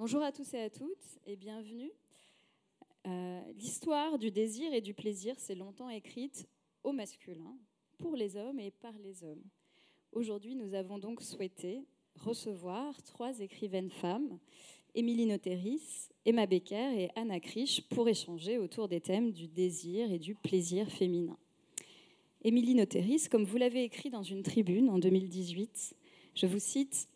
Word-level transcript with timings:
Bonjour 0.00 0.22
à 0.22 0.32
tous 0.32 0.54
et 0.54 0.62
à 0.62 0.70
toutes 0.70 1.18
et 1.26 1.36
bienvenue. 1.36 1.92
Euh, 3.06 3.40
l'histoire 3.58 4.16
du 4.16 4.30
désir 4.30 4.72
et 4.72 4.80
du 4.80 4.94
plaisir 4.94 5.38
s'est 5.38 5.54
longtemps 5.54 5.90
écrite 5.90 6.48
au 6.82 6.92
masculin, 6.92 7.54
pour 7.98 8.16
les 8.16 8.34
hommes 8.38 8.58
et 8.58 8.70
par 8.70 8.94
les 9.04 9.22
hommes. 9.24 9.42
Aujourd'hui, 10.12 10.54
nous 10.54 10.72
avons 10.72 10.96
donc 10.96 11.20
souhaité 11.20 11.84
recevoir 12.14 13.02
trois 13.02 13.40
écrivaines 13.40 13.90
femmes, 13.90 14.38
Émilie 14.94 15.26
Noteris, 15.26 16.08
Emma 16.24 16.46
Becker 16.46 16.98
et 16.98 17.10
Anna 17.14 17.38
Krisch, 17.38 17.82
pour 17.90 18.08
échanger 18.08 18.56
autour 18.56 18.88
des 18.88 19.02
thèmes 19.02 19.32
du 19.32 19.48
désir 19.48 20.10
et 20.10 20.18
du 20.18 20.34
plaisir 20.34 20.90
féminin. 20.90 21.36
Émilie 22.42 22.74
Noteris, 22.74 23.28
comme 23.30 23.44
vous 23.44 23.58
l'avez 23.58 23.84
écrit 23.84 24.08
dans 24.08 24.22
une 24.22 24.44
tribune 24.44 24.88
en 24.88 24.98
2018, 24.98 25.94
je 26.36 26.46
vous 26.46 26.58
cite 26.58 27.09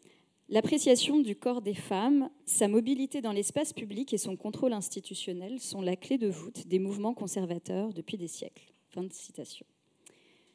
L'appréciation 0.50 1.20
du 1.20 1.36
corps 1.36 1.62
des 1.62 1.74
femmes, 1.74 2.28
sa 2.44 2.68
mobilité 2.68 3.22
dans 3.22 3.32
l'espace 3.32 3.72
public 3.72 4.12
et 4.12 4.18
son 4.18 4.36
contrôle 4.36 4.74
institutionnel 4.74 5.58
sont 5.58 5.80
la 5.80 5.96
clé 5.96 6.18
de 6.18 6.28
voûte 6.28 6.66
des 6.66 6.78
mouvements 6.78 7.14
conservateurs 7.14 7.94
depuis 7.94 8.18
des 8.18 8.28
siècles. 8.28 8.70
Fin 8.90 9.04
de 9.04 9.12
citation. 9.12 9.64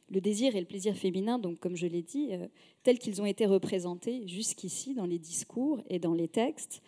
Le 0.08 0.20
désir 0.20 0.54
et 0.54 0.60
le 0.60 0.66
plaisir 0.66 0.96
féminin, 0.96 1.40
donc 1.40 1.58
comme 1.58 1.76
je 1.76 1.88
l'ai 1.88 2.02
dit, 2.02 2.28
euh, 2.32 2.46
tels 2.84 3.00
qu'ils 3.00 3.20
ont 3.20 3.26
été 3.26 3.46
représentés 3.46 4.26
jusqu'ici 4.28 4.94
dans 4.94 5.06
les 5.06 5.18
discours 5.18 5.82
et 5.88 5.98
dans 5.98 6.14
les 6.14 6.28
textes, 6.28 6.82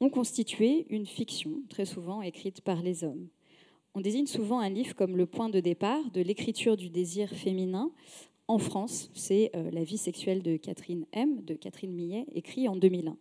ont 0.00 0.10
constitué 0.10 0.86
une 0.88 1.06
fiction 1.06 1.62
très 1.68 1.84
souvent 1.84 2.22
écrite 2.22 2.62
par 2.62 2.82
les 2.82 3.04
hommes. 3.04 3.28
On 3.94 4.00
désigne 4.00 4.26
souvent 4.26 4.60
un 4.60 4.68
livre 4.68 4.94
comme 4.94 5.16
le 5.16 5.26
point 5.26 5.48
de 5.48 5.60
départ 5.60 6.10
de 6.10 6.20
l'écriture 6.22 6.76
du 6.76 6.90
désir 6.90 7.30
féminin 7.30 7.90
en 8.48 8.58
France, 8.58 9.10
c'est 9.14 9.50
euh, 9.56 9.70
La 9.72 9.82
vie 9.82 9.98
sexuelle 9.98 10.42
de 10.42 10.56
Catherine 10.56 11.06
M, 11.12 11.42
de 11.44 11.54
Catherine 11.54 11.92
Millet, 11.92 12.26
écrit 12.32 12.68
en 12.68 12.76
2001. 12.76 13.16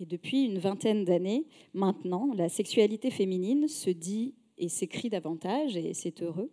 Et 0.00 0.06
depuis 0.06 0.44
une 0.44 0.58
vingtaine 0.58 1.04
d'années, 1.04 1.46
maintenant, 1.74 2.30
la 2.34 2.48
sexualité 2.48 3.10
féminine 3.10 3.68
se 3.68 3.90
dit 3.90 4.34
et 4.58 4.68
s'écrit 4.68 5.10
davantage, 5.10 5.76
et 5.76 5.94
c'est 5.94 6.22
heureux. 6.22 6.50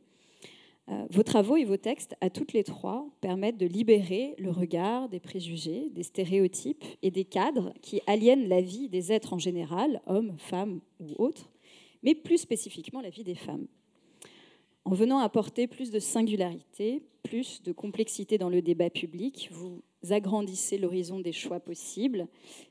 Euh, 0.90 1.06
vos 1.12 1.24
travaux 1.24 1.56
et 1.56 1.64
vos 1.64 1.78
textes, 1.78 2.16
à 2.20 2.30
toutes 2.30 2.54
les 2.54 2.64
trois, 2.64 3.08
permettent 3.22 3.58
de 3.58 3.68
libérer 3.68 4.36
le 4.38 4.50
regard 4.50 5.08
des 5.08 5.20
préjugés, 5.20 5.90
des 5.92 6.04
stéréotypes 6.04 6.84
et 7.02 7.12
des 7.12 7.26
cadres 7.26 7.74
qui 7.82 8.02
aliènent 8.08 8.48
la 8.48 8.62
vie 8.62 8.90
des 8.90 9.12
êtres 9.12 9.34
en 9.34 9.40
général, 9.40 10.02
hommes, 10.08 10.36
femmes 10.38 10.82
ou 11.00 11.14
autres, 11.18 11.50
mais 12.04 12.16
plus 12.16 12.40
spécifiquement 12.40 13.02
la 13.02 13.10
vie 13.10 13.24
des 13.24 13.36
femmes 13.36 13.68
en 14.86 14.94
venant 14.94 15.20
apporter 15.20 15.68
plus 15.68 15.92
de 15.92 16.00
singularité, 16.00 17.04
plus 17.24 17.62
de 17.64 17.72
complexité 17.72 18.38
dans 18.38 18.50
le 18.50 18.62
débat 18.62 18.90
public, 18.90 19.50
vous 19.52 19.82
agrandissez 20.10 20.78
l'horizon 20.78 21.20
des 21.20 21.32
choix 21.32 21.60
possibles, 21.60 22.28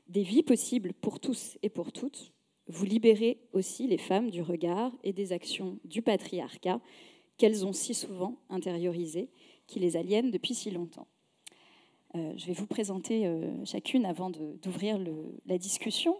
des 0.07 0.23
vies 0.23 0.43
possibles 0.43 0.93
pour 0.93 1.19
tous 1.19 1.57
et 1.61 1.69
pour 1.69 1.91
toutes. 1.91 2.33
Vous 2.67 2.85
libérez 2.85 3.39
aussi 3.53 3.87
les 3.87 3.97
femmes 3.97 4.29
du 4.29 4.41
regard 4.41 4.91
et 5.03 5.13
des 5.13 5.33
actions 5.33 5.79
du 5.85 6.01
patriarcat 6.01 6.81
qu'elles 7.37 7.65
ont 7.65 7.73
si 7.73 7.93
souvent 7.93 8.37
intériorisées, 8.49 9.29
qui 9.65 9.79
les 9.79 9.95
aliènent 9.95 10.31
depuis 10.31 10.53
si 10.53 10.71
longtemps. 10.71 11.07
Euh, 12.15 12.33
je 12.35 12.45
vais 12.47 12.53
vous 12.53 12.67
présenter 12.67 13.27
euh, 13.27 13.63
chacune 13.65 14.05
avant 14.05 14.29
d'ouvrir 14.29 14.99
la 15.45 15.57
discussion. 15.57 16.17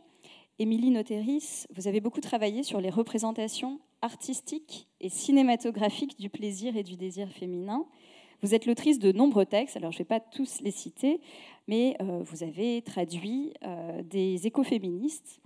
Émilie 0.62 0.90
Noteris, 0.90 1.68
vous 1.74 1.88
avez 1.88 2.02
beaucoup 2.02 2.20
travaillé 2.20 2.64
sur 2.64 2.82
les 2.82 2.90
représentations 2.90 3.80
artistiques 4.02 4.90
et 5.00 5.08
cinématographiques 5.08 6.20
du 6.20 6.30
plaisir 6.30 6.76
et 6.76 6.84
du 6.84 6.98
désir 6.98 7.30
féminin. 7.30 7.86
Vous 8.42 8.54
êtes 8.54 8.66
l'autrice 8.66 9.00
de 9.00 9.14
nombreux 9.14 9.46
textes, 9.46 9.78
alors 9.78 9.94
je 9.94 9.96
ne 9.96 10.00
vais 10.00 10.08
pas 10.10 10.20
tous 10.20 10.60
les 10.60 10.72
citer, 10.72 11.22
mais 11.70 11.96
euh, 12.02 12.24
vous 12.24 12.44
avez 12.44 12.82
traduit 12.82 13.54
euh, 13.64 14.04
des 14.04 14.48
écoféministes, 14.48 15.40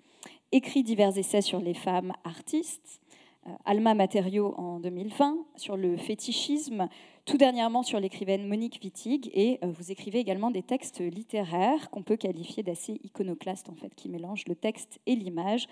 écrit 0.52 0.82
divers 0.82 1.16
essais 1.16 1.42
sur 1.42 1.60
les 1.60 1.76
femmes 1.76 2.14
artistes, 2.24 3.00
euh, 3.46 3.52
Alma 3.66 3.94
Matériaux 3.94 4.56
en 4.58 4.80
2020, 4.80 5.38
sur 5.58 5.78
le 5.78 5.96
fétichisme, 5.96 6.90
tout 7.26 7.38
dernièrement 7.38 7.84
sur 7.84 8.00
l'écrivaine 8.00 8.48
Monique 8.48 8.80
Wittig, 8.84 9.30
et 9.34 9.60
euh, 9.64 9.68
vous 9.68 9.92
écrivez 9.92 10.20
également 10.20 10.52
des 10.52 10.64
textes 10.64 11.00
littéraires 11.00 11.90
qu'on 11.90 12.04
peut 12.04 12.18
qualifier 12.18 12.64
d'assez 12.64 13.00
iconoclastes, 13.04 13.70
en 13.70 13.76
fait, 13.76 13.94
qui 13.96 14.10
mélangent 14.10 14.48
le 14.48 14.56
texte 14.56 15.00
et 15.06 15.16
l'image, 15.16 15.68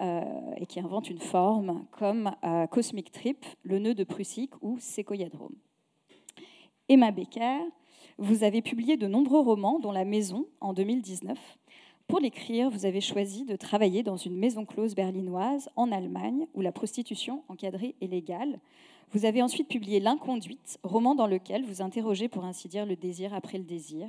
euh, 0.00 0.22
et 0.56 0.66
qui 0.66 0.80
inventent 0.80 1.10
une 1.10 1.20
forme 1.20 1.84
comme 1.90 2.30
Cosmic 2.70 3.10
Trip, 3.10 3.44
Le 3.62 3.78
nœud 3.78 3.94
de 3.94 4.04
Prussique 4.04 4.52
ou 4.62 4.78
Séquoiadrome. 4.78 5.56
Emma 6.88 7.10
Becker, 7.10 7.58
vous 8.18 8.42
avez 8.42 8.62
publié 8.62 8.96
de 8.96 9.06
nombreux 9.06 9.40
romans, 9.40 9.78
dont 9.78 9.92
La 9.92 10.04
Maison 10.04 10.46
en 10.60 10.72
2019. 10.72 11.38
Pour 12.08 12.20
l'écrire, 12.20 12.70
vous 12.70 12.86
avez 12.86 13.02
choisi 13.02 13.44
de 13.44 13.54
travailler 13.54 14.02
dans 14.02 14.16
une 14.16 14.36
maison 14.36 14.64
close 14.64 14.94
berlinoise 14.94 15.68
en 15.76 15.92
Allemagne, 15.92 16.46
où 16.54 16.62
la 16.62 16.72
prostitution 16.72 17.44
encadrée 17.48 17.94
est 18.00 18.06
légale. 18.06 18.58
Vous 19.12 19.24
avez 19.24 19.40
ensuite 19.42 19.68
publié 19.68 20.00
L'inconduite, 20.00 20.78
roman 20.82 21.14
dans 21.14 21.26
lequel 21.26 21.64
vous 21.64 21.80
interrogez 21.80 22.28
pour 22.28 22.44
ainsi 22.44 22.68
dire 22.68 22.84
le 22.84 22.94
désir 22.94 23.32
après 23.32 23.56
le 23.56 23.64
désir, 23.64 24.06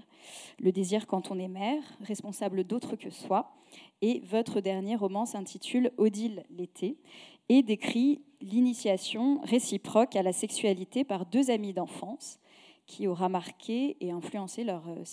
le 0.59 0.73
désir 0.73 1.07
quand 1.07 1.31
on 1.31 1.39
est 1.39 1.47
mère, 1.47 1.81
responsable 2.01 2.65
d'autre 2.65 2.97
que 2.97 3.09
soi. 3.09 3.53
Et 4.01 4.19
votre 4.25 4.59
dernier 4.59 4.97
roman 4.97 5.25
s'intitule 5.25 5.91
Odile 5.97 6.43
l'été 6.49 6.97
et 7.47 7.63
décrit 7.63 8.21
l'initiation 8.41 9.39
réciproque 9.43 10.17
à 10.17 10.23
la 10.23 10.33
sexualité 10.33 11.05
par 11.05 11.25
deux 11.25 11.49
amis 11.49 11.73
d'enfance 11.73 12.37
qui 12.85 13.07
aura 13.07 13.29
marqué 13.29 13.95
et 14.01 14.11
influencé 14.11 14.65
leur, 14.65 14.83
euh, 14.89 15.05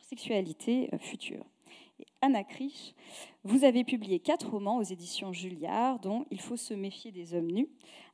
sexualité 0.00 0.88
euh, 0.94 0.98
future. 0.98 1.44
Anna 2.22 2.42
Krisch, 2.42 2.94
vous 3.44 3.64
avez 3.64 3.84
publié 3.84 4.18
quatre 4.18 4.50
romans 4.50 4.78
aux 4.78 4.82
éditions 4.82 5.32
Julliard, 5.32 6.00
dont 6.00 6.24
Il 6.30 6.40
faut 6.40 6.56
se 6.56 6.74
méfier 6.74 7.12
des 7.12 7.34
hommes 7.34 7.50
nus, 7.50 7.68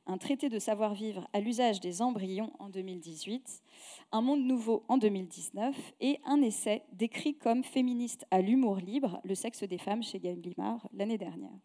un 0.07 0.17
traité 0.17 0.49
de 0.49 0.59
savoir-vivre 0.59 1.27
à 1.33 1.39
l'usage 1.39 1.79
des 1.79 2.01
embryons 2.01 2.51
en 2.59 2.69
2018, 2.69 3.61
Un 4.11 4.21
monde 4.21 4.43
nouveau 4.43 4.83
en 4.87 4.97
2019 4.97 5.75
et 6.01 6.19
un 6.25 6.41
essai 6.41 6.83
décrit 6.93 7.35
comme 7.35 7.63
féministe 7.63 8.25
à 8.31 8.41
l'humour 8.41 8.77
libre, 8.77 9.21
Le 9.23 9.35
sexe 9.35 9.63
des 9.63 9.77
femmes 9.77 10.03
chez 10.03 10.19
Gallimard 10.19 10.87
l'année 10.93 11.17
dernière. 11.17 11.59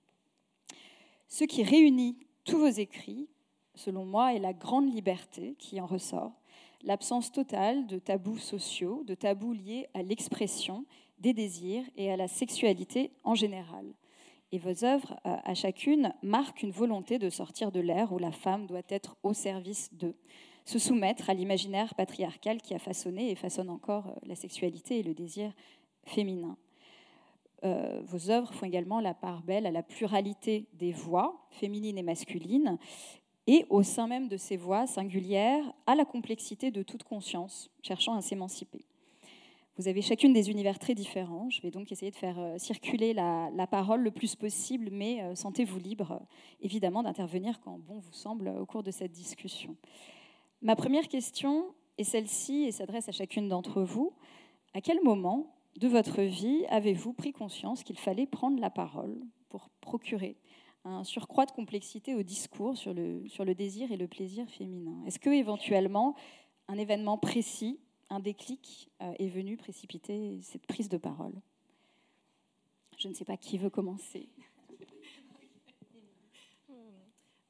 Ce 1.28 1.44
qui 1.44 1.62
réunit 1.62 2.18
tous 2.44 2.58
vos 2.58 2.66
écrits, 2.66 3.28
selon 3.74 4.04
moi, 4.04 4.34
est 4.34 4.38
la 4.38 4.52
grande 4.52 4.92
liberté 4.92 5.56
qui 5.58 5.80
en 5.80 5.86
ressort, 5.86 6.32
l'absence 6.82 7.32
totale 7.32 7.86
de 7.86 7.98
tabous 7.98 8.38
sociaux, 8.38 9.02
de 9.04 9.14
tabous 9.14 9.52
liés 9.52 9.88
à 9.94 10.02
l'expression 10.02 10.84
des 11.18 11.32
désirs 11.32 11.84
et 11.96 12.12
à 12.12 12.16
la 12.16 12.28
sexualité 12.28 13.10
en 13.24 13.34
général. 13.34 13.86
Et 14.56 14.58
vos 14.58 14.86
œuvres, 14.86 15.20
euh, 15.26 15.36
à 15.44 15.52
chacune, 15.52 16.14
marquent 16.22 16.62
une 16.62 16.70
volonté 16.70 17.18
de 17.18 17.28
sortir 17.28 17.70
de 17.70 17.78
l'ère 17.78 18.14
où 18.14 18.18
la 18.18 18.32
femme 18.32 18.66
doit 18.66 18.80
être 18.88 19.14
au 19.22 19.34
service 19.34 19.92
d'eux, 19.92 20.16
se 20.64 20.78
soumettre 20.78 21.28
à 21.28 21.34
l'imaginaire 21.34 21.94
patriarcal 21.94 22.62
qui 22.62 22.72
a 22.72 22.78
façonné 22.78 23.30
et 23.30 23.34
façonne 23.34 23.68
encore 23.68 24.06
euh, 24.06 24.14
la 24.22 24.34
sexualité 24.34 24.98
et 24.98 25.02
le 25.02 25.12
désir 25.12 25.52
féminin. 26.04 26.56
Euh, 27.64 28.00
vos 28.06 28.30
œuvres 28.30 28.54
font 28.54 28.64
également 28.64 29.00
la 29.00 29.12
part 29.12 29.42
belle 29.42 29.66
à 29.66 29.70
la 29.70 29.82
pluralité 29.82 30.64
des 30.72 30.92
voix, 30.92 31.46
féminines 31.50 31.98
et 31.98 32.02
masculines, 32.02 32.78
et 33.46 33.66
au 33.68 33.82
sein 33.82 34.06
même 34.06 34.28
de 34.28 34.38
ces 34.38 34.56
voix 34.56 34.86
singulières, 34.86 35.70
à 35.86 35.94
la 35.94 36.06
complexité 36.06 36.70
de 36.70 36.82
toute 36.82 37.02
conscience, 37.02 37.70
cherchant 37.82 38.14
à 38.14 38.22
s'émanciper. 38.22 38.86
Vous 39.78 39.88
avez 39.88 40.00
chacune 40.00 40.32
des 40.32 40.48
univers 40.48 40.78
très 40.78 40.94
différents. 40.94 41.50
Je 41.50 41.60
vais 41.60 41.70
donc 41.70 41.92
essayer 41.92 42.10
de 42.10 42.16
faire 42.16 42.38
euh, 42.38 42.56
circuler 42.56 43.12
la, 43.12 43.66
parole 43.70 44.00
le 44.00 44.10
plus 44.10 44.34
possible, 44.34 44.88
mais 44.90 45.22
euh, 45.22 45.34
sentez-vous 45.34 45.78
libre, 45.78 46.22
évidemment, 46.62 47.02
d'intervenir 47.02 47.60
quand 47.60 47.78
bon 47.78 47.98
vous 47.98 48.12
semble 48.12 48.48
au 48.48 48.64
cours 48.64 48.82
de 48.82 48.90
cette 48.90 49.12
discussion. 49.12 49.76
Ma 50.62 50.76
première 50.76 51.08
question 51.08 51.66
est 51.98 52.04
celle-ci 52.04 52.64
et 52.64 52.72
s'adresse 52.72 53.10
à 53.10 53.12
chacune 53.12 53.48
d'entre 53.48 53.82
vous. 53.82 54.14
À 54.72 54.80
quel 54.80 55.02
moment 55.02 55.54
de 55.78 55.88
votre 55.88 56.22
vie 56.22 56.64
avez-vous 56.70 57.12
pris 57.12 57.32
conscience 57.32 57.82
qu'il 57.82 57.98
fallait 57.98 58.26
prendre 58.26 58.58
la 58.58 58.70
parole 58.70 59.20
pour 59.50 59.68
procurer 59.82 60.38
un 60.84 61.04
surcroît 61.04 61.44
de 61.44 61.50
complexité 61.50 62.14
au 62.14 62.22
discours 62.22 62.78
sur 62.78 62.94
le, 62.94 63.28
sur 63.28 63.44
le 63.44 63.54
désir 63.54 63.92
et 63.92 63.98
le 63.98 64.08
plaisir 64.08 64.48
féminin? 64.48 65.02
Est-ce 65.06 65.18
que 65.18 65.28
éventuellement 65.28 66.14
un 66.68 66.78
événement 66.78 67.18
précis 67.18 67.78
un 68.10 68.20
déclic 68.20 68.90
euh, 69.02 69.12
est 69.18 69.28
venu 69.28 69.56
précipiter 69.56 70.40
cette 70.42 70.66
prise 70.66 70.88
de 70.88 70.96
parole. 70.96 71.34
Je 72.98 73.08
ne 73.08 73.14
sais 73.14 73.24
pas 73.24 73.36
qui 73.36 73.58
veut 73.58 73.70
commencer. 73.70 74.28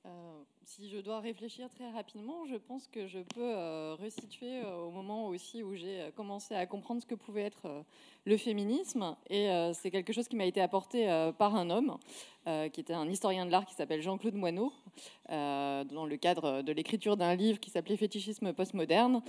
Euh, 0.06 0.42
si 0.64 0.88
je 0.88 0.98
dois 0.98 1.20
réfléchir 1.20 1.68
très 1.70 1.90
rapidement, 1.90 2.46
je 2.46 2.56
pense 2.56 2.86
que 2.88 3.06
je 3.06 3.20
peux 3.20 3.40
euh, 3.40 3.94
resituer 3.94 4.64
au 4.64 4.90
moment 4.90 5.28
aussi 5.28 5.62
où 5.62 5.74
j'ai 5.74 6.10
commencé 6.16 6.54
à 6.54 6.66
comprendre 6.66 7.00
ce 7.00 7.06
que 7.06 7.14
pouvait 7.14 7.42
être 7.42 7.84
le 8.24 8.36
féminisme. 8.36 9.16
Et 9.28 9.48
c'est 9.74 9.90
quelque 9.90 10.12
chose 10.12 10.28
qui 10.28 10.36
m'a 10.36 10.46
été 10.46 10.60
apporté 10.60 11.06
par 11.38 11.54
un 11.54 11.70
homme 11.70 11.98
qui 12.72 12.80
était 12.80 12.92
un 12.92 13.08
historien 13.08 13.44
de 13.44 13.50
l'art 13.50 13.66
qui 13.66 13.74
s'appelle 13.74 14.02
Jean-Claude 14.02 14.34
Moineau, 14.34 14.72
dans 15.28 16.06
le 16.06 16.16
cadre 16.16 16.62
de 16.62 16.72
l'écriture 16.72 17.16
d'un 17.16 17.34
livre 17.34 17.58
qui 17.58 17.70
s'appelait 17.70 17.96
Fétichisme 17.96 18.52
postmoderne. 18.52 19.20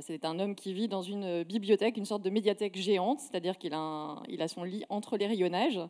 C'est 0.00 0.24
un 0.24 0.38
homme 0.38 0.54
qui 0.54 0.74
vit 0.74 0.88
dans 0.88 1.02
une 1.02 1.44
bibliothèque, 1.44 1.96
une 1.96 2.04
sorte 2.04 2.22
de 2.22 2.30
médiathèque 2.30 2.76
géante, 2.76 3.20
c'est-à-dire 3.20 3.56
qu'il 3.58 3.72
a, 3.74 4.22
il 4.28 4.42
a 4.42 4.48
son 4.48 4.64
lit 4.64 4.84
entre 4.90 5.16
les 5.16 5.26
rayonnages. 5.26 5.80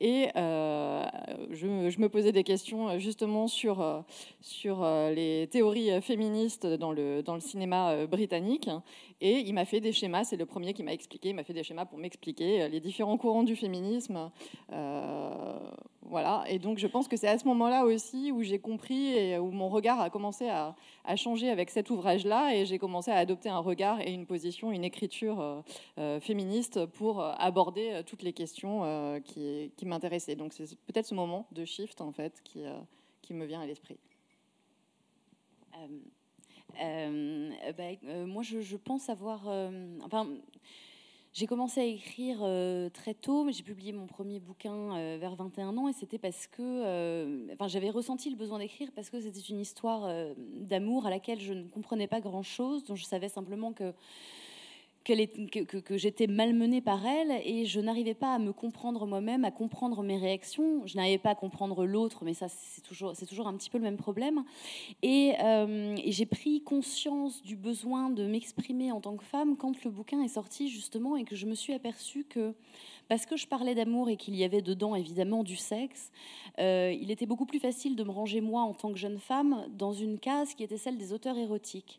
et 0.00 0.28
je, 0.34 1.90
je, 1.90 2.00
me 2.00 2.08
posais 2.08 2.32
des 2.32 2.44
questions 2.44 2.98
justement 2.98 3.46
sur, 3.46 4.04
sur 4.40 4.84
les 4.84 5.48
théories 5.50 6.02
féministes 6.02 6.66
dans 6.66 6.92
le, 6.92 7.22
dans 7.22 7.34
le 7.34 7.40
cinéma 7.40 8.06
britannique. 8.06 8.68
Et 9.20 9.40
il 9.40 9.54
m'a 9.54 9.64
fait 9.64 9.80
des 9.80 9.92
schémas, 9.92 10.24
c'est 10.24 10.36
le 10.36 10.44
premier 10.44 10.74
qui 10.74 10.82
m'a 10.82 10.92
expliqué, 10.92 11.30
il 11.30 11.34
m'a 11.34 11.44
fait 11.44 11.54
des 11.54 11.62
schémas 11.62 11.86
pour 11.86 11.98
m'expliquer 11.98 12.62
euh, 12.62 12.68
les 12.68 12.80
différents 12.80 13.16
courants 13.16 13.44
du 13.44 13.56
féminisme. 13.56 14.30
Euh, 14.72 15.58
voilà, 16.02 16.44
et 16.48 16.58
donc 16.58 16.78
je 16.78 16.86
pense 16.86 17.08
que 17.08 17.16
c'est 17.16 17.28
à 17.28 17.38
ce 17.38 17.46
moment-là 17.48 17.86
aussi 17.86 18.30
où 18.30 18.42
j'ai 18.42 18.58
compris 18.58 19.16
et 19.16 19.38
où 19.38 19.50
mon 19.50 19.68
regard 19.70 20.00
a 20.00 20.10
commencé 20.10 20.48
à, 20.48 20.76
changer 21.16 21.48
avec 21.48 21.70
cet 21.70 21.88
ouvrage-là, 21.88 22.54
et 22.54 22.66
j'ai 22.66 22.78
commencé 22.78 23.10
à 23.10 23.16
adopter 23.16 23.48
un 23.48 23.58
regard 23.58 24.00
et 24.00 24.12
une 24.12 24.26
position, 24.26 24.70
une 24.70 24.84
écriture 24.84 25.64
euh, 25.98 26.20
féministe 26.20 26.84
pour 26.86 27.22
aborder 27.22 28.02
toutes 28.06 28.22
les 28.22 28.32
questions 28.32 29.20
qui, 29.24 29.72
m'intéressaient. 29.84 30.36
Donc 30.36 30.52
c'est 30.52 30.76
peut-être 30.86 31.06
ce 31.06 31.14
moment 31.14 31.46
de 31.52 31.64
shift 31.64 32.00
en 32.00 32.12
fait 32.12 32.40
qui, 32.44 32.62
qui 33.22 33.34
me 33.34 33.46
vient 33.46 33.60
à 33.60 33.66
l'esprit. 33.66 33.98
Euh, 36.82 37.50
bah, 37.76 37.84
euh, 38.04 38.26
moi, 38.26 38.42
je, 38.42 38.76
pense 38.76 39.08
avoir. 39.08 39.48
Euh, 39.48 39.70
enfin, 40.04 40.28
j'ai 41.32 41.46
commencé 41.46 41.80
à 41.80 41.84
écrire 41.84 42.38
très 42.92 43.14
tôt, 43.14 43.44
mais 43.44 43.52
j'ai 43.52 43.62
publié 43.62 43.92
mon 43.92 44.06
premier 44.06 44.40
bouquin 44.40 45.16
vers 45.18 45.34
21 45.34 45.76
ans, 45.76 45.88
et 45.88 45.92
c'était 45.92 46.18
parce 46.18 46.46
que. 46.46 47.52
enfin, 47.52 47.68
j'avais 47.68 47.90
ressenti 47.90 48.30
le 48.30 48.36
besoin 48.36 48.58
d'écrire 48.58 48.90
parce 48.94 49.10
que 49.10 49.20
c'était 49.20 49.40
une 49.40 49.60
histoire 49.60 50.08
d'amour 50.36 51.06
à 51.06 51.10
laquelle 51.10 51.40
je 51.40 51.52
ne 51.52 51.64
comprenais 51.68 52.06
pas 52.06 52.20
grand-chose, 52.20 52.84
dont 52.84 52.96
je 52.96 53.04
savais 53.04 53.28
simplement 53.28 53.72
que 53.72 53.92
que, 55.06 55.96
j'étais 55.96 56.26
malmenée 56.26 56.80
par 56.80 57.06
elle 57.06 57.40
et 57.44 57.64
je 57.64 57.80
n'arrivais 57.80 58.14
pas 58.14 58.34
à 58.34 58.38
me 58.38 58.52
comprendre 58.52 59.06
moi-même, 59.06 59.44
à 59.44 59.50
comprendre 59.50 60.02
mes 60.02 60.18
réactions. 60.18 60.86
Je 60.86 60.96
n'arrivais 60.96 61.18
pas 61.18 61.30
à 61.30 61.34
comprendre 61.34 61.86
l'autre, 61.86 62.24
mais 62.24 62.34
ça, 62.34 62.48
c'est 62.48 62.82
toujours, 62.82 63.14
toujours 63.16 63.46
un 63.46 63.56
petit 63.56 63.70
peu 63.70 63.78
le 63.78 63.84
même 63.84 63.96
problème. 63.96 64.42
Euh, 65.04 65.96
et 66.02 66.12
j'ai 66.12 66.26
pris 66.26 66.62
conscience 66.62 67.42
du 67.42 67.56
besoin 67.56 68.10
de 68.10 68.26
m'exprimer 68.26 68.90
en 68.90 69.00
tant 69.00 69.16
que 69.16 69.24
femme 69.24 69.56
quand 69.56 69.84
le 69.84 69.90
bouquin 69.90 70.22
est 70.22 70.28
sorti, 70.28 70.68
justement, 70.68 71.16
et 71.16 71.24
que 71.24 71.36
je 71.36 71.46
me 71.46 71.54
suis 71.54 71.72
aperçue 71.72 72.24
que 72.24 72.54
parce 73.08 73.26
que 73.26 73.36
je 73.36 73.46
parlais 73.46 73.74
d'amour 73.74 74.08
et 74.08 74.16
qu'il 74.16 74.34
y 74.34 74.44
avait 74.44 74.62
dedans 74.62 74.94
évidemment 74.94 75.44
du 75.44 75.56
sexe, 75.56 76.10
euh, 76.58 76.94
il 76.98 77.10
était 77.10 77.26
beaucoup 77.26 77.46
plus 77.46 77.60
facile 77.60 77.96
de 77.96 78.04
me 78.04 78.10
ranger 78.10 78.40
moi 78.40 78.62
en 78.62 78.74
tant 78.74 78.92
que 78.92 78.98
jeune 78.98 79.18
femme 79.18 79.66
dans 79.70 79.92
une 79.92 80.18
case 80.18 80.54
qui 80.54 80.62
était 80.62 80.78
celle 80.78 80.98
des 80.98 81.12
auteurs 81.12 81.38
érotiques. 81.38 81.98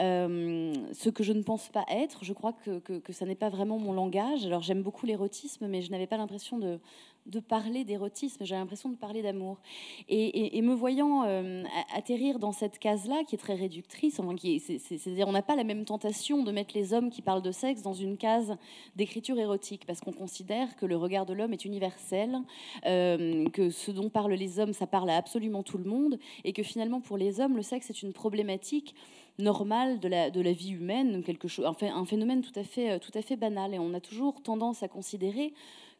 Euh, 0.00 0.74
ce 0.92 1.08
que 1.08 1.22
je 1.22 1.32
ne 1.32 1.42
pense 1.42 1.68
pas 1.68 1.84
être, 1.88 2.24
je 2.24 2.32
crois 2.32 2.52
que, 2.52 2.80
que, 2.80 2.98
que 2.98 3.12
ça 3.12 3.26
n'est 3.26 3.36
pas 3.36 3.48
vraiment 3.48 3.78
mon 3.78 3.92
langage. 3.92 4.44
Alors 4.44 4.62
j'aime 4.62 4.82
beaucoup 4.82 5.06
l'érotisme, 5.06 5.68
mais 5.68 5.82
je 5.82 5.90
n'avais 5.90 6.08
pas 6.08 6.16
l'impression 6.16 6.58
de, 6.58 6.80
de 7.26 7.40
parler 7.40 7.84
d'érotisme, 7.84 8.44
j'ai 8.44 8.54
l'impression 8.54 8.90
de 8.90 8.96
parler 8.96 9.22
d'amour. 9.22 9.58
Et, 10.08 10.60
me 10.62 10.74
voyant 10.74 11.24
euh, 11.24 11.62
atterrir 11.94 12.38
dans 12.38 12.52
cette 12.52 12.78
case-là, 12.78 13.24
qui 13.26 13.34
est 13.34 13.38
très 13.38 13.54
réductrice, 13.54 14.20
c'est-à-dire 14.78 15.28
on 15.28 15.32
n'a 15.32 15.42
pas 15.42 15.56
la 15.56 15.64
même 15.64 15.84
tentation 15.84 16.42
de 16.42 16.52
mettre 16.52 16.74
les 16.74 16.92
hommes 16.92 17.10
qui 17.10 17.22
parlent 17.22 17.42
de 17.42 17.52
sexe 17.52 17.82
dans 17.82 17.92
une 17.92 18.16
case 18.16 18.56
d'écriture 18.96 19.38
érotique, 19.38 19.84
parce 19.86 20.00
qu'on 20.00 20.12
considère 20.12 20.76
que 20.76 20.86
le 20.86 20.96
regard 20.96 21.26
de 21.26 21.34
l'homme 21.34 21.52
est 21.52 21.64
universel, 21.64 22.38
euh, 22.86 23.46
que 23.50 23.70
ce 23.70 23.90
dont 23.90 24.08
parlent 24.08 24.32
les 24.32 24.58
hommes, 24.58 24.72
ça 24.72 24.86
parle 24.86 25.10
à 25.10 25.16
absolument 25.16 25.62
tout 25.62 25.78
le 25.78 25.84
monde, 25.84 26.18
et 26.44 26.52
que 26.52 26.62
finalement 26.62 27.00
pour 27.00 27.16
les 27.16 27.40
hommes, 27.40 27.56
le 27.56 27.62
sexe 27.62 27.90
est 27.90 28.02
une 28.02 28.12
problématique 28.12 28.94
normale 29.38 29.98
de 29.98 30.08
la, 30.08 30.52
vie 30.52 30.70
humaine, 30.70 31.22
quelque 31.24 31.48
chose, 31.48 31.66
un 31.66 32.04
phénomène 32.04 32.42
fait, 32.62 32.98
tout 33.00 33.10
à 33.14 33.22
fait 33.22 33.36
banal. 33.36 33.74
Et 33.74 33.78
on 33.78 33.92
a 33.92 34.00
toujours 34.00 34.40
tendance 34.42 34.82
à 34.82 34.88
considérer 34.88 35.52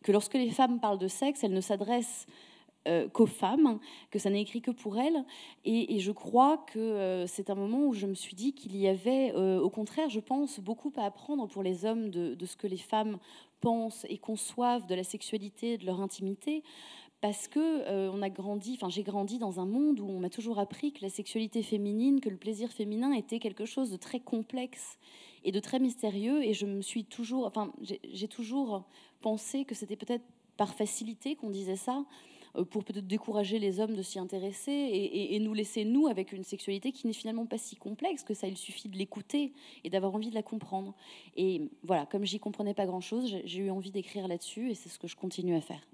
que 0.04 0.12
lorsque 0.12 0.34
les 0.34 0.50
femmes 0.50 0.78
parlent 0.78 0.98
de 0.98 1.08
sexe, 1.08 1.42
elles 1.42 1.52
ne 1.52 1.60
s'adressent 1.60 2.26
euh, 2.86 3.08
qu'aux 3.08 3.24
femmes, 3.24 3.78
que 4.10 4.18
ça 4.18 4.28
n'est 4.28 4.42
écrit 4.42 4.60
que 4.60 4.70
pour 4.70 4.98
elles. 4.98 5.24
Et, 5.64 5.98
je 6.00 6.12
crois 6.12 6.58
que 6.58 6.78
euh, 6.78 7.26
c'est 7.26 7.48
un 7.48 7.54
moment 7.54 7.86
où 7.86 7.94
je 7.94 8.06
me 8.06 8.12
suis 8.12 8.36
dit 8.36 8.52
qu'il 8.52 8.76
y 8.76 8.86
avait, 8.86 9.32
euh, 9.34 9.58
au 9.58 9.70
contraire, 9.70 10.10
je 10.10 10.20
pense, 10.20 10.60
beaucoup 10.60 10.92
à 10.98 11.06
apprendre 11.06 11.48
pour 11.48 11.62
les 11.62 11.86
hommes 11.86 12.10
de, 12.10 12.44
ce 12.44 12.56
que 12.56 12.66
les 12.66 12.76
femmes 12.76 13.16
pensent 13.62 14.04
et 14.10 14.18
conçoivent 14.18 14.86
de 14.86 14.94
la 14.94 15.02
sexualité, 15.02 15.78
de 15.78 15.86
leur 15.86 16.02
intimité. 16.02 16.62
Parce 17.22 17.48
que 17.48 18.10
on 18.10 18.20
a 18.20 18.28
grandi, 18.28 18.74
enfin 18.74 18.90
j'ai 18.90 19.02
grandi 19.02 19.38
dans 19.38 19.58
un 19.58 19.64
monde 19.64 19.98
où 19.98 20.06
on 20.06 20.20
m'a 20.20 20.28
toujours 20.28 20.58
appris 20.58 20.92
que 20.92 21.00
la 21.00 21.08
sexualité 21.08 21.62
féminine, 21.62 22.20
que 22.20 22.28
le 22.28 22.36
plaisir 22.36 22.70
féminin 22.70 23.12
était 23.12 23.38
quelque 23.38 23.64
chose 23.64 23.90
de 23.90 23.96
très 23.96 24.20
complexe 24.20 24.98
et 25.42 25.50
de 25.50 25.58
très 25.58 25.78
mystérieux. 25.78 26.42
Et 26.42 26.52
je 26.52 26.66
me 26.66 26.82
suis 26.82 27.06
toujours, 27.06 27.46
enfin, 27.46 27.72
j'ai 28.12 28.28
toujours 28.28 28.84
pensé 29.25 29.65
que 29.65 29.75
c'était 29.75 29.97
peut-être 29.97 30.25
par 30.59 30.75
facilité 30.75 31.35
qu'on 31.35 31.49
disait 31.49 31.76
ça, 31.76 32.05
euh, 32.56 32.65
pour 32.65 32.85
peut-être 32.85 33.06
décourager 33.06 33.59
les 33.59 33.81
hommes 33.81 33.94
de 33.94 34.03
s'y 34.03 34.19
intéresser 34.19 34.71
et, 34.71 35.41
nous 35.41 35.55
laisser, 35.55 35.87
nous, 35.87 36.09
avec 36.09 36.32
une 36.32 36.44
sexualité 36.44 36.93
qui 36.93 37.06
n'est 37.06 37.15
finalement 37.15 37.47
pas 37.47 37.56
si 37.56 37.75
complexe 37.75 38.23
que 38.23 38.35
ça. 38.35 38.47
Il 38.49 38.59
suffit 38.59 38.91
de 38.91 38.99
l'écouter 38.99 39.55
et 39.82 39.88
d'avoir 39.88 40.15
envie 40.15 40.29
de 40.29 40.35
la 40.35 40.43
comprendre. 40.43 40.94
Et 41.37 41.71
voilà, 41.82 42.05
comme 42.05 42.26
j'y 42.26 42.38
comprenais 42.38 42.75
pas 42.75 42.85
grand-chose, 42.85 43.35
j'ai 43.44 43.61
eu 43.61 43.71
envie 43.71 43.91
d'écrire 43.91 44.29
là-dessus 44.29 44.71
et 44.71 44.75
c'est 44.75 44.91
ce 44.91 44.99
que 44.99 45.09
je 45.09 45.17
continue 45.17 45.56
à 45.56 45.62
faire. 45.62 45.88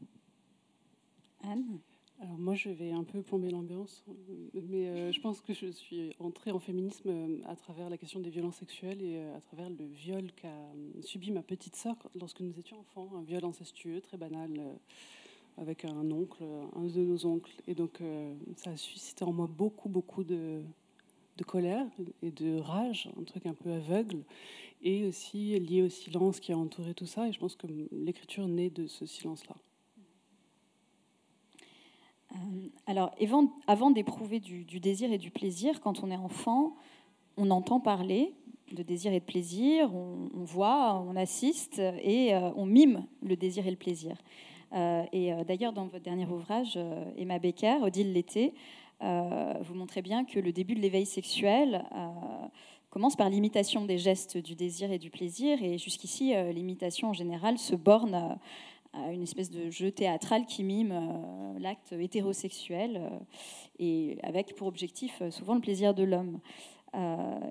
Anne? 1.44 1.78
Alors 2.22 2.36
moi, 2.36 2.54
je 2.54 2.68
vais 2.68 2.90
un 2.90 3.02
peu 3.02 3.22
plomber 3.22 3.48
l'ambiance, 3.48 4.04
mais 4.52 4.88
euh, 4.88 5.10
je 5.10 5.20
pense 5.20 5.40
que 5.40 5.54
je 5.54 5.68
suis 5.68 6.14
entrée 6.18 6.50
en 6.50 6.58
féminisme 6.58 7.08
euh, 7.08 7.38
à 7.46 7.56
travers 7.56 7.88
la 7.88 7.96
question 7.96 8.20
des 8.20 8.28
violences 8.28 8.56
sexuelles 8.56 9.00
et 9.00 9.16
euh, 9.16 9.36
à 9.36 9.40
travers 9.40 9.70
le 9.70 9.86
viol 9.86 10.30
qu'a 10.36 10.52
subi 11.00 11.30
ma 11.30 11.40
petite 11.40 11.76
sœur 11.76 11.96
lorsque 12.14 12.40
nous 12.40 12.58
étions 12.58 12.78
enfants, 12.78 13.08
un 13.16 13.22
viol 13.22 13.42
incestueux 13.46 14.02
très 14.02 14.18
banal 14.18 14.50
avec 15.56 15.86
un 15.86 16.10
oncle, 16.10 16.44
un 16.76 16.84
de 16.84 17.00
nos 17.00 17.24
oncles. 17.24 17.52
Et 17.66 17.74
donc 17.74 18.02
ça 18.56 18.70
a 18.70 18.76
suscité 18.76 19.24
en 19.24 19.32
moi 19.32 19.48
beaucoup, 19.50 19.88
beaucoup 19.88 20.22
de, 20.22 20.62
de 21.38 21.44
colère 21.44 21.86
et 22.22 22.30
de 22.30 22.58
rage, 22.58 23.08
un 23.18 23.24
truc 23.24 23.46
un 23.46 23.54
peu 23.54 23.72
aveugle, 23.72 24.24
et 24.82 25.06
aussi 25.06 25.58
lié 25.58 25.82
au 25.82 25.88
silence 25.88 26.38
qui 26.38 26.52
a 26.52 26.58
entouré 26.58 26.92
tout 26.92 27.06
ça. 27.06 27.28
Et 27.28 27.32
je 27.32 27.38
pense 27.38 27.56
que 27.56 27.66
l'écriture 27.92 28.46
naît 28.46 28.70
de 28.70 28.86
ce 28.86 29.06
silence-là. 29.06 29.56
Euh, 32.40 32.68
alors, 32.86 33.14
avant, 33.66 33.90
d'éprouver 33.90 34.40
du, 34.40 34.80
désir 34.80 35.12
et 35.12 35.18
du 35.18 35.30
plaisir, 35.30 35.80
quand 35.80 36.02
on 36.02 36.10
est 36.10 36.16
enfant, 36.16 36.74
on 37.36 37.50
entend 37.50 37.80
parler 37.80 38.34
de 38.72 38.82
désir 38.82 39.12
et 39.12 39.20
de 39.20 39.24
plaisir, 39.24 39.92
on, 39.94 40.44
voit, 40.44 41.04
on 41.08 41.16
assiste 41.16 41.78
et 41.78 42.34
euh, 42.34 42.50
on 42.54 42.66
mime 42.66 43.04
le 43.22 43.36
désir 43.36 43.66
et 43.66 43.70
le 43.70 43.76
plaisir. 43.76 44.16
Euh, 44.72 45.02
et 45.12 45.32
d'ailleurs, 45.44 45.72
dans 45.72 45.86
votre 45.86 46.04
dernier 46.04 46.26
ouvrage, 46.26 46.78
Emma 47.16 47.40
Becker, 47.40 47.78
Odile 47.82 48.12
l'été, 48.12 48.54
vous 49.00 49.74
montrez 49.74 50.02
bien 50.02 50.24
que 50.24 50.38
le 50.38 50.52
début 50.52 50.74
de 50.74 50.80
l'éveil 50.80 51.06
sexuel 51.06 51.84
commence 52.90 53.16
par 53.16 53.28
l'imitation 53.28 53.84
des 53.84 53.98
gestes 53.98 54.36
du 54.36 54.54
désir 54.54 54.92
et 54.92 54.98
du 54.98 55.10
plaisir, 55.10 55.60
et 55.62 55.78
jusqu'ici, 55.78 56.34
l'imitation 56.52 57.08
en 57.08 57.12
général 57.12 57.58
se 57.58 57.74
borne 57.74 58.38
une 58.94 59.22
espèce 59.22 59.50
de 59.50 59.70
jeu 59.70 59.90
théâtral 59.90 60.46
qui 60.46 60.64
mime 60.64 60.92
euh, 60.92 61.58
l'acte 61.58 61.92
hétérosexuel 61.92 62.96
euh, 62.96 63.18
et 63.78 64.18
avec 64.22 64.54
pour 64.56 64.66
objectif 64.66 65.18
euh, 65.22 65.30
souvent 65.30 65.54
le 65.54 65.60
plaisir 65.60 65.94
de 65.94 66.02
l'homme. 66.02 66.40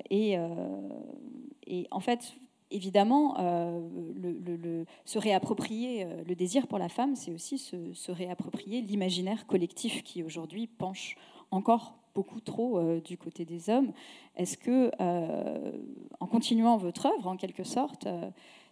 Et, 0.10 0.38
en 1.92 2.00
fait, 2.02 2.34
évidemment, 2.72 3.36
se 5.06 5.18
réapproprier 5.18 6.06
le 6.28 6.36
désir 6.36 6.68
pour 6.68 6.78
la 6.78 6.90
femme, 6.90 7.16
c'est 7.16 7.32
aussi 7.32 7.58
se, 7.58 8.12
réapproprier 8.12 8.82
l'imaginaire 8.82 9.48
collectif 9.48 10.04
qui 10.04 10.24
aujourd'hui 10.24 10.68
penche 10.68 11.16
encore 11.52 11.96
beaucoup 12.16 12.42
trop 12.42 13.00
du 13.00 13.18
côté 13.18 13.46
des 13.46 13.70
hommes. 13.70 13.94
Est-ce 14.36 14.58
que, 14.58 14.92
en 16.20 16.28
continuant 16.28 16.76
votre 16.76 17.06
œuvre, 17.06 17.28
en 17.28 17.38
quelque 17.38 17.64
sorte, 17.64 18.10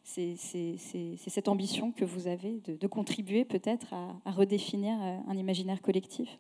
c'est 0.07 1.17
cette 1.17 1.47
ambition 1.47 1.91
que 1.91 2.05
vous 2.05 2.27
avez 2.27 2.61
de, 2.65 2.87
contribuer 2.87 3.43
peut-être 3.43 3.93
à, 3.93 4.31
redéfinir 4.31 4.97
euh, 5.01 5.17
un 5.27 5.37
imaginaire 5.37 5.81
collectif? 5.81 6.39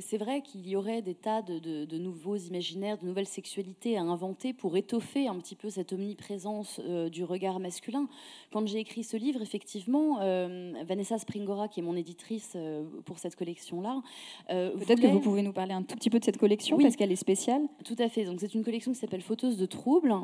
C'est 0.00 0.18
vrai 0.18 0.42
qu'il 0.42 0.68
y 0.68 0.76
aurait 0.76 1.02
des 1.02 1.14
tas 1.14 1.42
de, 1.42 1.98
nouveaux 1.98 2.36
imaginaires, 2.36 2.98
de 2.98 3.06
nouvelles 3.06 3.26
sexualités 3.26 3.96
à 3.96 4.02
inventer 4.02 4.52
pour 4.52 4.76
étoffer 4.76 5.28
un 5.28 5.36
petit 5.36 5.56
peu 5.56 5.70
cette 5.70 5.92
omniprésence 5.92 6.80
euh, 6.84 7.08
du 7.08 7.24
regard 7.24 7.60
masculin. 7.60 8.08
Quand 8.52 8.66
j'ai 8.66 8.78
écrit 8.78 9.04
ce 9.04 9.16
livre, 9.16 9.42
effectivement, 9.42 10.20
euh, 10.20 10.72
Vanessa 10.86 11.18
Springora, 11.18 11.68
qui 11.68 11.80
est 11.80 11.82
mon 11.82 11.96
éditrice 11.96 12.56
pour 13.04 13.18
cette 13.18 13.36
collection-là, 13.36 14.02
peut-être 14.48 15.00
que 15.00 15.06
vous 15.06 15.20
pouvez 15.20 15.42
nous 15.42 15.52
parler 15.52 15.72
un 15.72 15.82
tout 15.82 15.96
petit 15.96 16.10
peu 16.10 16.18
de 16.18 16.24
cette 16.24 16.38
collection 16.38 16.78
parce 16.78 16.96
qu'elle 16.96 17.12
est 17.12 17.16
spéciale. 17.16 17.62
Tout 17.84 17.96
à 17.98 18.08
fait. 18.08 18.24
Donc 18.24 18.40
c'est 18.40 18.54
une 18.54 18.64
collection 18.64 18.92
qui 18.92 18.98
s'appelle 18.98 19.22
Photos 19.22 19.56
de 19.56 19.66
troubles 19.66 20.14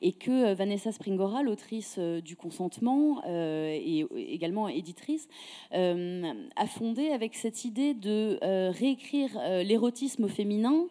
et 0.00 0.12
que 0.12 0.54
Vanessa 0.54 0.92
Springora, 0.92 1.42
l'autrice 1.42 1.98
du 1.98 2.36
consentement 2.36 3.22
et 3.26 4.06
également 4.16 4.68
éditrice, 4.68 5.28
a 5.72 6.66
fondé 6.66 7.08
avec 7.10 7.34
cette 7.34 7.64
idée 7.64 7.94
de 7.94 8.38
réécrire 8.72 9.30
euh, 9.36 9.62
l'érotisme 9.62 10.28
féminin 10.28 10.86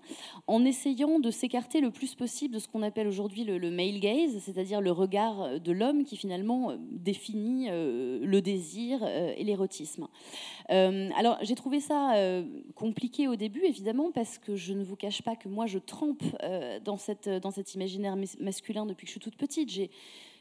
en 0.47 0.63
essayant 0.63 1.19
de 1.19 1.29
s'écarter 1.31 1.81
le 1.81 1.91
plus 1.91 2.15
possible 2.15 2.53
de 2.53 2.59
ce 2.59 2.67
qu'on 2.67 2.81
appelle 2.81 3.07
aujourd'hui 3.07 3.43
le, 3.43 3.71
male 3.71 3.99
gaze, 3.99 4.37
c'est-à-dire 4.39 4.81
le 4.81 4.91
regard 4.91 5.59
de 5.59 5.71
l'homme 5.71 6.03
qui 6.03 6.15
finalement 6.15 6.71
euh, 6.71 6.77
définit 6.91 7.67
euh, 7.69 8.19
le 8.23 8.41
désir 8.41 9.03
et 9.03 9.43
l'érotisme. 9.43 10.07
alors 10.69 11.37
j'ai 11.41 11.55
trouvé 11.55 11.79
ça 11.79 12.13
compliqué 12.75 13.27
au 13.27 13.35
début, 13.35 13.63
évidemment, 13.63 14.11
parce 14.11 14.37
que 14.37 14.55
je 14.55 14.73
ne 14.73 14.83
vous 14.83 14.95
cache 14.95 15.21
pas 15.21 15.35
que 15.35 15.49
moi 15.49 15.65
je 15.65 15.79
trempe 15.79 16.23
dans, 16.83 16.97
cette, 16.97 17.27
dans 17.27 17.51
cet 17.51 17.75
imaginaire 17.75 18.15
masculin 18.39 18.85
depuis 18.85 19.05
que 19.05 19.09
je 19.09 19.13
suis 19.13 19.19
toute 19.19 19.35
petite. 19.35 19.69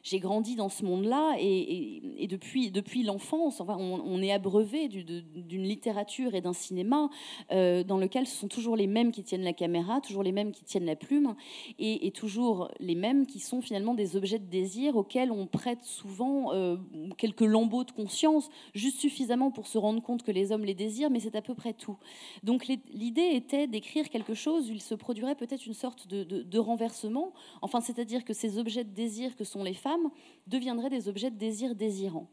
J'ai 0.03 0.19
grandi 0.19 0.57
dans 0.57 0.69
ce 0.69 0.85
monde-là 0.85 1.37
et, 1.39 2.27
depuis, 2.29 2.71
depuis 2.71 3.03
l'enfance, 3.03 3.61
enfin, 3.61 3.77
on, 3.79 4.23
est 4.23 4.33
abreuvé 4.33 4.89
d'une 4.89 5.63
littérature 5.63 6.35
et 6.35 6.41
d'un 6.41 6.53
cinéma 6.53 7.11
euh, 7.51 7.83
dans 7.83 7.99
lequel 7.99 8.27
ce 8.27 8.37
sont 8.37 8.49
toujours 8.49 8.77
les 8.77 8.87
mêmes 8.87 9.13
qui 9.13 9.23
tiennent 9.23 9.43
la 9.43 9.53
caméra, 9.53 10.01
toujours 10.01 10.23
les 10.23 10.33
mêmes 10.33 10.53
qui 10.53 10.65
tiennent 10.65 10.85
la 10.85 10.97
plume 10.97 11.35
et, 11.79 12.11
toujours 12.13 12.71
les 12.81 12.95
mêmes 12.95 13.27
qui 13.27 13.39
sont 13.39 13.63
finalement 13.63 13.95
des 13.95 14.17
objets 14.17 14.39
de 14.39 14.47
désir 14.47 14.97
auxquels 14.97 15.31
on 15.31 15.47
prête 15.47 15.83
souvent 15.83 16.53
euh, 16.53 16.77
quelques 17.17 17.41
lambeaux 17.41 17.85
de 17.85 17.93
conscience, 17.93 18.51
juste 18.75 18.99
suffisamment 18.99 19.51
pour 19.51 19.67
se 19.67 19.79
rendre 19.79 20.03
compte 20.03 20.23
que 20.23 20.33
les 20.33 20.53
hommes 20.53 20.65
les 20.65 20.75
désirent, 20.75 21.11
mais 21.11 21.21
c'est 21.21 21.37
à 21.37 21.43
peu 21.43 21.55
près 21.55 21.73
tout. 21.73 21.97
Donc 22.43 22.67
l'idée 22.67 23.31
était 23.33 23.67
d'écrire 23.67 24.09
quelque 24.09 24.35
chose 24.35 24.71
où 24.71 24.73
il 24.73 24.83
se 24.83 24.95
produirait 24.95 25.35
peut-être 25.35 25.67
une 25.67 25.75
sorte 25.75 26.09
de, 26.09 26.25
de 26.25 26.59
renversement, 26.59 27.33
enfin 27.63 27.81
c'est-à-dire 27.81 28.25
que 28.25 28.33
ces 28.33 28.59
objets 28.59 28.85
de 28.85 28.91
désir 28.91 29.37
que 29.37 29.45
sont 29.45 29.63
les 29.63 29.75
femmes, 29.75 29.90
deviendraient 30.47 30.91
des 30.91 31.09
objets 31.09 31.31
de 31.31 31.37
désir 31.37 31.75
désirant. 31.75 32.29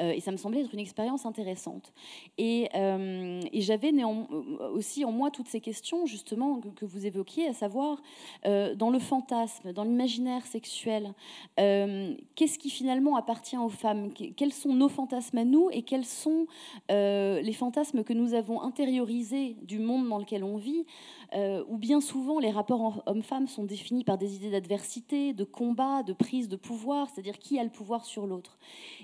Euh, 0.00 0.12
et 0.12 0.20
ça 0.20 0.30
me 0.32 0.36
semblait 0.36 0.60
être 0.60 0.72
une 0.72 0.80
expérience 0.80 1.26
intéressante. 1.26 1.92
Et, 2.36 2.68
euh, 2.74 3.40
j'avais 3.54 3.92
euh, 3.92 4.70
aussi 4.72 5.04
en 5.04 5.12
moi 5.12 5.30
toutes 5.30 5.48
ces 5.48 5.60
questions, 5.60 6.06
justement, 6.06 6.60
que, 6.76 6.84
vous 6.84 7.06
évoquiez, 7.06 7.48
à 7.48 7.52
savoir, 7.52 8.00
dans 8.44 8.90
le 8.90 8.98
fantasme, 8.98 9.72
dans 9.72 9.84
l'imaginaire 9.84 10.46
sexuel, 10.46 11.12
qu'est-ce 11.56 12.58
qui 12.58 12.70
finalement 12.70 13.16
appartient 13.16 13.56
aux 13.56 13.68
femmes? 13.68 14.12
Quels 14.12 14.52
sont 14.52 14.72
nos 14.72 14.88
fantasmes 14.88 15.38
à 15.38 15.44
nous 15.44 15.68
et 15.70 15.82
quels 15.82 16.04
sont 16.04 16.46
les 16.88 17.52
fantasmes 17.52 18.04
que 18.04 18.12
nous 18.12 18.34
avons 18.34 18.62
intériorisés 18.62 19.56
du 19.62 19.78
monde 19.78 20.08
dans 20.08 20.18
lequel 20.18 20.44
on 20.44 20.56
vit? 20.56 20.86
Où 21.34 21.76
bien 21.76 22.00
souvent 22.00 22.38
les 22.38 22.50
rapports 22.50 23.02
hommes-femmes 23.06 23.48
sont 23.48 23.64
définis 23.64 24.04
par 24.04 24.18
des 24.18 24.36
idées 24.36 24.50
d'adversité, 24.50 25.32
de 25.32 25.44
combat, 25.44 26.02
de 26.02 26.12
prise 26.12 26.48
de 26.48 26.56
pouvoir, 26.56 27.08
c'est-à-dire 27.10 27.38
qui 27.38 27.58
a 27.58 27.64
le 27.64 27.70
pouvoir 27.70 28.04
sur 28.04 28.26
l'autre. 28.26 28.58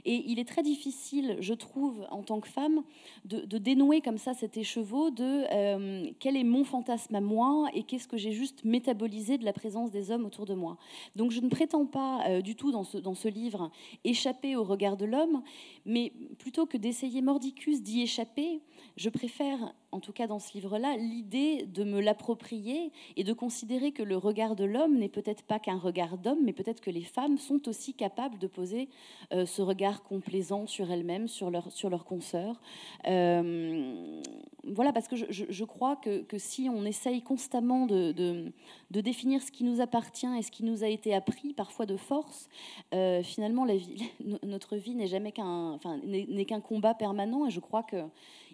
Et 0.04 0.24
il 0.26 0.38
est 0.38 0.44
très 0.54 0.62
difficile, 0.62 1.36
je 1.40 1.52
trouve, 1.52 2.06
en 2.12 2.22
tant 2.22 2.38
que 2.38 2.46
femme, 2.46 2.82
de, 3.24 3.58
dénouer 3.58 4.00
comme 4.00 4.18
ça 4.18 4.34
cet 4.34 4.56
écheveau 4.56 5.10
de 5.10 5.44
euh, 5.52 6.10
quel 6.20 6.36
est 6.36 6.44
mon 6.44 6.62
fantasme 6.62 7.12
à 7.16 7.20
moi 7.20 7.68
et 7.74 7.82
qu'est-ce 7.82 8.06
que 8.06 8.16
j'ai 8.16 8.30
juste 8.30 8.64
métabolisé 8.64 9.36
de 9.36 9.44
la 9.44 9.52
présence 9.52 9.90
des 9.90 10.12
hommes 10.12 10.24
autour 10.24 10.46
de 10.46 10.54
moi. 10.54 10.76
Donc 11.16 11.32
je 11.32 11.40
ne 11.40 11.48
prétends 11.48 11.86
pas 11.86 12.24
euh, 12.28 12.40
du 12.40 12.54
tout 12.54 12.70
dans 12.70 12.84
ce, 12.84 12.98
dans 12.98 13.16
ce 13.16 13.26
livre 13.26 13.72
échapper 14.04 14.54
au 14.54 14.62
regard 14.62 14.96
de 14.96 15.06
l'homme, 15.06 15.42
mais 15.86 16.12
plutôt 16.38 16.66
que 16.66 16.76
d'essayer 16.76 17.22
mordicus 17.22 17.82
d'y 17.82 18.02
échapper, 18.02 18.62
je 18.96 19.10
préfère, 19.10 19.74
en 19.92 20.00
tout 20.00 20.12
cas 20.12 20.26
dans 20.26 20.38
ce 20.38 20.52
livre-là, 20.54 20.96
l'idée 20.96 21.66
de 21.66 21.84
me 21.84 22.00
l'approprier 22.00 22.92
et 23.16 23.24
de 23.24 23.32
considérer 23.32 23.92
que 23.92 24.02
le 24.02 24.16
regard 24.16 24.56
de 24.56 24.64
l'homme 24.64 24.98
n'est 24.98 25.08
peut-être 25.08 25.42
pas 25.42 25.58
qu'un 25.58 25.78
regard 25.78 26.16
d'homme, 26.16 26.38
mais 26.44 26.52
peut-être 26.52 26.80
que 26.80 26.90
les 26.90 27.02
femmes 27.02 27.38
sont 27.38 27.68
aussi 27.68 27.94
capables 27.94 28.38
de 28.38 28.46
poser 28.46 28.88
euh, 29.32 29.46
ce 29.46 29.62
regard 29.62 30.02
complaisant 30.02 30.66
sur 30.66 30.90
elles-mêmes, 30.90 31.28
sur 31.28 31.50
leurs 31.50 31.72
sur 31.72 31.90
leur 31.90 32.04
consoeurs. 32.04 32.60
Euh, 33.06 34.22
voilà, 34.66 34.92
parce 34.92 35.08
que 35.08 35.16
je, 35.16 35.64
crois 35.64 35.96
que, 35.96 36.24
si 36.38 36.70
on 36.70 36.84
essaye 36.84 37.20
constamment 37.22 37.86
de, 37.86 38.12
de, 38.12 39.00
définir 39.00 39.42
ce 39.42 39.50
qui 39.50 39.64
nous 39.64 39.80
appartient 39.80 40.26
et 40.38 40.42
ce 40.42 40.50
qui 40.50 40.64
nous 40.64 40.84
a 40.84 40.88
été 40.88 41.14
appris, 41.14 41.52
parfois 41.52 41.84
de 41.84 41.96
force, 41.96 42.48
euh, 42.94 43.22
finalement, 43.22 43.66
notre 44.42 44.76
vie 44.76 44.94
n'est 44.94 45.06
jamais 45.06 45.32
qu'un 45.32 45.73
n'est 46.04 46.44
qu'un 46.44 46.60
combat 46.60 46.94
permanent. 46.94 47.46
Et 47.46 47.50
je 47.50 47.60
crois 47.60 47.82
que 47.82 48.04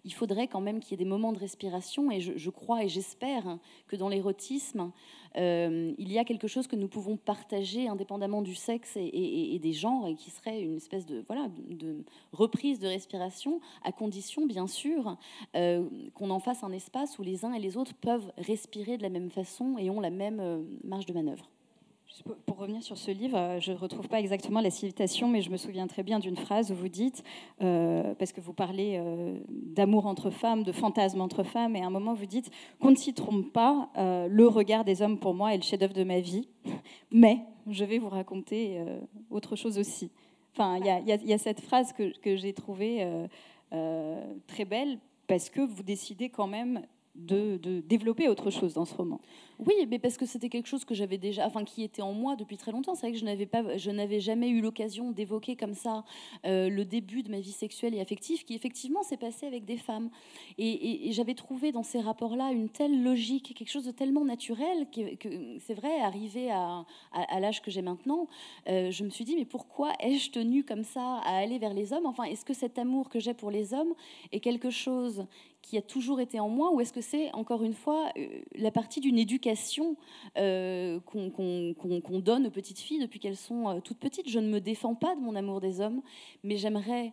il 0.05 0.15
faudrait 0.15 0.49
quand 0.49 0.61
même 0.61 0.81
qu'il 0.81 0.93
y 0.93 0.95
ait 0.95 1.05
des 1.05 1.09
moments 1.09 1.33
de 1.33 1.39
respiration. 1.39 2.11
Et 2.11 2.21
je, 2.21 2.51
crois 2.51 2.85
et 2.85 2.89
j'espère 2.89 3.59
que 3.87 3.97
dans 3.97 4.09
l'érotisme, 4.09 4.93
euh, 5.37 5.93
il 5.99 6.11
y 6.11 6.19
a 6.19 6.25
quelque 6.25 6.49
chose 6.49 6.67
que 6.67 6.77
nous 6.77 6.89
pouvons 6.89 7.17
partager 7.17 7.89
indépendamment 7.89 8.43
du 8.43 8.55
sexe 8.55 8.97
et, 8.97 9.59
des 9.61 9.73
genres, 9.73 10.09
et 10.09 10.15
qui 10.15 10.31
serait 10.31 10.63
une 10.63 10.77
espèce 10.77 11.07
de, 11.07 11.25
voilà, 11.27 11.49
de 11.69 12.05
reprise 12.33 12.79
de 12.79 12.89
respiration, 12.89 13.61
à 13.85 13.93
condition, 13.93 14.47
bien 14.47 14.67
sûr, 14.67 15.17
euh, 15.57 15.89
qu'on 16.15 16.31
en 16.31 16.41
fasse 16.41 16.65
un 16.65 16.73
espace 16.73 17.19
où 17.19 17.23
les 17.23 17.45
uns 17.45 17.53
et 17.53 17.61
les 17.61 17.77
autres 17.77 17.95
peuvent 17.95 18.33
respirer 18.39 18.97
de 18.97 19.03
la 19.03 19.11
même 19.11 19.31
façon 19.31 19.77
et 19.79 19.91
ont 19.91 20.01
la 20.01 20.11
même 20.11 20.41
euh, 20.41 20.63
marge 20.85 21.07
de 21.07 21.13
manœuvre. 21.13 21.49
Pour 22.45 22.59
revenir 22.59 22.83
sur 22.83 22.99
ce 22.99 23.11
livre, 23.11 23.39
euh, 23.39 23.61
je 23.61 23.73
ne 23.73 23.77
retrouve 23.77 24.09
pas 24.09 24.19
exactement 24.19 24.61
la 24.61 24.71
citation, 24.71 25.29
mais 25.29 25.43
je 25.43 25.51
me 25.51 25.57
souviens 25.57 25.87
très 25.87 26.03
bien 26.03 26.19
d'une 26.19 26.37
phrase 26.37 26.73
où 26.73 26.75
vous 26.75 26.89
dites, 26.89 27.23
euh, 27.63 28.15
parce 28.15 28.33
que 28.33 28.41
vous 28.41 28.53
parlez 28.53 28.97
euh, 28.97 29.39
d'amour 29.49 30.07
entre 30.07 30.31
femmes, 30.31 30.65
de 30.65 30.73
fantasmes 30.73 31.21
entre 31.21 31.45
femmes, 31.45 31.77
et 31.77 31.83
à 31.83 31.87
un 31.87 31.91
moment 31.91 32.15
vous 32.15 32.27
dites 32.27 32.51
qu'on 32.81 32.91
ne 32.91 32.97
s'y 32.97 33.15
trompe 33.15 33.53
pas, 33.53 33.91
le 33.97 34.47
regard 34.47 34.85
des 34.85 35.03
hommes 35.03 35.19
pour 35.19 35.35
moi 35.35 35.55
est 35.55 35.57
le 35.57 35.63
chef-d'œuvre 35.63 35.95
de 35.95 36.05
ma 36.05 36.21
vie, 36.21 36.49
mais 37.13 37.39
je 37.69 37.85
vais 37.85 37.99
vous 37.99 38.09
raconter 38.09 38.85
autre 39.31 39.55
chose 39.55 39.79
aussi. 39.79 40.11
Enfin, 40.53 40.79
il 40.79 40.85
y, 40.87 41.33
a 41.33 41.39
cette 41.39 41.61
phrase 41.61 41.93
que, 41.93 42.37
j'ai 42.37 42.53
trouvée 42.53 43.07
très 43.71 44.65
belle, 44.65 44.99
parce 45.27 45.49
que 45.49 45.61
vous 45.61 45.83
décidez 45.83 46.29
quand 46.29 46.49
même 46.49 46.83
de, 47.15 47.81
développer 47.87 48.29
autre 48.29 48.51
chose 48.51 48.75
dans 48.75 48.85
ce 48.85 48.95
roman. 48.95 49.21
Oui, 49.67 49.75
mais 49.91 49.99
parce 49.99 50.17
que 50.17 50.25
c'était 50.25 50.49
quelque 50.49 50.69
chose 50.69 50.87
que 50.87 50.95
j'avais 50.95 51.19
déjà, 51.19 51.47
enfin 51.47 51.65
qui 51.65 51.83
était 51.83 52.01
en 52.01 52.15
moi 52.15 52.35
depuis 52.35 52.57
très 52.57 52.73
longtemps. 52.73 52.95
C'est 52.95 53.07
vrai 53.07 53.13
que 53.13 53.19
je 53.19 53.27
n'avais 53.27 53.45
pas, 53.45 53.77
je 53.77 53.91
n'avais 53.91 54.19
jamais 54.19 54.49
eu 54.49 54.63
l'occasion 54.63 55.11
d'évoquer 55.11 55.55
comme 55.55 55.75
ça 55.75 56.03
euh, 56.47 56.71
le 56.71 56.87
début 56.87 57.23
de 57.23 57.31
ma 57.31 57.41
vie 57.41 57.53
sexuelle 57.53 57.95
et 57.95 58.01
affective, 58.01 58.43
qui 58.45 58.55
effectivement 58.55 59.03
s'est 59.03 59.19
passé 59.19 59.47
avec 59.47 59.67
des 59.67 59.77
femmes. 59.77 60.09
Et, 60.57 61.13
j'avais 61.13 61.35
trouvé 61.35 61.73
dans 61.73 61.83
ces 61.83 62.01
rapports-là 62.01 62.53
une 62.53 62.71
telle 62.71 63.03
logique, 63.03 63.53
quelque 63.55 63.71
chose 63.71 63.85
de 63.85 63.91
tellement 63.91 64.25
naturel 64.25 64.87
que, 64.91 65.59
c'est 65.59 65.75
vrai, 65.75 66.01
arrivé 66.01 66.51
à, 66.51 66.87
l'âge 67.39 67.61
que 67.61 67.71
j'ai 67.71 67.83
maintenant, 67.83 68.29
euh, 68.69 68.91
je 68.91 69.05
me 69.05 69.11
suis 69.11 69.25
dit 69.25 69.37
mais 69.37 69.45
pourquoi 69.45 69.93
ai-je 70.01 70.31
tenu 70.31 70.65
comme 70.65 70.85
ça 70.85 71.19
à 71.25 71.37
aller 71.37 71.59
vers 71.59 71.75
les 71.75 71.93
hommes? 71.93 72.07
Enfin, 72.07 72.25
est-ce 72.25 72.47
que 72.47 72.55
cet 72.55 72.79
amour 72.79 73.11
que 73.11 73.19
j'ai 73.19 73.35
pour 73.35 73.51
les 73.51 73.75
hommes 73.75 73.93
est 74.33 74.41
quelque 74.41 74.71
chose 74.71 75.27
qui 75.63 75.77
a 75.77 75.83
toujours 75.83 76.21
été 76.21 76.41
en 76.41 76.49
moi 76.49 76.73
ou 76.73 76.81
est-ce 76.81 76.93
que 76.93 77.03
c'est 77.03 77.31
encore 77.35 77.63
une 77.63 77.75
fois 77.75 78.11
euh, 78.17 78.27
la 78.55 78.71
partie 78.71 79.01
d'une 79.01 79.19
éducation 79.19 79.50
euh, 80.37 81.01
qu'on 81.01 82.19
donne 82.21 82.47
aux 82.47 82.51
petites 82.51 82.79
filles 82.79 83.01
depuis 83.01 83.21
qu'elles 83.21 83.37
sont 83.37 83.69
euh, 83.69 83.81
toutes 83.81 83.99
petites. 83.99 84.29
Je 84.29 84.39
ne 84.39 84.49
me 84.49 84.61
défends 84.61 84.95
pas 84.95 85.15
de 85.15 85.21
mon 85.21 85.35
amour 85.35 85.61
des 85.61 85.81
hommes, 85.81 86.03
mais 86.43 86.57
j'aimerais 86.57 87.13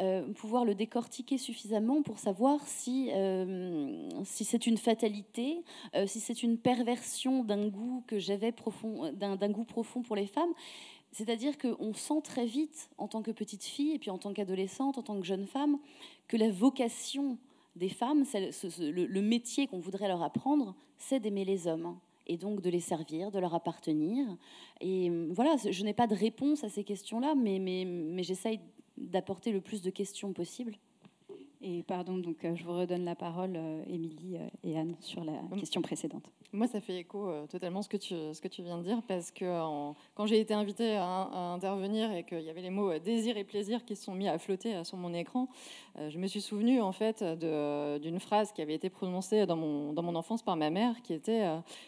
euh, 0.00 0.32
pouvoir 0.32 0.64
le 0.64 0.74
décortiquer 0.74 1.38
suffisamment 1.38 2.02
pour 2.02 2.18
savoir 2.18 2.66
si, 2.66 3.10
c'est 4.24 4.66
une 4.66 4.78
fatalité, 4.78 5.64
si 6.06 6.20
c'est 6.20 6.42
une 6.42 6.58
perversion 6.58 7.44
d'un 7.44 7.68
goût 7.68 8.04
que 8.06 8.18
j'avais 8.18 8.52
profond, 8.52 9.12
d'un 9.12 9.50
goût 9.50 9.64
profond 9.64 10.02
pour 10.02 10.16
les 10.16 10.26
femmes. 10.26 10.52
C'est-à-dire 11.10 11.56
qu'on 11.58 11.94
sent 11.94 12.20
très 12.22 12.44
vite, 12.44 12.90
en 12.98 13.08
tant 13.08 13.22
que 13.22 13.30
petite 13.30 13.64
fille, 13.64 13.92
et 13.94 13.98
puis 13.98 14.10
en 14.10 14.18
tant 14.18 14.32
qu'adolescente, 14.32 14.98
en 14.98 15.02
tant 15.02 15.18
que 15.18 15.26
jeune 15.26 15.46
femme, 15.46 15.78
que 16.28 16.36
la 16.36 16.50
vocation 16.50 17.38
des 17.76 17.88
femmes, 17.88 18.24
le, 18.78 19.20
métier 19.20 19.66
qu'on 19.66 19.78
voudrait 19.78 20.08
leur 20.08 20.22
apprendre, 20.22 20.74
c'est 20.98 21.20
d'aimer 21.20 21.44
les 21.44 21.66
hommes 21.66 21.96
et 22.26 22.36
donc 22.36 22.60
de 22.60 22.70
les 22.70 22.80
servir, 22.80 23.30
de 23.30 23.38
leur 23.38 23.54
appartenir. 23.54 24.26
Et 24.80 25.10
euh, 25.10 25.28
voilà, 25.30 25.56
je 25.56 25.82
n'ai 25.82 25.94
pas 25.94 26.06
de 26.06 26.14
réponse 26.14 26.62
à 26.64 26.68
ces 26.68 26.84
questions-là, 26.84 27.34
mais, 27.34 28.22
j'essaye 28.22 28.60
d'apporter 28.96 29.52
le 29.52 29.60
plus 29.60 29.82
de 29.82 29.90
questions 29.90 30.32
possible. 30.32 30.74
Et 31.60 31.82
pardon, 31.82 32.18
donc 32.18 32.44
euh, 32.44 32.54
je 32.54 32.64
vous 32.64 32.72
redonne 32.72 33.04
la 33.04 33.16
parole, 33.16 33.54
euh, 33.56 33.82
Émilie 33.88 34.36
et 34.62 34.78
Anne, 34.78 34.94
sur 35.00 35.24
la 35.24 35.32
question 35.56 35.82
précédente. 35.82 36.30
Moi, 36.54 36.66
ça 36.66 36.80
fait 36.80 36.96
écho 36.96 37.28
euh, 37.28 37.46
totalement 37.46 37.82
ce 37.82 37.90
que 37.90 37.98
tu, 37.98 38.14
ce 38.32 38.40
que 38.40 38.48
tu 38.48 38.62
viens 38.62 38.78
de 38.78 38.82
dire, 38.82 39.02
parce 39.06 39.30
que 39.30 39.44
quand 40.14 40.24
j'ai 40.24 40.40
été 40.40 40.54
invitée 40.54 40.96
à, 40.96 41.52
intervenir 41.52 42.10
et 42.12 42.24
qu'il 42.24 42.40
y 42.40 42.48
avait 42.48 42.62
les 42.62 42.70
mots 42.70 42.90
euh, 42.90 42.98
désir 42.98 43.36
et 43.36 43.44
plaisir 43.44 43.84
qui 43.84 43.94
se 43.94 44.04
sont 44.04 44.14
mis 44.14 44.28
à 44.28 44.38
flotter 44.38 44.74
euh, 44.74 44.82
sur 44.82 44.96
mon 44.96 45.12
écran, 45.12 45.48
je 46.08 46.16
me 46.16 46.26
suis 46.26 46.40
souvenue 46.40 46.80
en 46.80 46.92
fait 46.92 47.24
d'une 47.24 48.20
phrase 48.20 48.52
qui 48.52 48.62
avait 48.62 48.74
été 48.74 48.88
prononcée 48.88 49.46
dans 49.46 49.56
mon, 49.56 49.92
dans 49.92 50.02
mon 50.02 50.14
enfance 50.14 50.42
par 50.42 50.54
ma 50.54 50.70
mère, 50.70 51.02
qui 51.02 51.12
était 51.12 51.44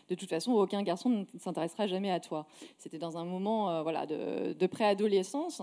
de 0.09 0.15
toute 0.17 0.29
façon 0.29 0.51
aucun 0.53 0.83
garçon 0.83 1.11
ne 1.11 1.25
s'intéressera 1.39 1.87
jamais 1.87 2.11
à 2.11 2.19
toi. 2.19 2.45
C'était 2.77 2.99
dans 2.99 3.17
un 3.19 3.25
moment 3.25 3.85
voilà 3.85 4.07
de, 4.07 4.53
de 4.53 4.67
préadolescence, 4.67 5.63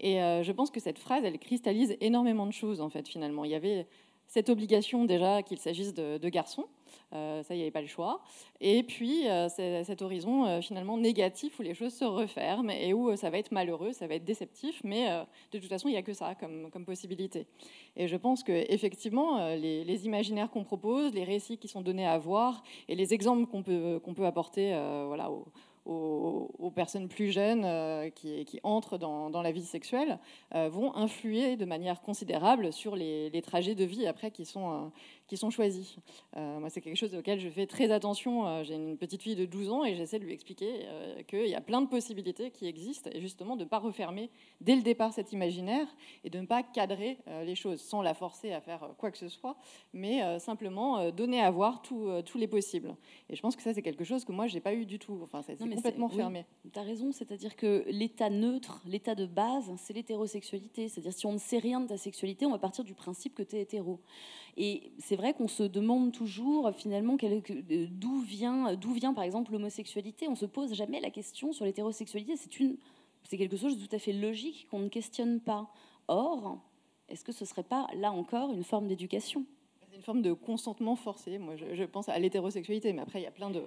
et 0.00 0.16
je 0.42 0.52
pense 0.52 0.70
que 0.70 0.80
cette 0.80 0.98
phrase, 0.98 1.24
elle 1.24 1.38
cristallise 1.38 1.96
énormément 2.00 2.46
de 2.46 2.52
choses 2.52 2.80
en 2.80 2.88
fait 2.88 3.08
finalement. 3.08 3.44
Il 3.44 3.50
y 3.50 3.54
avait 3.54 3.86
cette 4.26 4.48
obligation 4.48 5.04
déjà 5.04 5.42
qu'il 5.42 5.58
s'agisse 5.58 5.94
de, 5.94 6.28
garçons 6.28 6.66
euh, 7.12 7.42
ça, 7.44 7.54
il 7.54 7.58
n'y 7.58 7.62
avait 7.62 7.70
pas 7.70 7.80
le 7.80 7.86
choix. 7.86 8.20
Et 8.60 8.82
puis, 8.82 9.28
euh, 9.28 9.48
cet 9.48 10.02
horizon 10.02 10.44
euh, 10.46 10.60
finalement 10.60 10.96
négatif 10.98 11.58
où 11.58 11.62
les 11.62 11.74
choses 11.74 11.94
se 11.94 12.04
referment 12.04 12.70
et 12.70 12.92
où 12.94 13.14
ça 13.16 13.30
va 13.30 13.38
être 13.38 13.52
malheureux, 13.52 13.92
ça 13.92 14.08
va 14.08 14.14
être 14.14 14.24
déceptif, 14.24 14.80
mais 14.82 15.08
de 15.52 15.58
toute 15.58 15.68
façon, 15.68 15.88
il 15.88 15.92
n'y 15.92 15.98
a 15.98 16.02
que 16.02 16.14
ça 16.14 16.34
comme, 16.34 16.68
comme, 16.70 16.84
possibilité. 16.84 17.46
Et 17.96 18.08
je 18.08 18.16
pense 18.16 18.42
qu'effectivement, 18.42 19.54
les, 19.54 19.84
les 19.84 20.06
imaginaires 20.06 20.50
qu'on 20.50 20.64
propose, 20.64 21.14
les 21.14 21.24
récits 21.24 21.58
qui 21.58 21.68
sont 21.68 21.80
donnés 21.80 22.06
à 22.06 22.18
voir 22.18 22.62
et 22.88 22.96
les 22.96 23.14
exemples 23.14 23.46
qu'on 23.46 23.62
peut, 23.62 24.00
qu'on 24.02 24.14
peut 24.14 24.26
apporter 24.26 24.70
voilà, 25.06 25.30
aux, 25.30 25.46
aux, 25.86 26.72
personnes 26.74 27.08
plus 27.08 27.30
jeunes 27.30 27.64
euh, 27.64 28.10
qui, 28.10 28.60
entrent 28.62 28.98
dans, 28.98 29.42
la 29.42 29.52
vie 29.52 29.64
sexuelle 29.64 30.18
euh, 30.54 30.68
vont 30.68 30.94
influer 30.94 31.56
de 31.56 31.64
manière 31.64 32.00
considérable 32.02 32.72
sur 32.72 32.96
les, 32.96 33.42
trajets 33.42 33.74
de 33.74 33.84
vie 33.84 34.06
après 34.06 34.30
qui 34.30 34.44
sont, 34.44 34.72
euh, 34.72 34.88
qui 35.26 35.36
sont 35.36 35.50
choisis. 35.50 35.96
moi, 36.34 36.68
c'est 36.70 36.80
quelque 36.80 36.96
chose 36.96 37.14
auquel 37.14 37.40
je 37.40 37.48
fais 37.48 37.66
très 37.66 37.90
attention. 37.90 38.62
J'ai 38.64 38.74
une 38.74 38.96
petite 38.96 39.22
fille 39.22 39.36
de 39.36 39.44
12 39.44 39.70
ans 39.70 39.84
et 39.84 39.94
j'essaie 39.94 40.18
de 40.18 40.24
lui 40.24 40.32
expliquer 40.32 40.86
qu'il 41.26 41.46
y 41.46 41.54
a 41.54 41.60
plein 41.60 41.80
de 41.80 41.88
possibilités 41.88 42.50
qui 42.50 42.66
existent 42.66 43.10
et 43.12 43.20
justement 43.20 43.56
de 43.56 43.64
ne 43.64 43.68
pas 43.68 43.78
refermer 43.78 44.30
dès 44.60 44.76
le 44.76 44.82
départ 44.82 45.12
cet 45.12 45.32
imaginaire 45.32 45.86
et 46.24 46.30
de 46.30 46.38
ne 46.38 46.46
pas 46.46 46.62
cadrer 46.62 47.18
les 47.44 47.54
choses 47.54 47.80
sans 47.80 48.02
la 48.02 48.14
forcer 48.14 48.52
à 48.52 48.60
faire 48.60 48.88
quoi 48.98 49.10
que 49.10 49.18
ce 49.18 49.28
soit, 49.28 49.56
mais 49.92 50.38
simplement 50.38 51.10
donner 51.10 51.40
à 51.40 51.50
voir 51.50 51.82
tous 51.82 52.38
les 52.38 52.46
possibles. 52.48 52.94
Et 53.28 53.36
je 53.36 53.42
pense 53.42 53.56
que 53.56 53.62
ça, 53.62 53.74
c'est 53.74 53.82
quelque 53.82 54.04
chose 54.04 54.24
que 54.24 54.32
moi, 54.32 54.46
j'ai 54.46 54.60
pas 54.60 54.74
eu 54.74 54.86
du 54.86 54.98
tout. 54.98 55.20
Enfin, 55.22 55.42
c'est 55.42 55.58
complètement 55.58 56.08
fermé. 56.08 56.44
tu 56.72 56.78
as 56.78 56.82
raison, 56.82 57.10
c'est-à-dire 57.12 57.56
que 57.56 57.84
l'état 57.88 58.30
neutre, 58.30 58.82
l'état 58.86 59.14
de 59.14 59.26
base, 59.26 59.72
c'est 59.78 59.92
l'hétérosexualité. 59.92 60.88
C'est-à-dire 60.88 61.12
si 61.12 61.26
on 61.26 61.32
ne 61.32 61.38
sait 61.38 61.58
rien 61.58 61.80
de 61.80 61.88
ta 61.88 61.96
sexualité, 61.96 62.46
on 62.46 62.50
va 62.50 62.58
partir 62.58 62.84
du 62.84 62.94
principe 62.94 63.34
que 63.34 63.42
tu 63.42 63.56
es 63.56 63.62
hétéro. 63.62 64.00
Et 64.56 64.92
c'est 64.98 65.16
vrai 65.16 65.34
qu'on 65.34 65.48
se 65.48 65.62
demande 65.62 66.12
toujours 66.12 66.72
finalement 66.74 67.16
d'où 67.18 68.20
vient, 68.20 68.74
d'où 68.74 68.92
vient 68.92 69.12
par 69.12 69.24
exemple 69.24 69.52
l'homosexualité. 69.52 70.28
On 70.28 70.34
se 70.34 70.46
pose 70.46 70.72
jamais 70.72 71.00
la 71.00 71.10
question 71.10 71.52
sur 71.52 71.66
l'hétérosexualité. 71.66 72.34
C'est 72.36 73.36
quelque 73.36 73.56
chose 73.56 73.78
de 73.78 73.86
tout 73.86 73.94
à 73.94 73.98
fait 73.98 74.12
logique 74.12 74.66
qu'on 74.70 74.78
ne 74.78 74.88
questionne 74.88 75.40
pas. 75.40 75.70
Or, 76.08 76.58
est-ce 77.08 77.24
que 77.24 77.32
ce 77.32 77.44
serait 77.44 77.64
pas 77.64 77.86
là 77.96 78.12
encore 78.12 78.52
une 78.52 78.64
forme 78.64 78.88
d'éducation? 78.88 79.44
Une 79.96 80.02
forme 80.02 80.22
de 80.22 80.32
consentement 80.32 80.94
forcé. 80.94 81.38
Moi, 81.38 81.54
je, 81.56 81.84
pense 81.84 82.08
à 82.08 82.18
l'hétérosexualité, 82.18 82.92
mais 82.92 83.02
après, 83.02 83.20
il 83.20 83.24
y 83.24 83.26
a 83.26 83.30
plein 83.30 83.50
de, 83.50 83.62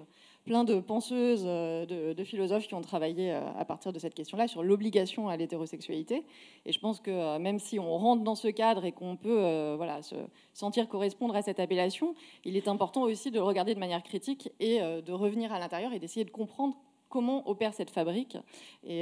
plein 0.45 0.63
de 0.63 0.79
penseuses, 0.79 1.43
euh, 1.45 1.85
de, 1.85 2.23
philosophes 2.23 2.67
qui 2.67 2.75
ont 2.75 2.81
travaillé 2.81 3.33
euh, 3.33 3.41
à 3.57 3.65
partir 3.65 3.91
de 3.91 3.99
cette 3.99 4.13
question-là 4.13 4.47
sur 4.47 4.61
l'obligation 4.61 5.27
à 5.27 5.37
l'hétérosexualité. 5.37 6.23
Et 6.65 6.71
je 6.71 6.79
pense 6.79 6.99
que 6.99 7.09
euh, 7.09 7.39
même 7.39 7.59
si 7.59 7.79
on 7.79 7.97
rentre 7.97 8.23
dans 8.23 8.35
ce 8.35 8.47
cadre 8.47 8.85
et 8.85 8.91
qu'on 8.91 9.17
peut 9.17 9.73
voilà, 9.75 10.01
se 10.01 10.15
sentir 10.53 10.87
correspondre 10.87 11.35
à 11.35 11.41
cette 11.41 11.59
appellation, 11.59 12.13
il 12.45 12.55
est 12.55 12.67
important 12.67 13.03
aussi 13.03 13.31
de 13.31 13.37
le 13.37 13.43
regarder 13.43 13.73
de 13.73 13.79
manière 13.79 14.03
critique 14.03 14.51
et 14.59 14.79
de 14.79 15.11
revenir 15.11 15.51
à 15.51 15.59
l'intérieur 15.59 15.93
et 15.93 15.99
d'essayer 15.99 16.25
de 16.25 16.29
comprendre 16.29 16.77
comment 17.09 17.47
opère 17.49 17.73
cette 17.73 17.89
fabrique 17.89 18.37
et, 18.83 19.01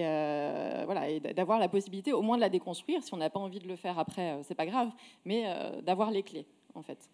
voilà, 0.86 1.10
et 1.10 1.19
d'avoir 1.19 1.60
la 1.60 1.67
possibilité 1.67 2.13
au 2.13 2.22
moins 2.22 2.38
de 2.38 2.41
la 2.41 2.50
déconstruire. 2.50 3.03
Si 3.03 3.13
on 3.13 3.17
n'a 3.17 3.29
pas 3.29 3.39
envie 3.39 3.60
de 3.60 3.67
le 3.67 3.75
faire 3.75 4.00
après, 4.00 4.39
c'est 4.43 4.55
pas 4.55 4.65
grave, 4.65 4.91
mais 5.25 5.43
d'avoir 5.84 6.12
les 6.12 6.24
clés 6.24 6.46
en 6.77 6.84
fait. 6.84 7.10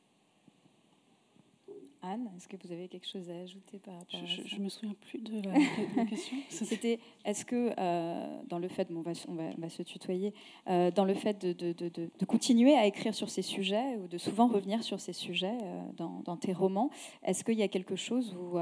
Anne, 2.03 2.29
est-ce 2.35 2.49
que 2.49 2.57
vous 2.61 2.73
avez 2.73 2.89
quelque 2.89 3.07
chose 3.07 3.29
à 3.29 3.35
ajouter 3.35 3.79
par 3.79 3.93
rapport 3.93 4.19
je, 4.19 4.41
à 4.41 4.43
ça 4.43 4.43
Je 4.45 4.57
me 4.57 4.67
souviens 4.67 4.95
plus 5.09 5.19
de 5.21 5.41
la, 5.95 6.05
question. 6.05 6.37
C'était, 6.49 6.99
est-ce 7.23 7.45
que 7.45 7.73
euh, 7.77 8.41
dans 8.49 8.59
le 8.59 8.67
fait, 8.67 8.91
bon, 8.91 8.99
on, 8.99 9.01
va, 9.01 9.11
on, 9.29 9.61
va, 9.61 9.69
se 9.69 9.83
tutoyer, 9.83 10.33
euh, 10.69 10.91
dans 10.91 11.05
le 11.05 11.13
fait 11.13 11.41
de, 11.41 11.53
de, 11.53 11.89
de, 11.89 12.25
continuer 12.25 12.75
à 12.75 12.85
écrire 12.85 13.15
sur 13.15 13.29
ces 13.29 13.41
sujets 13.41 13.97
ou 13.97 14.07
de 14.07 14.17
souvent 14.17 14.47
revenir 14.47 14.83
sur 14.83 14.99
ces 14.99 15.13
sujets 15.13 15.57
euh, 15.63 15.81
dans, 15.95 16.21
dans, 16.25 16.35
tes 16.35 16.51
romans, 16.51 16.89
est-ce 17.23 17.43
qu'il 17.45 17.57
y 17.57 17.63
a 17.63 17.69
quelque 17.69 17.95
chose 17.95 18.35
où, 18.35 18.57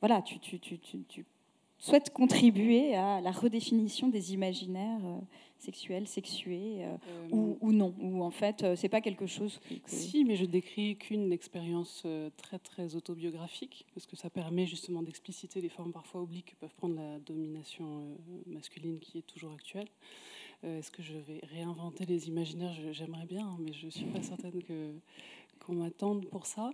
voilà, 0.00 0.22
tu, 0.22 0.38
tu, 0.38 0.60
tu, 0.60 0.78
tu 0.78 1.24
souhaites 1.78 2.10
contribuer 2.10 2.94
à 2.94 3.20
la 3.20 3.30
redéfinition 3.30 4.08
des 4.08 4.34
imaginaires 4.34 5.00
sexuelle, 5.58 6.06
sexuée, 6.06 6.84
euh, 6.84 6.96
euh, 7.32 7.54
ou, 7.60 7.72
non 7.72 7.94
Ou 8.00 8.22
en 8.22 8.30
fait, 8.30 8.62
euh, 8.62 8.76
c'est 8.76 8.88
pas 8.88 9.00
quelque 9.00 9.26
chose 9.26 9.60
que, 9.68 9.74
Si, 9.86 10.24
mais 10.24 10.36
je 10.36 10.44
décris 10.44 10.96
qu'une 10.96 11.32
expérience 11.32 12.06
très 12.36 12.58
très 12.58 12.94
autobiographique, 12.94 13.86
parce 13.94 14.06
que 14.06 14.16
ça 14.16 14.30
permet 14.30 14.66
justement 14.66 15.02
d'expliciter 15.02 15.60
les 15.60 15.68
formes 15.68 15.92
parfois 15.92 16.22
obliques 16.22 16.52
que 16.52 16.56
peuvent 16.56 16.74
prendre 16.74 16.96
la 16.96 17.18
domination 17.18 18.16
masculine 18.46 18.98
qui 18.98 19.18
est 19.18 19.26
toujours 19.26 19.52
actuelle. 19.52 19.88
Est-ce 20.64 20.90
que 20.90 21.02
je 21.02 21.12
vais 21.12 21.40
réinventer 21.52 22.04
les 22.04 22.26
imaginaires? 22.26 22.74
J'aimerais 22.90 23.26
bien, 23.26 23.46
hein, 23.46 23.56
mais 23.60 23.72
je 23.72 23.86
ne 23.86 23.90
suis 23.90 24.06
pas 24.06 24.22
certaine 24.22 24.60
que 24.62 24.92
qu'on 25.68 25.74
m'attende 25.74 26.26
pour 26.26 26.46
ça, 26.46 26.70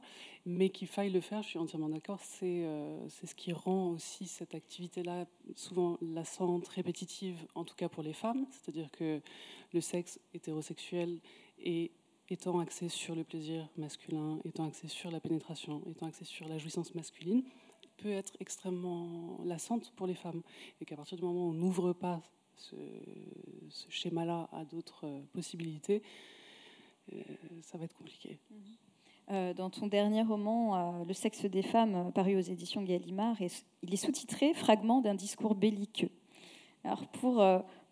mais 0.47 0.69
qu'il 0.71 0.87
faille 0.87 1.11
le 1.11 1.21
faire, 1.21 1.43
je 1.43 1.49
suis 1.49 1.59
entièrement 1.59 1.89
d'accord. 1.89 2.21
C'est 2.23 2.65
euh, 2.65 3.09
ce 3.09 3.35
qui 3.35 3.53
rend 3.53 3.89
aussi 3.91 4.27
cette 4.27 4.55
activité-là 4.55 5.27
souvent 5.57 5.99
lassante, 6.01 6.69
répétitive, 6.69 7.37
en 7.57 7.65
tout 7.65 7.75
cas 7.75 7.89
pour 7.89 8.05
les 8.05 8.13
femmes. 8.13 8.47
C'est-à-dire 8.53 8.91
que 8.93 9.21
le 9.73 9.81
sexe 9.81 10.21
hétérosexuel 10.33 11.19
est 11.59 11.91
étant 12.31 12.61
axé 12.61 12.89
sur 12.89 13.17
le 13.17 13.25
plaisir 13.25 13.69
masculin, 13.77 14.39
étant 14.45 14.67
axé 14.67 14.87
sur 14.87 15.11
la 15.11 15.19
pénétration, 15.19 15.83
étant 15.91 16.07
axé 16.07 16.25
sur 16.25 16.47
la 16.49 16.59
jouissance 16.59 16.95
masculine, 16.95 17.43
peut 17.97 18.13
être 18.13 18.35
extrêmement 18.39 19.41
lassante 19.45 19.93
pour 19.97 20.07
les 20.07 20.15
femmes. 20.15 20.43
Et 20.81 20.85
qu'à 20.85 20.97
partir 20.97 21.19
du 21.19 21.25
moment 21.25 21.49
où 21.49 21.51
on 21.51 21.55
n'ouvre 21.55 21.93
pas 21.93 22.23
ce, 22.57 22.77
schéma-là 23.89 24.49
à 24.53 24.65
d'autres 24.65 25.05
euh, 25.05 25.21
possibilités, 25.33 26.01
ça 27.63 27.79
va 27.79 27.85
être 27.85 27.95
compliqué. 27.95 28.39
Mhm. 28.51 28.59
Euh, 29.31 29.55
dans 29.55 29.71
ton 29.71 29.87
dernier 29.87 30.23
roman, 30.23 31.01
euh, 31.01 31.05
Le 31.07 31.15
sexe 31.15 31.47
des 31.47 31.63
femmes, 31.63 32.13
paru 32.15 32.37
aux 32.37 32.41
éditions 32.41 32.83
Gallimard, 32.83 33.37
il 33.41 33.95
est 33.95 33.97
sous-titré 33.97 34.53
Fragment 34.53 35.01
d'un 35.01 35.15
discours 35.15 35.55
belliqueux. 35.55 36.11
Alors 36.85 37.07
pour, 37.07 37.43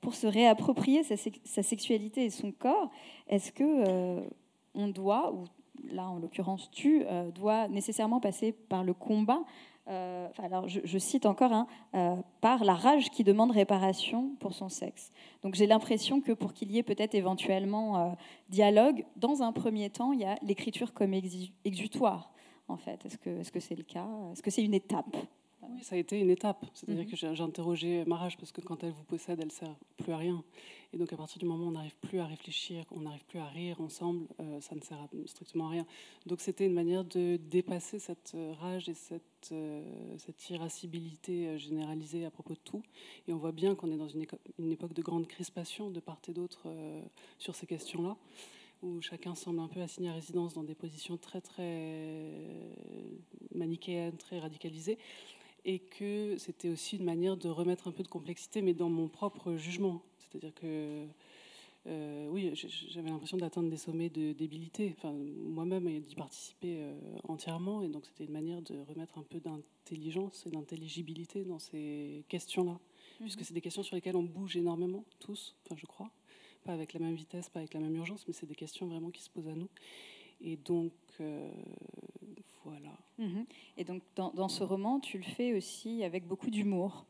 pour 0.02 0.14
se 0.14 0.26
réapproprier 0.26 1.02
sa, 1.02 1.62
sexualité 1.62 2.26
et 2.26 2.30
son 2.30 2.52
corps, 2.52 2.90
est-ce 3.26 3.50
que 3.50 4.22
on 4.74 4.88
doit, 4.88 5.32
ou 5.32 5.44
là 5.90 6.10
en 6.10 6.18
l'occurrence 6.18 6.70
tu, 6.70 7.06
dois 7.34 7.68
nécessairement 7.68 8.20
passer 8.20 8.52
par 8.52 8.84
le 8.84 8.92
combat 8.92 9.44
euh, 9.88 10.28
alors 10.38 10.68
je, 10.68 10.98
cite 10.98 11.26
encore, 11.26 11.52
hein, 11.52 11.66
euh, 11.94 12.14
par 12.40 12.64
la 12.64 12.74
rage 12.74 13.10
qui 13.10 13.24
demande 13.24 13.50
réparation 13.50 14.36
pour 14.38 14.54
son 14.54 14.68
sexe. 14.68 15.10
Donc 15.42 15.54
j'ai 15.54 15.66
l'impression 15.66 16.20
que 16.20 16.32
pour 16.32 16.52
qu'il 16.52 16.70
y 16.70 16.78
ait 16.78 16.84
peut-être 16.84 17.14
éventuellement 17.14 17.98
euh, 17.98 18.12
dialogue, 18.48 19.04
dans 19.16 19.42
un 19.42 19.52
premier 19.52 19.90
temps, 19.90 20.12
il 20.12 20.20
y 20.20 20.24
a 20.24 20.36
l'écriture 20.42 20.92
comme 20.92 21.14
exutoire, 21.64 22.32
en 22.68 22.76
fait. 22.76 23.04
Est-ce 23.04 23.18
que 23.18 23.42
c'est 23.42 23.56
-ce 23.56 23.60
c'est 23.60 23.76
le 23.76 23.84
cas? 23.84 24.08
Est-ce 24.32 24.42
que 24.42 24.50
c'est 24.50 24.64
une 24.64 24.74
étape? 24.74 25.16
Oui, 25.70 25.82
ça 25.82 25.94
a 25.94 25.98
été 25.98 26.18
une 26.18 26.30
étape. 26.30 26.66
C'est-à-dire 26.74 27.04
mhm. 27.04 27.10
que 27.10 27.16
j'ai 27.16 27.42
interrogé 27.42 28.04
Marage 28.04 28.36
parce 28.36 28.52
que 28.52 28.60
quand 28.60 28.82
elle 28.82 28.92
vous 28.92 29.04
possède, 29.04 29.38
elle 29.40 29.46
ne 29.46 29.52
sert 29.52 29.74
plus 29.96 30.12
à 30.12 30.16
rien. 30.16 30.42
Et 30.94 30.98
donc 30.98 31.12
à 31.12 31.16
partir 31.16 31.38
du 31.38 31.46
moment 31.46 31.64
où 31.64 31.68
on 31.68 31.72
n'arrive 31.72 31.96
plus 32.02 32.18
à 32.18 32.26
réfléchir, 32.26 32.84
on 32.90 33.00
n'arrive 33.00 33.24
plus 33.24 33.38
à 33.38 33.46
rire 33.46 33.80
ensemble, 33.80 34.26
euh, 34.40 34.60
ça 34.60 34.74
ne 34.74 34.80
sert 34.80 34.98
strictement 35.26 35.68
à 35.68 35.70
rien. 35.70 35.86
Donc 36.26 36.40
c'était 36.40 36.66
une 36.66 36.74
manière 36.74 37.04
de 37.04 37.36
dépasser 37.36 37.98
cette 37.98 38.32
euh, 38.34 38.52
rage 38.60 38.90
et 38.90 38.94
cette, 38.94 39.50
euh, 39.52 39.82
cette 40.18 40.50
irascibilité 40.50 41.58
généralisée 41.58 42.26
à 42.26 42.30
propos 42.30 42.52
de 42.54 42.58
tout. 42.62 42.82
Et 43.26 43.32
on 43.32 43.38
voit 43.38 43.52
bien 43.52 43.74
qu'on 43.74 43.90
est 43.90 43.96
dans 43.96 44.08
une, 44.08 44.26
une, 44.58 44.72
époque 44.72 44.92
de 44.92 45.02
grande 45.02 45.26
crispation 45.26 45.90
de 45.90 46.00
part 46.00 46.20
et 46.28 46.32
d'autre 46.32 46.68
sur 47.38 47.54
ces 47.54 47.66
questions-là 47.66 48.16
où 48.82 49.00
chacun 49.00 49.34
semble 49.34 49.60
un 49.60 49.68
peu 49.68 49.80
assigné 49.80 50.10
à 50.10 50.12
résidence 50.12 50.54
dans 50.54 50.64
des 50.64 50.74
positions 50.74 51.16
très 51.16 51.40
très 51.40 52.20
manichéennes, 53.54 54.16
très 54.16 54.40
radicalisées 54.40 54.98
et 55.64 55.78
que 55.78 56.36
c'était 56.38 56.68
aussi 56.68 56.96
une 56.96 57.04
manière 57.04 57.36
de 57.36 57.48
remettre 57.48 57.88
un 57.88 57.92
peu 57.92 58.02
de 58.02 58.08
complexité, 58.08 58.62
mais 58.62 58.74
dans 58.74 58.88
mon 58.88 59.08
propre 59.08 59.56
jugement. 59.56 60.02
C'est-à-dire 60.18 60.54
que, 60.54 61.06
euh, 61.86 62.28
oui, 62.30 62.52
j'avais 62.88 63.10
l'impression 63.10 63.36
d'atteindre 63.36 63.70
des 63.70 63.76
sommets 63.76 64.08
de 64.08 64.32
débilité, 64.32 64.94
enfin, 64.96 65.12
moi-même 65.12 66.00
d'y 66.00 66.14
participer 66.14 66.76
euh, 66.78 66.94
entièrement, 67.24 67.82
et 67.82 67.88
donc 67.88 68.06
c'était 68.06 68.24
une 68.24 68.32
manière 68.32 68.62
de 68.62 68.78
remettre 68.88 69.18
un 69.18 69.22
peu 69.22 69.40
d'intelligence 69.40 70.44
et 70.46 70.50
d'intelligibilité 70.50 71.44
dans 71.44 71.58
ces 71.58 72.24
questions-là, 72.28 72.72
mhm. 72.72 72.78
puisque 73.20 73.44
c'est 73.44 73.54
des 73.54 73.60
questions 73.60 73.82
sur 73.82 73.94
lesquelles 73.94 74.16
on 74.16 74.22
bouge 74.22 74.56
énormément, 74.56 75.04
tous, 75.20 75.54
enfin, 75.64 75.76
je 75.78 75.86
crois, 75.86 76.10
pas 76.64 76.72
avec 76.72 76.92
la 76.92 77.00
même 77.00 77.14
vitesse, 77.14 77.48
pas 77.48 77.60
avec 77.60 77.74
la 77.74 77.80
même 77.80 77.94
urgence, 77.96 78.26
mais 78.26 78.32
c'est 78.32 78.46
des 78.46 78.54
questions 78.54 78.86
vraiment 78.86 79.10
qui 79.10 79.22
se 79.22 79.30
posent 79.30 79.48
à 79.48 79.54
nous. 79.54 79.68
Et 80.40 80.56
donc, 80.56 80.92
euh, 81.20 81.50
voilà. 82.64 82.90
Mhm. 83.18 83.44
Et 83.76 83.84
donc, 83.84 84.02
dans, 84.16 84.48
ce 84.48 84.64
roman, 84.64 85.00
tu 85.00 85.18
le 85.18 85.24
fais 85.24 85.54
aussi 85.54 86.04
avec 86.04 86.26
beaucoup 86.26 86.50
d'humour. 86.50 87.06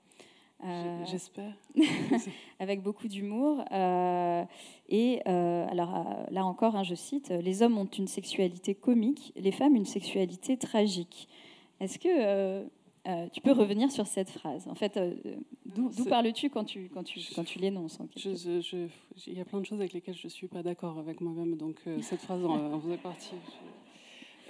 Euh, 0.65 1.05
j'espère. 1.07 1.55
avec 2.61 2.83
beaucoup 2.83 3.09
d'humour. 3.09 3.65
Euh, 3.73 4.45
et 4.89 5.21
euh, 5.27 5.67
alors 5.69 6.27
là 6.31 6.45
encore, 6.45 6.77
hein, 6.77 6.85
je 6.85 6.95
cite, 6.95 7.31
les 7.31 7.63
hommes 7.63 7.79
ont 7.79 7.87
une 7.87 8.07
sexualité 8.07 8.75
comique, 8.75 9.33
les 9.37 9.53
femmes 9.53 9.75
une 9.75 9.87
sexualité 9.87 10.57
tragique. 10.57 11.29
Est-ce 11.81 11.99
que 11.99 12.65
tu 13.33 13.41
peux 13.41 13.51
revenir 13.51 13.91
sur 13.91 14.07
cette 14.07 14.31
phrase? 14.31 14.69
En 14.69 14.77
fait, 14.77 15.01
d'où 15.67 15.91
parles-tu 16.05 16.49
quand 16.49 16.65
tu, 16.65 16.89
quand 16.95 17.03
tu, 17.03 17.21
quand 17.35 17.43
tu 17.43 17.59
l'énonces 17.59 17.99
Il 18.15 19.35
y 19.35 19.41
a 19.41 19.45
plein 19.45 19.61
de 19.61 19.67
choses 19.67 19.81
avec 19.81 19.93
lesquelles 19.93 20.15
je 20.15 20.29
ne 20.29 20.31
suis 20.31 20.47
pas 20.47 20.63
d'accord 20.63 20.99
avec 20.99 21.21
moi-même, 21.21 21.57
donc 21.57 21.81
cette 22.03 22.21
phrase 22.21 22.45
en, 22.45 22.73
en 22.75 22.81
faisait 22.81 22.99
partie. 22.99 23.35
je 23.35 23.72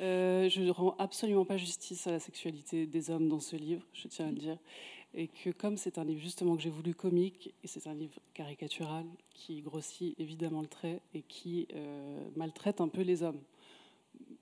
ne 0.03 0.71
rends 0.71 0.95
absolument 0.99 1.45
pas 1.45 1.57
justice 1.57 2.07
à 2.07 2.11
la 2.11 2.21
sexualité 2.21 2.87
des 2.87 3.11
hommes 3.11 3.29
dans 3.29 3.41
ce 3.41 3.57
livre, 3.57 3.83
je 3.93 4.09
tiens 4.09 4.29
à 4.29 4.31
le 4.31 4.38
dire 4.38 4.59
et 5.15 5.29
que 5.29 5.51
comme 5.51 5.77
c'est 5.77 5.99
un 5.99 6.05
livre 6.05 6.21
justement 6.21 6.57
que 6.57 6.62
j'ai 6.62 6.71
voulu 6.71 6.95
comique, 6.95 7.55
et 7.62 7.67
c'est 7.67 7.87
un 7.87 7.95
livre 7.95 8.19
caricatural 8.35 9.05
qui 9.31 9.61
grossit 9.61 10.19
évidemment 10.19 10.62
le 10.62 10.69
trait 10.69 11.01
et 11.15 11.23
qui 11.23 11.69
euh, 11.75 12.29
maltraite 12.37 12.81
un 12.81 12.88
peu 12.88 13.03
les 13.03 13.23
hommes. 13.23 13.41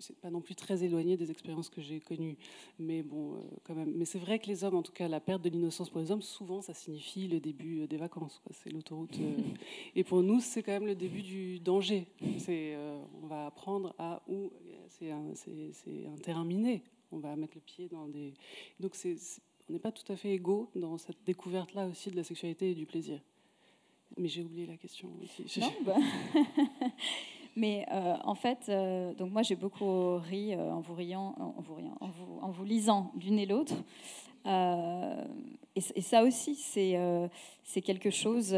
C'est 0.00 0.16
pas 0.16 0.30
non 0.30 0.40
plus 0.40 0.54
très 0.54 0.82
éloigné 0.82 1.16
des 1.16 1.30
expériences 1.30 1.68
que 1.68 1.80
j'ai 1.80 2.00
connues, 2.00 2.36
mais 2.78 3.02
bon, 3.02 3.34
euh, 3.34 3.38
quand 3.64 3.74
même. 3.74 3.92
Mais 3.94 4.04
c'est 4.04 4.18
vrai 4.18 4.38
que 4.38 4.46
les 4.46 4.64
hommes, 4.64 4.74
en 4.74 4.82
tout 4.82 4.92
cas, 4.92 5.08
la 5.08 5.20
perte 5.20 5.42
de 5.42 5.48
l'innocence 5.48 5.90
pour 5.90 6.00
les 6.00 6.10
hommes, 6.10 6.22
souvent, 6.22 6.62
ça 6.62 6.74
signifie 6.74 7.28
le 7.28 7.38
début 7.38 7.86
des 7.86 7.96
vacances. 7.96 8.42
C'est 8.50 8.70
l'autoroute. 8.70 9.18
Euh, 9.20 9.36
et 9.94 10.02
pour 10.02 10.22
nous, 10.22 10.40
c'est 10.40 10.62
quand 10.62 10.72
même 10.72 10.86
le 10.86 10.96
début 10.96 11.22
du 11.22 11.60
danger. 11.60 12.06
C'est, 12.38 12.76
on 13.22 13.26
va 13.26 13.46
apprendre 13.46 13.94
à 13.98 14.22
où 14.28 14.50
c'est 14.88 15.10
un, 15.10 15.32
un 15.32 16.16
terrain 16.16 16.44
miné. 16.44 16.82
On 17.12 17.18
va 17.18 17.36
mettre 17.36 17.54
le 17.56 17.60
pied 17.60 17.88
dans 17.88 18.08
des. 18.08 18.34
Donc 18.78 18.94
c'est 18.94 19.16
on 19.70 19.72
n'est 19.72 19.78
pas 19.78 19.92
tout 19.92 20.12
à 20.12 20.16
fait 20.16 20.32
égaux 20.32 20.68
dans 20.74 20.98
cette 20.98 21.22
découverte-là 21.24 21.86
aussi 21.86 22.10
de 22.10 22.16
la 22.16 22.24
sexualité 22.24 22.72
et 22.72 22.74
du 22.74 22.86
plaisir. 22.86 23.20
Mais 24.16 24.26
j'ai 24.26 24.42
oublié 24.42 24.66
la 24.66 24.76
question 24.76 25.08
aussi. 25.22 25.60
Non, 25.60 25.72
bah. 25.84 25.96
Mais 27.56 27.86
euh, 27.90 28.14
en 28.24 28.34
fait, 28.34 28.66
euh, 28.68 29.12
donc 29.14 29.32
moi 29.32 29.42
j'ai 29.42 29.56
beaucoup 29.56 30.16
ri 30.18 30.54
euh, 30.54 30.72
en 30.72 30.80
vous 30.80 30.94
riant, 30.94 31.34
en 31.38 31.60
vous, 31.60 31.74
riant, 31.74 31.96
en 32.00 32.08
vous, 32.08 32.38
en 32.40 32.50
vous 32.50 32.64
lisant 32.64 33.12
l'une 33.20 33.38
et 33.38 33.46
l'autre. 33.46 33.74
Et, 34.46 35.80
et, 35.94 36.00
ça 36.00 36.22
aussi, 36.22 36.54
c'est 36.54 36.98
c'est 37.62 37.82
quelque 37.82 38.10
chose. 38.10 38.54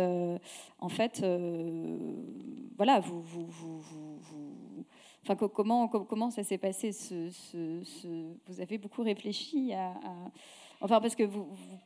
en 0.79 0.89
fait, 0.89 1.25
voilà, 2.77 3.01
vous, 3.01 3.21
vous, 3.23 3.47
vous, 3.47 3.83
Enfin, 5.25 5.37
comment, 5.37 5.87
comment 5.87 6.31
ça 6.31 6.43
s'est 6.43 6.59
passé 6.59 6.91
ce, 6.93 7.31
ce, 7.31 8.35
Vous 8.47 8.61
avez 8.61 8.79
beaucoup 8.79 9.03
réfléchi 9.03 9.73
à 9.73 9.95
Enfin, 10.83 11.01
parce 11.01 11.15
que 11.15 11.23
vous, 11.23 11.45
vous, 11.45 11.79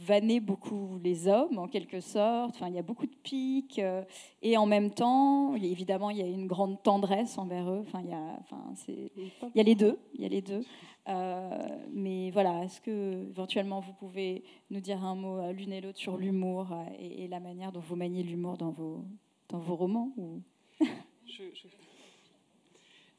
vannez 0.00 0.40
beaucoup 0.40 0.98
les 1.02 1.28
hommes, 1.28 1.58
en 1.58 1.68
quelque 1.68 2.00
sorte. 2.00 2.54
Enfin, 2.54 2.68
il 2.68 2.74
y 2.74 2.78
a 2.78 2.82
beaucoup 2.82 3.06
de 3.06 3.14
pics. 3.22 3.78
Euh, 3.78 4.02
et 4.42 4.56
en 4.56 4.66
même 4.66 4.90
temps, 4.90 5.54
évidemment, 5.56 6.10
il 6.10 6.18
y 6.18 6.22
a 6.22 6.26
une 6.26 6.46
grande 6.46 6.82
tendresse 6.82 7.38
envers 7.38 7.70
eux. 7.70 7.82
Enfin, 7.86 8.00
il 8.04 8.10
y 8.10 8.14
a, 8.14 8.38
enfin, 8.40 8.62
c'est, 8.74 9.12
il 9.16 9.56
y 9.56 9.60
a 9.60 9.64
les 9.64 9.74
deux. 9.74 9.98
Il 10.14 10.22
y 10.22 10.26
a 10.26 10.28
les 10.28 10.42
deux. 10.42 10.62
Euh, 11.08 11.58
mais 11.92 12.30
voilà, 12.30 12.64
est-ce 12.64 12.80
que 12.80 13.28
éventuellement 13.30 13.78
vous 13.80 13.92
pouvez 13.92 14.42
nous 14.70 14.80
dire 14.80 15.04
un 15.04 15.14
mot 15.14 15.38
euh, 15.38 15.52
l'une 15.52 15.72
et 15.72 15.80
l'autre 15.80 15.98
sur 15.98 16.16
l'humour 16.16 16.76
et, 16.98 17.28
la 17.28 17.38
manière 17.38 17.70
dont 17.70 17.80
vous 17.80 17.94
maniez 17.94 18.24
l'humour 18.24 18.56
dans 18.56 18.70
vos, 18.70 19.04
dans 19.48 19.60
vos 19.60 19.76
romans 19.76 20.12
ou... 20.16 20.42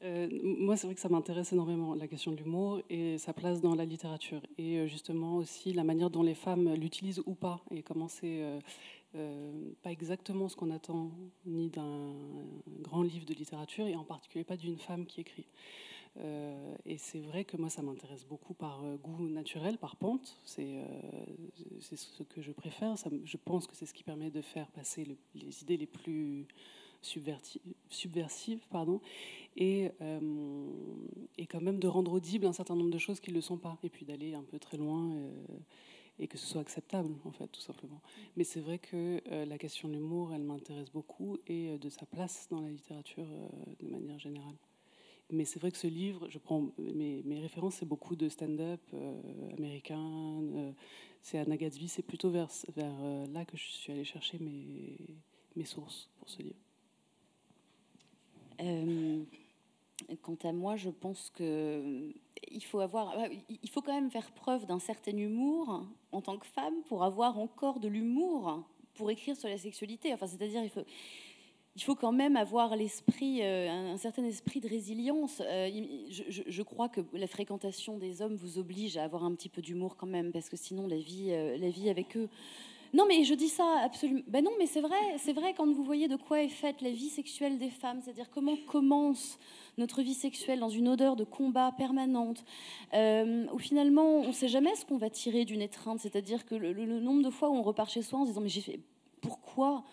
Euh, 0.04 0.28
moi, 0.42 0.76
c'est 0.76 0.86
vrai 0.86 0.94
que 0.94 1.00
ça 1.00 1.08
m'intéresse 1.08 1.52
énormément, 1.52 1.94
la 1.94 2.06
question 2.06 2.30
de 2.30 2.36
l'humour 2.36 2.80
et 2.88 3.18
sa 3.18 3.32
place 3.32 3.60
dans 3.60 3.74
la 3.74 3.84
littérature. 3.84 4.40
Et 4.56 4.78
euh, 4.78 4.86
justement 4.86 5.36
aussi 5.36 5.72
la 5.72 5.84
manière 5.84 6.10
dont 6.10 6.22
les 6.22 6.34
femmes 6.34 6.72
l'utilisent 6.74 7.22
ou 7.26 7.34
pas. 7.34 7.60
Et 7.72 7.82
comment 7.82 8.08
c'est 8.08 8.42
euh, 9.16 9.72
pas 9.82 9.90
exactement 9.90 10.48
ce 10.48 10.56
qu'on 10.56 10.70
attend 10.70 11.10
ni 11.46 11.68
d'un 11.68 12.14
grand 12.80 13.02
livre 13.02 13.26
de 13.26 13.34
littérature, 13.34 13.86
et 13.86 13.96
en 13.96 14.04
particulier 14.04 14.44
pas 14.44 14.56
d'une 14.56 14.78
femme 14.78 15.06
qui 15.06 15.20
écrit. 15.22 15.46
et 16.84 16.98
c'est 16.98 17.20
vrai 17.20 17.44
que 17.44 17.56
moi, 17.56 17.70
ça 17.70 17.82
m'intéresse 17.82 18.24
beaucoup 18.24 18.54
par 18.54 18.82
goût 19.02 19.28
naturel, 19.28 19.78
par 19.78 19.96
pente. 19.96 20.38
C'est 20.44 20.84
ce 21.80 22.22
que 22.22 22.42
je 22.42 22.52
préfère. 22.52 22.94
Je 23.24 23.36
pense 23.36 23.66
que 23.66 23.74
c'est 23.74 23.86
ce 23.86 23.94
qui 23.94 24.04
permet 24.04 24.30
de 24.30 24.42
faire 24.42 24.70
passer 24.70 25.06
les 25.34 25.62
idées 25.62 25.76
les 25.78 25.86
plus 25.86 26.46
subversive, 27.00 28.60
pardon, 28.70 29.00
et, 29.56 29.90
euh, 30.00 30.20
et 31.36 31.46
quand 31.46 31.60
même 31.60 31.78
de 31.78 31.88
rendre 31.88 32.12
audible 32.12 32.46
un 32.46 32.52
certain 32.52 32.76
nombre 32.76 32.90
de 32.90 32.98
choses 32.98 33.20
qui 33.20 33.30
ne 33.30 33.36
le 33.36 33.40
sont 33.40 33.58
pas, 33.58 33.78
et 33.82 33.90
puis 33.90 34.04
d'aller 34.04 34.34
un 34.34 34.42
peu 34.42 34.58
très 34.58 34.76
loin 34.76 35.14
euh, 35.14 35.30
et 36.18 36.26
que 36.26 36.38
ce 36.38 36.46
soit 36.46 36.60
acceptable, 36.60 37.14
en 37.24 37.32
fait, 37.32 37.46
tout 37.48 37.60
simplement. 37.60 38.00
Mais 38.36 38.44
c'est 38.44 38.60
vrai 38.60 38.78
que 38.78 39.20
euh, 39.30 39.44
la 39.44 39.58
question 39.58 39.88
de 39.88 39.94
l'humour, 39.94 40.32
elle 40.34 40.42
m'intéresse 40.42 40.90
beaucoup, 40.90 41.38
et 41.46 41.78
de 41.78 41.88
sa 41.88 42.06
place 42.06 42.48
dans 42.50 42.60
la 42.60 42.70
littérature 42.70 43.26
de 43.80 43.88
manière 43.88 44.18
générale. 44.18 44.56
Mais 45.30 45.44
c'est 45.44 45.60
vrai 45.60 45.70
que 45.70 45.76
ce 45.76 45.86
livre, 45.86 46.28
je 46.30 46.38
prends 46.38 46.72
mes, 46.78 47.22
références, 47.40 47.76
c'est 47.76 47.86
beaucoup 47.86 48.16
de 48.16 48.28
stand-up 48.30 48.80
américain, 49.58 50.42
c'est 51.20 51.38
Anna 51.38 51.56
Gatsby, 51.56 51.88
c'est 51.88 52.02
plutôt 52.02 52.30
vers, 52.30 52.48
vers 52.74 53.26
là 53.28 53.44
que 53.44 53.56
je 53.56 53.64
suis 53.64 53.92
allée 53.92 54.04
chercher 54.04 54.38
mes, 54.38 54.96
mes 55.54 55.64
sources 55.64 56.08
pour 56.18 56.30
ce 56.30 56.42
livre. 56.42 56.67
Euh, 58.60 59.22
quant 60.22 60.36
à 60.44 60.52
moi, 60.52 60.76
je 60.76 60.90
pense 60.90 61.30
que 61.34 62.12
il 62.50 62.64
faut 62.64 62.80
avoir, 62.80 63.14
il 63.48 63.70
faut 63.70 63.82
quand 63.82 63.94
même 63.94 64.10
faire 64.10 64.30
preuve 64.30 64.64
d'un 64.66 64.78
certain 64.78 65.16
humour 65.16 65.84
en 66.12 66.20
tant 66.20 66.38
que 66.38 66.46
femme 66.46 66.74
pour 66.86 67.02
avoir 67.02 67.38
encore 67.38 67.80
de 67.80 67.88
l'humour 67.88 68.64
pour 68.94 69.10
écrire 69.10 69.36
sur 69.36 69.48
la 69.48 69.58
sexualité. 69.58 70.12
Enfin, 70.14 70.26
c'est-à-dire, 70.26 70.62
il 70.62 70.70
faut, 70.70 70.84
il 71.76 71.82
faut 71.82 71.94
quand 71.94 72.12
même 72.12 72.36
avoir 72.36 72.76
l'esprit, 72.76 73.42
euh, 73.42 73.92
un, 73.92 73.96
certain 73.96 74.24
esprit 74.24 74.60
de 74.60 74.68
résilience. 74.68 75.42
Euh, 75.44 75.68
je, 76.10 76.42
je, 76.46 76.62
crois 76.62 76.88
que 76.88 77.00
la 77.12 77.26
fréquentation 77.26 77.98
des 77.98 78.22
hommes 78.22 78.36
vous 78.36 78.58
oblige 78.58 78.96
à 78.96 79.04
avoir 79.04 79.24
un 79.24 79.34
petit 79.34 79.48
peu 79.48 79.62
d'humour 79.62 79.96
quand 79.96 80.06
même, 80.06 80.32
parce 80.32 80.48
que 80.48 80.56
sinon 80.56 80.86
la 80.86 80.98
vie, 80.98 81.30
la 81.30 81.70
vie 81.70 81.90
avec 81.90 82.16
eux 82.16 82.28
non, 82.94 83.04
mais 83.06 83.24
je 83.24 83.34
dis 83.34 83.48
ça 83.48 83.80
absolument. 83.82 84.22
Ben 84.28 84.42
non, 84.42 84.50
mais 84.58 84.66
c'est 84.66 84.80
vrai, 84.80 84.96
c'est 85.18 85.32
vrai 85.32 85.54
quand 85.54 85.66
vous 85.66 85.84
voyez 85.84 86.08
de 86.08 86.16
quoi 86.16 86.42
est 86.42 86.48
faite 86.48 86.80
la 86.80 86.90
vie 86.90 87.10
sexuelle 87.10 87.58
des 87.58 87.70
femmes, 87.70 88.00
c'est-à-dire 88.02 88.30
comment 88.30 88.56
commence 88.66 89.38
notre 89.76 90.02
vie 90.02 90.14
sexuelle 90.14 90.58
dans 90.58 90.68
une 90.68 90.88
odeur 90.88 91.14
de 91.14 91.24
combat 91.24 91.72
permanente, 91.76 92.44
euh, 92.94 93.46
où 93.52 93.58
finalement 93.58 94.20
on 94.20 94.28
ne 94.28 94.32
sait 94.32 94.48
jamais 94.48 94.74
ce 94.74 94.84
qu'on 94.84 94.96
va 94.96 95.10
tirer 95.10 95.44
d'une 95.44 95.62
étreinte, 95.62 96.00
c'est-à-dire 96.00 96.46
que 96.46 96.54
le, 96.54 96.72
nombre 97.00 97.22
de 97.22 97.30
fois 97.30 97.50
où 97.50 97.54
on 97.54 97.62
repart 97.62 97.90
chez 97.90 98.02
soi 98.02 98.20
en 98.20 98.24
se 98.24 98.30
disant 98.30 98.40
mais 98.40 98.48
j'ai 98.48 98.60
fait 98.60 98.80
pourquoi 99.20 99.84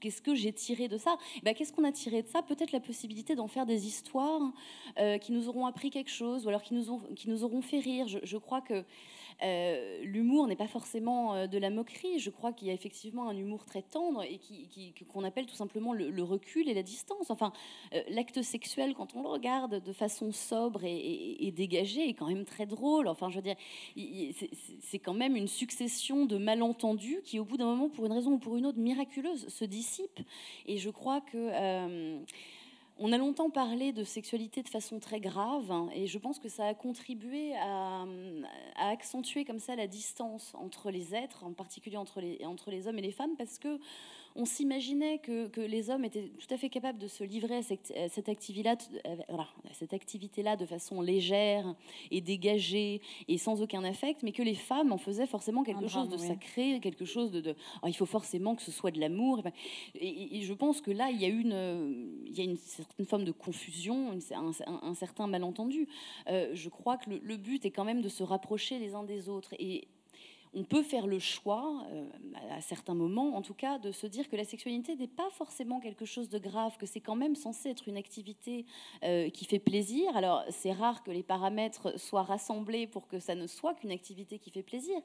Qu'est-ce 0.00 0.22
que 0.22 0.34
j'ai 0.34 0.52
tiré 0.52 0.88
de 0.88 0.96
ça? 0.96 1.16
Eh 1.36 1.40
ben, 1.40 1.54
Qu'est-ce 1.54 1.72
qu'on 1.72 1.84
a 1.84 1.92
tiré 1.92 2.22
de 2.22 2.28
ça? 2.28 2.42
Peut-être 2.42 2.72
la 2.72 2.80
possibilité 2.80 3.34
d'en 3.34 3.48
faire 3.48 3.66
des 3.66 3.86
histoires 3.86 4.52
euh, 4.98 5.18
qui 5.18 5.32
nous 5.32 5.48
auront 5.48 5.66
appris 5.66 5.90
quelque 5.90 6.10
chose 6.10 6.46
ou 6.46 6.48
alors 6.48 6.62
qui 6.62 6.74
nous, 6.74 6.90
ont, 6.90 7.00
qui 7.16 7.28
nous 7.28 7.44
auront 7.44 7.60
fait 7.60 7.80
rire. 7.80 8.06
Je, 8.06 8.18
je 8.22 8.36
crois 8.36 8.60
que 8.60 8.84
euh, 9.42 10.02
l'humour 10.02 10.48
n'est 10.48 10.56
pas 10.56 10.66
forcément 10.66 11.34
euh, 11.34 11.46
de 11.46 11.58
la 11.58 11.70
moquerie. 11.70 12.18
Je 12.18 12.30
crois 12.30 12.52
qu'il 12.52 12.68
y 12.68 12.70
a 12.70 12.74
effectivement 12.74 13.28
un 13.28 13.36
humour 13.36 13.64
très 13.64 13.82
tendre 13.82 14.22
et 14.24 14.40
qu'on 15.12 15.22
appelle 15.24 15.46
tout 15.46 15.54
simplement 15.54 15.92
le, 15.92 16.22
recul 16.22 16.68
et 16.68 16.74
la 16.74 16.82
distance. 16.82 17.30
Enfin, 17.30 17.52
euh, 17.94 18.02
l'acte 18.08 18.42
sexuel, 18.42 18.94
quand 18.94 19.14
on 19.14 19.22
le 19.22 19.28
regarde 19.28 19.82
de 19.82 19.92
façon 19.92 20.32
sobre 20.32 20.82
et, 20.84 21.52
dégagée, 21.56 22.08
est 22.08 22.14
quand 22.14 22.26
même 22.26 22.44
très 22.44 22.66
drôle. 22.66 23.08
Enfin, 23.08 23.30
je 23.30 23.36
veux 23.36 23.42
dire, 23.42 23.56
c'est 24.82 24.98
quand 24.98 25.14
même 25.14 25.36
une 25.36 25.48
succession 25.48 26.26
de 26.26 26.36
malentendus 26.36 27.20
qui, 27.24 27.38
au 27.38 27.44
bout 27.44 27.56
d'un 27.56 27.66
moment, 27.66 27.88
pour 27.88 28.06
une 28.06 28.12
raison 28.12 28.32
ou 28.32 28.38
pour 28.38 28.56
une 28.56 28.66
autre 28.66 28.78
miraculeuse, 28.78 29.48
se 29.48 29.64
dissipent. 29.64 30.20
Et 30.66 30.78
je 30.78 30.90
crois 30.90 31.20
que 31.20 32.18
on 32.98 33.12
a 33.12 33.18
longtemps 33.18 33.50
parlé 33.50 33.92
de 33.92 34.04
sexualité 34.04 34.62
de 34.62 34.68
façon 34.68 34.98
très 34.98 35.20
grave 35.20 35.70
hein, 35.70 35.88
et 35.94 36.06
je 36.06 36.18
pense 36.18 36.38
que 36.38 36.48
ça 36.48 36.66
a 36.66 36.74
contribué 36.74 37.54
à, 37.56 38.04
accentuer 38.76 39.44
comme 39.44 39.58
ça 39.58 39.76
la 39.76 39.86
distance 39.86 40.52
entre 40.54 40.90
les 40.90 41.14
êtres, 41.14 41.44
en 41.44 41.52
particulier 41.52 41.96
entre 41.96 42.20
les, 42.20 42.44
entre 42.44 42.70
les 42.70 42.86
hommes 42.88 42.98
et 42.98 43.02
les 43.02 43.12
femmes, 43.12 43.36
parce 43.36 43.58
que 43.58 43.78
on 44.38 44.44
s'imaginait 44.44 45.18
que, 45.18 45.60
les 45.60 45.90
hommes 45.90 46.04
étaient 46.04 46.30
tout 46.38 46.54
à 46.54 46.56
fait 46.56 46.68
capables 46.68 46.98
de 46.98 47.08
se 47.08 47.24
livrer 47.24 47.56
à 47.56 47.62
cette, 47.62 48.28
activité-là 48.28 48.76
cette 49.72 49.92
activité-là 49.92 50.56
de 50.56 50.64
façon 50.64 51.02
légère 51.02 51.74
et 52.12 52.20
dégagée 52.20 53.02
et 53.26 53.36
sans 53.36 53.60
aucun 53.62 53.82
affect, 53.82 54.22
mais 54.22 54.30
que 54.30 54.42
les 54.42 54.54
femmes 54.54 54.92
en 54.92 54.98
faisaient 54.98 55.26
forcément 55.26 55.64
quelque 55.64 55.88
chose 55.88 56.08
de 56.08 56.16
sacré, 56.16 56.78
quelque 56.80 57.04
chose 57.04 57.32
de... 57.32 57.54
Oh, 57.82 57.88
il 57.88 57.96
faut 57.96 58.06
forcément 58.06 58.54
que 58.54 58.62
ce 58.62 58.70
soit 58.70 58.92
de 58.92 59.00
l'amour. 59.00 59.42
Et, 59.96 60.40
je 60.42 60.54
pense 60.54 60.80
que 60.80 60.92
là, 60.92 61.10
il 61.10 61.20
y 61.20 61.24
a 61.24 61.28
une, 61.28 62.22
il 62.24 62.38
y 62.38 62.40
a 62.40 62.44
une 62.44 62.56
certaine 62.56 63.06
forme 63.06 63.24
de 63.24 63.32
confusion, 63.32 64.12
un, 64.12 64.94
certain 64.94 65.26
malentendu. 65.26 65.88
Euh, 66.28 66.50
je 66.54 66.68
crois 66.68 66.96
que 66.96 67.10
le, 67.10 67.18
le 67.18 67.36
but 67.36 67.64
est 67.66 67.72
quand 67.72 67.84
même 67.84 68.02
de 68.02 68.08
se 68.08 68.22
rapprocher 68.22 68.78
les 68.78 68.94
uns 68.94 69.02
des 69.02 69.28
autres. 69.28 69.52
Et 69.58 69.88
on 70.54 70.64
peut 70.64 70.82
faire 70.82 71.06
le 71.06 71.18
choix, 71.18 71.84
euh, 71.92 72.06
à 72.50 72.60
certains 72.60 72.94
moments 72.94 73.36
en 73.36 73.42
tout 73.42 73.54
cas, 73.54 73.78
de 73.78 73.92
se 73.92 74.06
dire 74.06 74.28
que 74.28 74.36
la 74.36 74.44
sexualité 74.44 74.96
n'est 74.96 75.06
pas 75.06 75.28
forcément 75.30 75.80
quelque 75.80 76.04
chose 76.04 76.28
de 76.28 76.38
grave, 76.38 76.76
que 76.78 76.86
c'est 76.86 77.00
quand 77.00 77.16
même 77.16 77.34
censé 77.34 77.70
être 77.70 77.88
une 77.88 77.96
activité 77.96 78.64
euh, 79.02 79.30
qui 79.30 79.44
fait 79.44 79.58
plaisir. 79.58 80.16
Alors 80.16 80.44
c'est 80.50 80.72
rare 80.72 81.02
que 81.02 81.10
les 81.10 81.22
paramètres 81.22 81.98
soient 81.98 82.22
rassemblés 82.22 82.86
pour 82.86 83.08
que 83.08 83.18
ça 83.18 83.34
ne 83.34 83.46
soit 83.46 83.74
qu'une 83.74 83.92
activité 83.92 84.38
qui 84.38 84.50
fait 84.50 84.62
plaisir, 84.62 84.96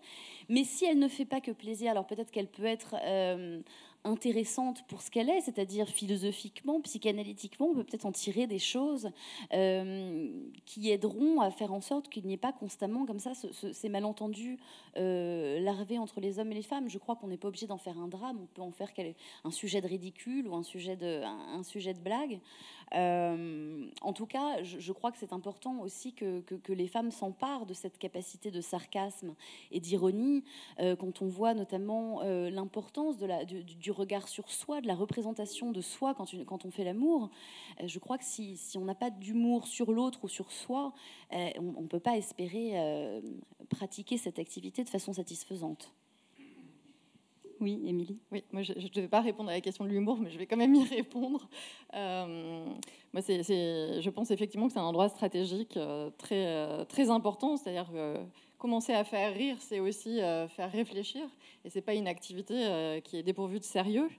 mais 0.50 0.64
si 0.64 0.86
elle 0.86 1.00
ne 1.00 1.08
fait 1.08 1.26
pas 1.26 1.42
que 1.42 1.52
plaisir, 1.52 1.92
alors 1.92 2.08
peut-être 2.08 2.32
qu'elle 2.32 2.48
peut 2.48 2.66
être... 2.66 2.96
Euh, 3.04 3.62
intéressante 4.04 4.84
pour 4.88 5.02
ce 5.02 5.10
qu'elle 5.10 5.30
est, 5.30 5.42
c'est-à-dire 5.42 5.88
philosophiquement, 5.88 6.82
psychanalytiquement, 6.82 7.68
on 7.68 7.76
peut 7.76 7.84
peut-être 7.84 8.06
en 8.06 8.12
tirer 8.12 8.48
des 8.48 8.60
choses 8.60 9.10
euh, 9.54 10.30
qui 10.66 10.92
aideront 10.92 11.42
à 11.42 11.52
faire 11.52 11.74
en 11.74 11.82
sorte 11.82 12.10
qu'il 12.10 12.26
n'y 12.26 12.34
ait 12.34 12.38
pas 12.38 12.54
constamment 12.54 13.06
comme 13.06 13.20
ça 13.20 13.32
ces 13.34 13.90
malentendus 13.90 14.60
euh, 14.98 15.60
larvés 15.62 15.98
entre 15.98 16.20
les 16.20 16.40
hommes 16.40 16.52
et 16.52 16.56
les 16.56 16.62
femmes. 16.62 16.90
Je 16.90 16.98
crois 16.98 17.16
qu'on 17.16 17.28
n'est 17.28 17.38
pas 17.38 17.48
obligé 17.48 17.68
d'en 17.68 17.78
faire 17.78 17.98
un 17.98 18.08
drame, 18.08 18.40
on 18.42 18.48
peut 18.48 18.62
en 18.62 18.72
faire 18.72 18.92
un 19.44 19.52
sujet 19.52 19.82
de 19.82 19.88
ridicule 19.88 20.48
ou 20.48 20.56
un 20.56 20.64
sujet 20.64 20.96
de, 20.96 21.24
un 21.24 21.64
sujet 21.64 21.94
de 21.94 22.00
blague. 22.00 22.40
Euh, 22.94 23.88
en 24.02 24.14
tout 24.14 24.26
cas, 24.26 24.62
je, 24.64 24.92
crois 24.92 25.12
que 25.12 25.18
c'est 25.18 25.34
important 25.34 25.82
aussi 25.82 26.14
que, 26.14 26.44
les 26.70 26.88
femmes 26.88 27.12
s'emparent 27.12 27.66
de 27.66 27.74
cette 27.74 27.98
capacité 27.98 28.52
de 28.52 28.62
sarcasme 28.62 29.36
et 29.72 29.80
d'ironie, 29.80 30.44
euh, 30.80 30.96
quand 30.96 31.22
on 31.22 31.28
voit 31.28 31.54
notamment 31.54 32.22
euh, 32.22 32.50
l'importance 32.50 33.18
du, 33.18 33.92
regard 33.92 34.28
sur 34.28 34.50
soi, 34.50 34.82
de 34.82 34.88
la 34.88 34.96
représentation 34.96 35.72
de 35.72 35.82
soi 35.82 36.14
quand, 36.14 36.28
quand 36.46 36.66
on 36.66 36.72
fait 36.72 36.84
l'amour. 36.84 37.30
je 37.84 38.00
crois 38.00 38.18
que 38.18 38.26
si, 38.26 38.58
si 38.58 38.78
on 38.78 38.86
n'a 38.86 38.96
pas 38.96 39.10
d'humour 39.10 39.68
sur 39.68 39.92
l'autre 39.92 40.24
ou 40.24 40.28
sur 40.28 40.52
soi, 40.52 40.94
on 41.32 41.82
ne 41.82 41.88
peut 41.88 42.00
pas 42.00 42.18
espérer 42.18 43.22
pratiquer 43.70 44.18
cette 44.18 44.40
activité 44.40 44.84
de 44.84 44.90
façon 44.90 45.14
satisfaisante. 45.14 45.94
Oui, 47.64 47.82
Émilie. 47.86 48.20
Oui, 48.30 48.44
moi 48.52 48.62
je 48.62 48.74
ne 48.74 48.90
devais 48.90 49.08
pas 49.08 49.22
répondre 49.22 49.50
à 49.50 49.54
la 49.54 49.62
question 49.62 49.86
de 49.86 49.90
l'humour, 49.90 50.18
mais 50.20 50.30
je 50.30 50.38
vais 50.38 50.46
quand 50.46 50.58
même 50.58 50.76
y 50.76 50.84
répondre. 50.96 51.48
Euh, 51.94 52.66
moi, 53.14 53.22
c'est, 53.22 53.42
je 53.42 54.10
pense 54.10 54.32
effectivement 54.32 54.68
que 54.68 54.74
c'est 54.74 54.80
un 54.80 54.84
endroit 54.84 55.08
stratégique 55.08 55.78
euh, 55.78 56.10
très, 56.18 56.46
euh, 56.46 56.84
très 56.84 57.10
important, 57.10 57.56
c'est-à-dire 57.56 57.90
commencer 58.58 58.92
à 58.92 59.06
faire 59.06 59.34
rire, 59.34 59.56
c'est 59.60 59.80
aussi 59.80 60.20
faire 60.50 60.72
réfléchir, 60.72 61.22
et 61.64 61.70
c'est 61.70 61.82
pas 61.82 61.94
une 61.94 62.08
activité 62.08 63.02
qui 63.04 63.18
est 63.18 63.24
dépourvue 63.24 63.60
de 63.60 63.64
sérieux. 63.64 64.10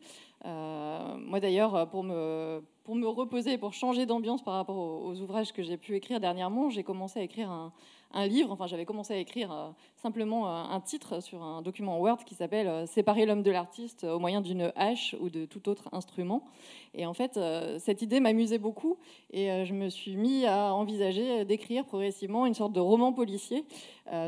moi 0.44 1.40
d'ailleurs, 1.40 1.88
pour 1.90 2.02
me, 2.02 2.62
pour 2.82 2.94
me 2.94 3.06
reposer, 3.06 3.58
pour 3.58 3.72
changer 3.72 4.06
d'ambiance 4.06 4.42
par 4.42 4.54
rapport 4.54 4.76
aux, 4.76 5.08
aux 5.08 5.20
ouvrages 5.20 5.52
que 5.52 5.62
j'ai 5.62 5.78
pu 5.78 5.96
écrire 5.96 6.20
dernièrement, 6.20 6.68
j'ai 6.68 6.82
commencé 6.82 7.20
à 7.20 7.22
écrire 7.22 7.50
un, 7.50 7.72
un 8.12 8.26
livre, 8.26 8.52
enfin 8.52 8.66
j'avais 8.66 8.84
commencé 8.84 9.14
à 9.14 9.18
écrire 9.18 9.74
simplement 10.04 10.46
euh, 10.46 10.64
un 10.70 10.80
titre 10.80 11.22
sur 11.22 11.42
un 11.42 11.62
document 11.62 11.98
Word 11.98 12.24
qui 12.26 12.34
s'appelle 12.34 12.68
euh, 12.68 12.84
Séparer 12.84 13.24
l'homme 13.24 13.42
de 13.42 13.50
l'artiste 13.50 14.04
au 14.04 14.18
moyen 14.18 14.42
d'une 14.42 14.70
hache 14.76 15.16
ou 15.18 15.30
de 15.30 15.46
tout 15.46 15.66
autre 15.70 15.88
instrument. 15.92 16.44
Et 16.92 17.06
en 17.06 17.14
fait, 17.14 17.40
cette 17.80 18.02
idée 18.02 18.20
m'amusait 18.20 18.58
beaucoup 18.58 18.98
et 19.32 19.64
je 19.64 19.72
me 19.72 19.88
suis 19.88 20.14
mis 20.14 20.46
à 20.46 20.72
envisager 20.72 21.44
d'écrire 21.44 21.84
progressivement 21.84 22.46
une 22.46 22.54
sorte 22.54 22.72
de 22.72 22.78
roman 22.78 23.12
policier 23.12 23.64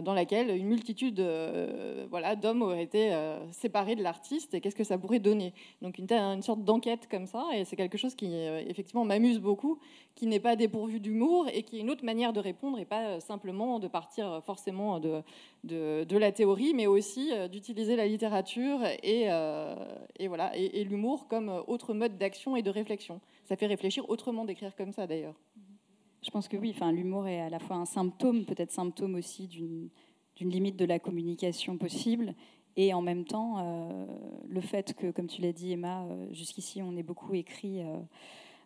dans 0.02 0.14
laquelle 0.14 0.50
une 0.50 0.66
multitude 0.66 1.24
voilà, 2.10 2.34
d'hommes 2.34 2.62
auraient 2.62 2.82
été 2.82 3.16
séparés 3.52 3.94
de 3.94 4.02
l'artiste 4.02 4.52
et 4.54 4.60
qu'est-ce 4.60 4.74
que 4.74 4.82
ça 4.82 4.98
pourrait 4.98 5.20
donner. 5.20 5.54
Donc 5.80 5.98
une, 5.98 6.10
une 6.10 6.42
sorte 6.42 6.64
d'enquête 6.64 7.06
comme 7.08 7.26
ça 7.26 7.44
et 7.54 7.64
c'est 7.64 7.76
quelque 7.76 7.98
chose 7.98 8.16
qui 8.16 8.34
effectivement 8.34 9.04
m'amuse 9.04 9.38
beaucoup, 9.38 9.78
qui 10.16 10.26
n'est 10.26 10.40
pas 10.40 10.56
dépourvu 10.56 10.98
d'humour 10.98 11.46
et 11.52 11.62
qui 11.62 11.76
est 11.76 11.80
une 11.80 11.90
autre 11.90 12.04
manière 12.04 12.32
de 12.32 12.40
répondre 12.40 12.80
et 12.80 12.84
pas 12.84 13.20
simplement 13.20 13.78
de 13.78 13.86
partir 13.86 14.42
forcément 14.44 14.98
de, 14.98 15.22
de, 15.66 16.16
la 16.16 16.32
théorie, 16.32 16.74
mais 16.74 16.86
aussi 16.86 17.30
euh, 17.32 17.48
d'utiliser 17.48 17.96
la 17.96 18.06
littérature 18.06 18.80
et, 19.02 19.24
euh, 19.30 19.74
et 20.18 20.28
voilà, 20.28 20.56
et, 20.56 20.84
l'humour 20.84 21.28
comme 21.28 21.48
autre 21.66 21.94
mode 21.94 22.16
d'action 22.16 22.56
et 22.56 22.62
de 22.62 22.70
réflexion. 22.70 23.20
Ça 23.44 23.56
fait 23.56 23.66
réfléchir 23.66 24.08
autrement 24.08 24.44
d'écrire 24.44 24.74
comme 24.76 24.92
ça 24.92 25.06
d'ailleurs. 25.06 25.34
Je 26.22 26.30
pense 26.30 26.48
que 26.48 26.56
oui, 26.56 26.72
enfin, 26.74 26.92
l'humour 26.92 27.28
est 27.28 27.40
à 27.40 27.50
la 27.50 27.58
fois 27.58 27.76
un 27.76 27.84
symptôme, 27.84 28.44
peut-être 28.44 28.72
symptôme 28.72 29.14
aussi 29.14 29.46
d'une 29.46 29.90
limite 30.40 30.76
de 30.76 30.84
la 30.84 30.98
communication 30.98 31.76
possible, 31.76 32.34
et 32.78 32.92
en 32.92 33.00
même 33.00 33.24
temps, 33.24 33.56
euh, 33.58 34.06
le 34.48 34.60
fait 34.60 34.94
que, 34.94 35.10
comme 35.10 35.28
tu 35.28 35.40
l'as 35.40 35.52
dit 35.52 35.72
Emma, 35.72 36.06
jusqu'ici 36.32 36.82
on 36.82 36.96
ait 36.96 37.02
beaucoup 37.02 37.34
écrit 37.34 37.82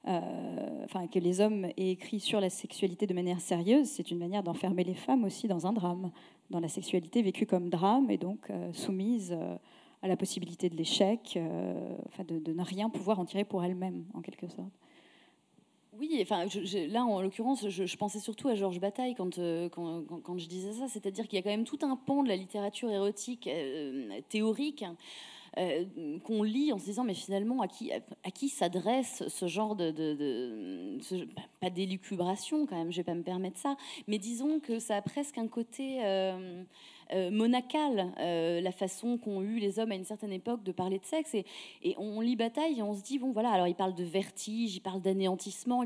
euh, 0.08 0.84
enfin, 0.84 1.06
que 1.08 1.18
les 1.18 1.40
hommes 1.40 1.66
aient 1.76 1.90
écrit 1.90 2.20
sur 2.20 2.40
la 2.40 2.48
sexualité 2.48 3.06
de 3.06 3.12
manière 3.12 3.40
sérieuse, 3.40 3.86
c'est 3.86 4.10
une 4.10 4.18
manière 4.18 4.42
d'enfermer 4.42 4.82
les 4.82 4.94
femmes 4.94 5.24
aussi 5.24 5.46
dans 5.46 5.66
un 5.66 5.72
drame, 5.72 6.10
dans 6.50 6.60
la 6.60 6.68
sexualité 6.68 7.22
vécue 7.22 7.46
comme 7.46 7.70
drame 7.70 8.10
et 8.10 8.18
donc 8.18 8.50
euh, 8.50 8.72
soumise 8.72 9.32
euh, 9.32 9.56
à 10.02 10.08
la 10.08 10.16
possibilité 10.16 10.68
de 10.68 10.76
l'échec, 10.76 11.38
enfin, 12.08 12.24
de, 12.24 12.52
ne 12.52 12.62
rien 12.62 12.88
pouvoir 12.88 13.20
en 13.20 13.26
tirer 13.26 13.44
pour 13.44 13.62
elle-même, 13.62 14.06
en 14.14 14.22
quelque 14.22 14.48
sorte. 14.48 14.72
Oui, 15.98 16.18
enfin, 16.22 16.46
là, 16.88 17.04
en 17.04 17.20
l'occurrence, 17.20 17.68
je, 17.68 17.96
pensais 17.98 18.18
surtout 18.18 18.48
à 18.48 18.54
Georges 18.54 18.80
Bataille 18.80 19.14
quand, 19.14 19.38
quand, 19.70 20.38
je 20.38 20.46
disais 20.46 20.72
ça, 20.72 20.88
c'est-à-dire 20.88 21.28
qu'il 21.28 21.36
y 21.36 21.38
a 21.38 21.42
quand 21.42 21.50
même 21.50 21.64
tout 21.64 21.80
un 21.82 21.96
pan 21.96 22.22
de 22.22 22.28
la 22.28 22.36
littérature 22.36 22.90
érotique 22.90 23.50
théorique 24.30 24.82
euh, 24.82 24.94
qu'on 25.56 26.42
lit 26.42 26.72
en 26.72 26.78
se 26.78 26.84
disant 26.84 27.04
mais 27.04 27.14
finalement 27.14 27.62
à 27.62 27.68
qui, 27.68 28.48
s'adresse 28.48 29.24
ce 29.28 29.46
genre 29.48 29.76
de, 29.76 30.98
pas 31.60 31.70
d'élucubration 31.70 32.66
quand 32.66 32.76
même, 32.76 32.92
je 32.92 32.98
vais 32.98 33.04
pas 33.04 33.14
me 33.14 33.22
permettre 33.22 33.58
ça, 33.58 33.76
mais 34.06 34.18
disons 34.18 34.60
que 34.60 34.78
ça 34.78 34.96
a 34.96 35.02
presque 35.02 35.38
un 35.38 35.48
côté 35.48 36.00
euh, 37.12 37.30
monacale, 37.30 38.12
euh, 38.20 38.60
la 38.60 38.70
façon 38.70 39.18
qu'ont 39.18 39.42
eu 39.42 39.58
les 39.58 39.78
hommes 39.78 39.90
à 39.90 39.94
une 39.96 40.04
certaine 40.04 40.32
époque 40.32 40.62
de 40.62 40.70
parler 40.70 40.98
de 40.98 41.04
sexe. 41.04 41.34
Et, 41.34 41.44
on 41.98 42.20
lit 42.20 42.36
bataille 42.36 42.78
et 42.78 42.82
on 42.82 42.94
se 42.94 43.02
dit, 43.02 43.18
bon 43.18 43.32
voilà, 43.32 43.50
alors 43.50 43.66
il 43.66 43.74
parle 43.74 43.94
de 43.94 44.04
vertige, 44.04 44.76
il 44.76 44.80
parle 44.80 45.02
d'anéantissement, 45.02 45.84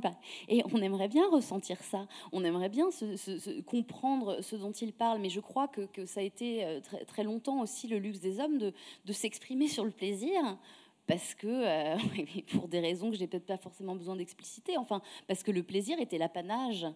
et 0.48 0.62
on 0.72 0.82
aimerait 0.82 1.08
bien 1.08 1.28
ressentir 1.30 1.82
ça, 1.82 2.06
on 2.32 2.44
aimerait 2.44 2.68
bien 2.68 2.90
se, 2.90 3.60
comprendre 3.62 4.42
ce 4.42 4.56
dont 4.56 4.72
il 4.72 4.92
parle, 4.92 5.20
mais 5.20 5.30
je 5.30 5.40
crois 5.40 5.68
que, 5.68 6.04
ça 6.04 6.20
a 6.20 6.22
été 6.22 6.64
euh, 6.64 6.80
très, 7.06 7.24
longtemps 7.24 7.60
aussi 7.62 7.88
le 7.88 7.98
luxe 7.98 8.20
des 8.20 8.40
hommes 8.40 8.58
de, 8.58 8.72
de 9.04 9.12
s'exprimer 9.12 9.68
sur 9.68 9.84
le 9.84 9.90
plaisir. 9.90 10.58
Parce 11.06 11.34
que, 11.34 11.96
pour 12.56 12.68
des 12.68 12.80
raisons 12.80 13.10
que 13.10 13.16
je 13.16 13.20
n'ai 13.20 13.26
peut-être 13.26 13.44
pas 13.44 13.58
forcément 13.58 13.94
besoin 13.94 14.16
d'expliciter, 14.16 14.78
enfin, 14.78 15.02
parce 15.26 15.42
que 15.42 15.50
le 15.50 15.62
plaisir 15.62 16.00
était 16.00 16.16
l'apanage 16.16 16.86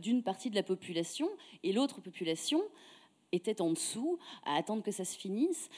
d'une 0.00 0.22
partie 0.22 0.48
de 0.48 0.54
la 0.54 0.62
population. 0.62 1.28
Et 1.62 1.72
l'autre 1.74 2.00
population 2.00 2.62
était 3.34 3.60
en 3.60 3.70
dessous, 3.70 4.18
à 4.44 4.56
attendre 4.56 4.82
que 4.82 4.90
ça 4.90 5.04
se 5.04 5.16
finisse, 5.16 5.68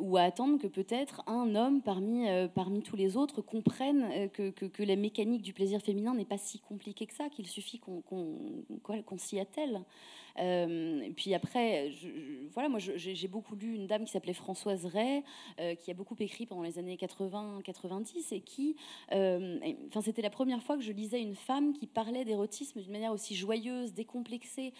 ou 0.00 0.16
à 0.16 0.22
attendre 0.22 0.58
que 0.60 0.66
peut-être 0.66 1.22
un 1.26 1.54
homme 1.54 1.82
parmi, 1.82 2.28
euh, 2.28 2.48
parmi 2.48 2.82
tous 2.82 2.96
les 2.96 3.16
autres 3.16 3.40
comprenne 3.42 4.08
euh, 4.12 4.28
que, 4.28 4.50
que, 4.50 4.82
la 4.82 4.96
mécanique 4.96 5.42
du 5.42 5.52
plaisir 5.52 5.80
féminin 5.80 6.14
n'est 6.14 6.24
pas 6.24 6.38
si 6.38 6.58
compliquée 6.58 7.06
que 7.06 7.14
ça, 7.14 7.28
qu'il 7.28 7.46
suffit 7.46 7.78
qu'on 7.78 9.18
s'y 9.18 9.38
attelle. 9.38 9.82
Euh, 10.38 11.00
et 11.02 11.10
puis 11.10 11.34
après, 11.34 11.92
voilà, 12.52 12.68
moi 12.68 12.78
j'ai 12.78 13.28
beaucoup 13.28 13.54
lu 13.54 13.74
une 13.74 13.86
dame 13.86 14.04
qui 14.04 14.12
s'appelait 14.12 14.32
Françoise 14.32 14.86
Ray, 14.86 15.22
euh, 15.60 15.74
qui 15.74 15.90
a 15.90 15.94
beaucoup 15.94 16.16
écrit 16.18 16.46
pendant 16.46 16.62
les 16.62 16.78
années 16.78 16.96
80-90 16.96 18.34
et 18.34 18.40
qui, 18.40 18.76
euh, 19.12 19.58
enfin 19.88 20.00
c'était 20.00 20.22
la 20.22 20.30
première 20.30 20.62
fois 20.62 20.76
que 20.76 20.82
je 20.82 20.92
lisais 20.92 21.20
une 21.20 21.36
femme 21.36 21.72
qui 21.72 21.86
parlait 21.86 22.24
d'érotisme 22.24 22.80
d'une 22.80 22.92
manière 22.92 23.12
aussi 23.12 23.34
joyeuse, 23.34 23.92
décomplexée, 23.92 24.72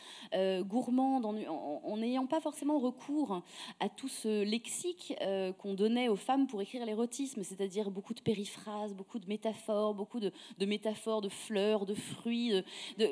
gourmande, 0.63 1.25
en 1.27 1.97
n'ayant 1.97 2.27
pas 2.27 2.41
forcément 2.41 2.79
recours 2.79 3.43
à 3.81 3.89
tout 3.89 4.09
ce 4.09 4.43
lexique 4.43 5.15
qu'on 5.59 5.75
donnait 5.75 6.09
aux 6.09 6.17
femmes 6.17 6.47
pour 6.47 6.61
écrire 6.63 6.85
l'érotisme, 6.85 7.43
c'est-à-dire 7.43 7.91
beaucoup 7.91 8.15
de 8.15 8.21
périphrases, 8.21 8.95
beaucoup 8.95 9.19
de 9.19 9.27
métaphores, 9.27 9.95
beaucoup 9.95 10.21
de, 10.21 10.33
métaphores 10.65 11.21
de 11.21 11.29
fleurs, 11.29 11.87
de 11.87 11.95
fruits, 11.95 12.53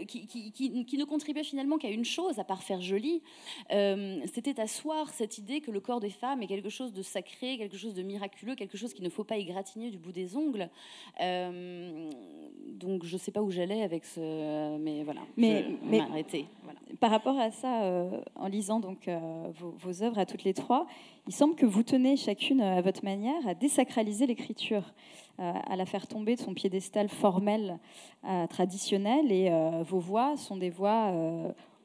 qui 0.07 0.97
ne 0.99 1.05
contribuaient 1.05 1.45
finalement 1.45 1.79
qu'à 1.79 1.91
une 1.91 2.05
chose 2.05 2.32
à 2.39 2.45
part 2.45 2.63
faire 2.63 2.81
joli, 2.81 3.23
euh, 3.73 4.21
c'était 4.33 4.61
asseoir 4.61 5.09
cette 5.11 5.39
idée 5.39 5.61
que 5.61 5.71
le 5.71 5.81
corps 5.81 6.01
des 6.01 6.11
femmes 6.11 6.43
est 6.43 6.47
quelque 6.47 6.69
chose 6.69 6.93
de 6.93 7.03
sacré, 7.03 7.59
quelque 7.59 7.77
chose 7.77 7.95
de 7.95 8.03
miraculeux, 8.03 8.55
quelque 8.55 8.77
chose 8.77 8.93
qu'il 8.93 9.05
ne 9.05 9.11
faut 9.11 9.25
pas 9.25 9.37
égratigner 9.37 9.91
du 9.91 9.99
bout 9.99 10.13
des 10.13 10.37
ongles. 10.37 10.69
Euh, 11.21 12.11
donc 12.67 13.05
je 13.05 13.15
ne 13.15 13.19
sais 13.19 13.31
pas 13.31 13.43
où 13.43 13.51
j'allais 13.51 13.83
avec 13.83 14.05
ce, 14.05 14.77
mais 14.79 15.03
voilà, 15.05 15.23
mais, 15.37 15.67
mais 15.85 16.01
arrêté. 16.01 16.47
Par 17.01 17.11
rapport 17.11 17.39
à 17.39 17.51
ça, 17.51 17.83
euh, 17.83 18.21
en 18.37 18.49
lisant 18.49 18.81
donc 18.81 19.09
vos, 19.59 19.71
vos, 19.79 20.03
œuvres 20.03 20.19
à 20.19 20.27
toutes 20.27 20.45
les 20.45 20.55
trois, 20.55 20.87
il 21.27 21.33
semble 21.33 21.55
que 21.55 21.67
vous 21.67 21.83
tenez 21.83 22.17
chacune 22.17 22.61
à 22.61 22.81
votre 22.81 23.05
manière 23.05 23.47
à 23.47 23.55
désacraliser 23.55 24.27
l'écriture, 24.27 24.93
à 25.39 25.77
la 25.77 25.87
faire 25.87 26.07
tomber 26.07 26.37
de 26.37 26.41
son 26.41 26.55
piédestal 26.55 27.09
formel 27.09 27.79
traditionnel, 28.51 29.33
et 29.33 29.51
vos 29.85 29.99
voix 29.99 30.37
sont 30.37 30.57
des 30.57 30.71
voix 30.71 31.13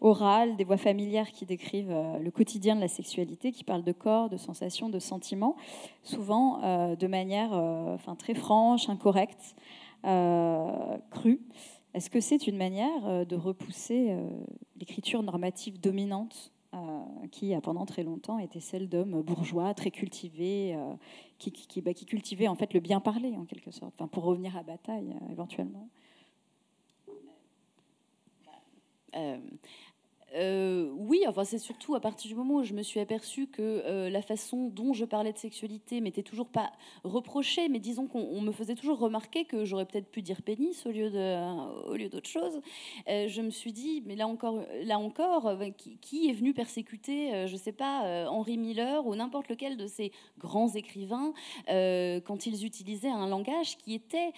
orales, 0.02 0.56
des 0.56 0.64
voix 0.64 0.78
familières 0.78 1.32
qui 1.32 1.46
décrivent 1.46 1.92
euh, 1.92 2.20
le 2.20 2.32
quotidien 2.32 2.76
de 2.76 2.82
la 2.82 2.88
sexualité, 2.88 3.52
qui 3.52 3.64
parlent 3.64 3.84
de 3.84 3.92
corps, 3.92 4.30
de 4.30 4.38
sensations, 4.38 4.90
de 4.90 5.00
sentiments, 5.00 5.56
souvent 6.04 6.62
euh, 6.64 6.96
de 6.96 7.08
manière 7.08 7.54
euh, 7.54 7.96
enfin, 7.96 8.16
très 8.16 8.34
franche, 8.34 8.90
incorrecte, 8.90 9.56
crue. 11.12 11.42
Est-ce 11.94 12.10
que 12.10 12.22
c'est 12.22 12.48
une 12.48 12.58
manière 12.58 13.26
de 13.26 13.36
repousser 13.36 14.16
l'écriture 14.78 15.22
normative 15.22 15.82
dominante 15.82 16.54
qui 17.32 17.54
a 17.54 17.60
pendant 17.60 17.86
très 17.86 18.04
longtemps 18.04 18.40
été 18.40 18.62
celle 18.62 18.88
d'hommes 18.88 19.22
bourgeois, 19.22 19.74
très 19.74 19.92
cultivés, 19.92 20.78
bah, 20.78 21.94
qui, 21.94 22.06
cultivaient 22.06 22.48
en 22.48 22.56
fait 22.56 22.74
le 22.74 22.80
bien 22.80 23.02
parler 23.02 23.36
en 23.36 23.44
quelque 23.44 23.72
sorte, 23.72 23.96
enfin, 23.98 24.08
pour 24.08 24.24
revenir 24.24 24.56
à 24.56 24.64
bataille 24.64 25.14
éventuellement? 25.30 25.90
Oui, 30.36 31.24
enfin 31.28 31.44
c'est 31.44 31.58
surtout 31.58 31.96
à 31.96 32.00
partir 32.00 32.30
du 32.30 32.36
moment 32.36 32.56
où 32.56 32.64
je 32.64 32.74
me 32.74 32.84
suis 32.84 33.00
aperçue 33.00 33.48
que 33.48 33.62
euh, 33.62 34.10
la 34.10 34.22
façon 34.22 34.68
dont 34.68 34.94
je 34.94 35.06
parlais 35.06 35.32
de 35.32 35.38
sexualité 35.38 36.02
m'était 36.02 36.24
toujours 36.24 36.50
pas 36.50 36.72
reprochée, 37.04 37.70
mais 37.70 37.80
disons 37.80 38.08
qu'on 38.08 38.42
me 38.42 38.52
faisait 38.52 38.76
toujours 38.76 39.00
remarquer 39.00 39.46
que 39.46 39.64
j'aurais 39.64 39.86
peut-être 39.86 40.10
pu 40.12 40.22
dire 40.22 40.42
pénis 40.42 40.86
au 40.86 40.92
lieu 40.92 41.10
de 41.10 41.88
au 41.88 41.96
lieu 41.96 42.10
d'autre 42.10 42.30
chose. 42.30 42.62
Euh, 43.08 43.28
je 43.28 43.42
me 43.42 43.52
suis 43.52 43.72
dit, 43.72 44.04
mais 44.06 44.16
là 44.16 44.28
encore, 44.28 44.64
là 44.84 45.00
encore, 45.00 45.54
qui, 46.02 46.30
est 46.30 46.34
venu 46.34 46.54
persécuter, 46.54 47.48
je 47.48 47.56
sais 47.56 47.72
pas, 47.72 48.28
Henri 48.30 48.58
Miller 48.58 49.06
ou 49.06 49.16
n'importe 49.16 49.48
lequel 49.50 49.78
de 49.78 49.88
ces 49.88 50.12
grands 50.38 50.74
écrivains 50.74 51.34
quand 51.68 52.46
ils 52.46 52.66
utilisaient 52.66 53.10
un 53.10 53.28
langage 53.28 53.78
qui 53.78 53.94
était 53.94 54.32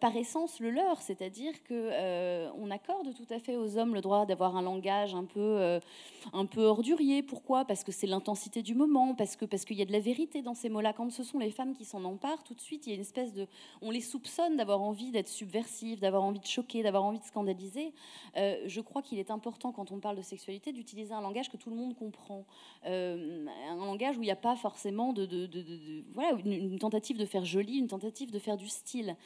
par 0.00 0.16
essence 0.16 0.60
le 0.60 0.70
leur, 0.70 1.00
c'est-à-dire 1.00 1.62
que 1.64 2.50
on 2.56 2.70
accorde 2.70 3.14
tout 3.14 3.32
à 3.32 3.38
fait 3.38 3.56
aux 3.56 3.78
hommes 3.78 3.94
le 3.94 4.00
droit 4.00 4.26
d'avoir 4.26 4.56
un 4.56 4.62
langage 4.62 5.14
un 5.14 5.24
euh, 5.38 5.80
un 6.32 6.46
peu 6.46 6.64
ordurier. 6.64 7.22
Pourquoi? 7.22 7.64
Parce 7.64 7.84
que 7.84 7.92
c'est 7.92 8.06
l'intensité 8.06 8.62
du 8.62 8.74
moment, 8.74 9.14
parce 9.14 9.36
que 9.36 9.44
parce 9.44 9.64
qu'il 9.64 9.76
y 9.76 9.82
a 9.82 9.84
de 9.84 9.92
la 9.92 10.00
vérité 10.00 10.42
dans 10.42 10.54
ces 10.54 10.68
mots-là. 10.68 10.92
Quand 10.92 11.10
ce 11.10 11.22
sont 11.22 11.38
les 11.38 11.50
femmes 11.50 11.74
qui 11.74 11.84
s'en 11.84 12.04
emparent, 12.04 12.42
tout 12.44 12.54
de 12.54 12.60
suite, 12.60 12.86
il 12.86 12.90
y 12.90 12.92
a 12.92 12.96
une 12.96 13.02
espèce 13.02 13.32
de, 13.32 13.46
on 13.82 13.90
les 13.90 14.00
soupçonne 14.00 14.56
d'avoir 14.56 14.80
envie 14.82 15.10
d'être 15.10 15.28
subversives, 15.28 16.00
d'avoir 16.00 16.22
envie 16.22 16.40
de 16.40 16.46
choquer, 16.46 16.82
d'avoir 16.82 17.04
envie 17.04 17.18
de 17.18 17.24
scandaliser. 17.24 17.92
Euh, 18.36 18.56
je 18.66 18.80
crois 18.80 19.02
qu'il 19.02 19.18
est 19.18 19.30
important 19.30 19.72
quand 19.72 19.92
on 19.92 19.98
parle 19.98 20.16
de 20.16 20.22
sexualité 20.22 20.72
d'utiliser 20.72 21.12
un 21.12 21.20
langage 21.20 21.50
que 21.50 21.56
tout 21.56 21.70
le 21.70 21.76
monde 21.76 21.94
comprend, 21.96 22.44
euh, 22.86 23.46
un 23.68 23.76
langage 23.76 24.18
où 24.18 24.22
il 24.22 24.26
n'y 24.26 24.30
a 24.30 24.36
pas 24.36 24.56
forcément 24.56 25.12
de, 25.12 25.28
voilà 26.14 26.32
une, 26.44 26.78
tentative 26.78 27.18
de 27.18 27.26
faire 27.26 27.44
joli, 27.44 27.78
une 27.78 27.88
tentative 27.88 28.30
de 28.30 28.38
faire 28.38 28.56
du 28.56 28.68
style 28.68 29.16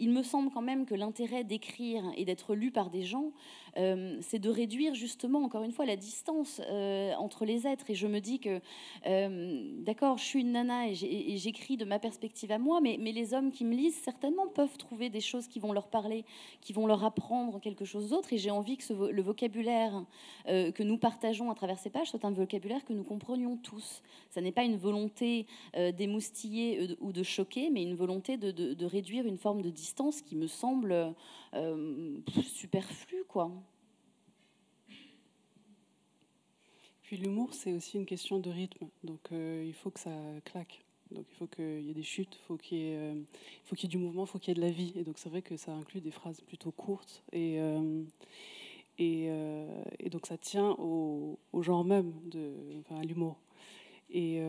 il 0.00 0.10
me 0.10 0.22
semble 0.22 0.50
quand 0.50 0.62
même 0.62 0.86
que 0.86 0.94
l'intérêt 0.94 1.44
d'écrire 1.44 2.02
et 2.16 2.24
d'être 2.24 2.54
lu 2.54 2.70
par 2.70 2.88
des 2.88 3.02
gens, 3.02 3.32
euh, 3.76 4.16
c'est 4.22 4.38
de 4.38 4.48
réduire 4.48 4.94
justement, 4.94 5.40
encore 5.40 5.62
une 5.62 5.72
fois, 5.72 5.84
la 5.84 5.96
distance 5.96 6.60
euh, 6.70 7.12
entre 7.16 7.44
les 7.44 7.66
êtres. 7.66 7.90
Et 7.90 7.94
je 7.94 8.06
me 8.06 8.18
dis 8.18 8.40
que, 8.40 8.60
euh, 9.06 9.70
d'accord, 9.82 10.16
je 10.16 10.24
suis 10.24 10.40
une 10.40 10.52
nana 10.52 10.88
et 10.88 11.36
j'écris 11.36 11.76
de 11.76 11.84
ma 11.84 11.98
perspective 11.98 12.50
à 12.50 12.58
moi, 12.58 12.80
mais, 12.80 12.96
les 13.10 13.34
hommes 13.34 13.50
qui 13.50 13.64
me 13.64 13.74
lisent 13.74 13.96
certainement 13.96 14.46
peuvent 14.46 14.78
trouver 14.78 15.10
des 15.10 15.20
choses 15.20 15.48
qui 15.48 15.58
vont 15.58 15.72
leur 15.72 15.88
parler, 15.88 16.24
qui 16.60 16.72
vont 16.72 16.86
leur 16.86 17.04
apprendre 17.04 17.60
quelque 17.60 17.84
chose 17.84 18.08
d'autre. 18.10 18.32
Et 18.32 18.38
j'ai 18.38 18.50
envie 18.50 18.78
que 18.78 19.10
le 19.10 19.22
vocabulaire 19.22 20.04
que 20.46 20.82
nous 20.82 20.96
partageons 20.96 21.50
à 21.50 21.54
travers 21.54 21.78
ces 21.78 21.90
pages 21.90 22.10
soit 22.10 22.24
un 22.24 22.30
vocabulaire 22.30 22.84
que 22.84 22.92
nous 22.92 23.02
comprenions 23.02 23.56
tous. 23.56 24.02
Ça 24.30 24.40
n'est 24.40 24.52
pas 24.52 24.62
une 24.62 24.76
volonté 24.76 25.46
d'émoustiller 25.74 26.96
ou 27.00 27.12
de 27.12 27.22
choquer, 27.24 27.68
mais 27.70 27.82
une 27.82 27.94
volonté 27.94 28.36
de 28.36 28.84
réduire 28.84 29.26
une 29.26 29.38
forme 29.38 29.60
de 29.60 29.70
distance 29.70 29.89
qui 30.24 30.36
me 30.36 30.46
semble 30.46 31.14
euh, 31.54 32.20
superflu, 32.42 33.24
quoi. 33.28 33.50
Puis 37.02 37.16
l'humour, 37.16 37.54
c'est 37.54 37.72
aussi 37.72 37.96
une 37.96 38.06
question 38.06 38.38
de 38.38 38.50
rythme. 38.50 38.86
Donc 39.02 39.20
euh, 39.32 39.64
il 39.66 39.74
faut 39.74 39.90
que 39.90 40.00
ça 40.00 40.10
claque. 40.44 40.84
Donc 41.10 41.26
il 41.28 41.34
faut 41.34 41.48
qu'il 41.48 41.80
y 41.80 41.90
ait 41.90 41.94
des 41.94 42.04
chutes, 42.04 42.38
ait, 42.72 42.96
euh, 42.96 43.20
faut 43.64 43.74
qu'il 43.74 43.88
y 43.88 43.90
ait 43.92 43.96
du 43.96 43.98
mouvement, 43.98 44.24
il 44.24 44.28
faut 44.28 44.38
qu'il 44.38 44.50
y 44.50 44.52
ait 44.52 44.60
de 44.60 44.66
la 44.66 44.70
vie. 44.70 44.92
Et 44.94 45.02
donc 45.02 45.18
c'est 45.18 45.28
vrai 45.28 45.42
que 45.42 45.56
ça 45.56 45.72
inclut 45.72 46.00
des 46.00 46.12
phrases 46.12 46.40
plutôt 46.40 46.70
courtes. 46.70 47.24
Et, 47.32 47.58
et, 48.98 49.24
et, 49.98 50.10
donc 50.10 50.26
ça 50.26 50.38
tient 50.38 50.76
au, 50.78 51.38
au 51.52 51.62
genre 51.62 51.84
même, 51.84 52.12
de, 52.26 52.52
enfin, 52.80 53.00
à 53.00 53.02
l'humour. 53.02 53.40
Et 54.10 54.40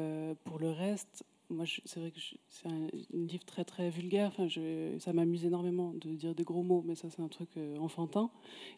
pour 0.44 0.60
le 0.60 0.70
reste, 0.70 1.26
moi, 1.52 1.66
c'est 1.86 2.00
vrai 2.00 2.12
que 2.12 2.20
c'est 2.50 2.68
un, 2.68 2.88
livre 3.14 3.44
très 3.46 3.64
très 3.64 3.90
vulgaire. 3.90 4.30
Enfin, 4.30 4.48
je, 4.48 4.98
ça 5.00 5.14
m'amuse 5.14 5.46
énormément 5.46 5.94
de 5.94 6.10
dire 6.16 6.34
des 6.34 6.44
gros 6.44 6.64
mots, 6.64 6.84
mais 6.86 6.96
ça 6.96 7.10
c'est 7.10 7.22
un 7.22 7.28
truc 7.28 7.50
euh, 7.58 7.78
enfantin. 7.78 8.32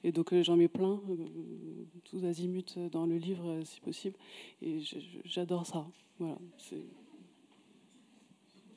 Et 0.03 0.11
donc 0.11 0.33
euh, 0.33 0.43
j'en 0.43 0.55
mets 0.55 0.67
plein, 0.67 1.01
euh, 1.09 1.85
tous 2.03 2.25
azimuts 2.25 2.77
dans 2.91 3.05
le 3.05 3.17
livre 3.17 3.61
si 3.63 3.79
possible. 3.79 4.17
Et 4.61 4.79
j'adore 5.23 5.65
ça. 5.65 5.87
Voilà. 6.19 6.37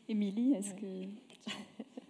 Émilie, 0.09 0.53
est-ce 0.53 0.75
que 0.75 0.87
Euh, 0.87 1.07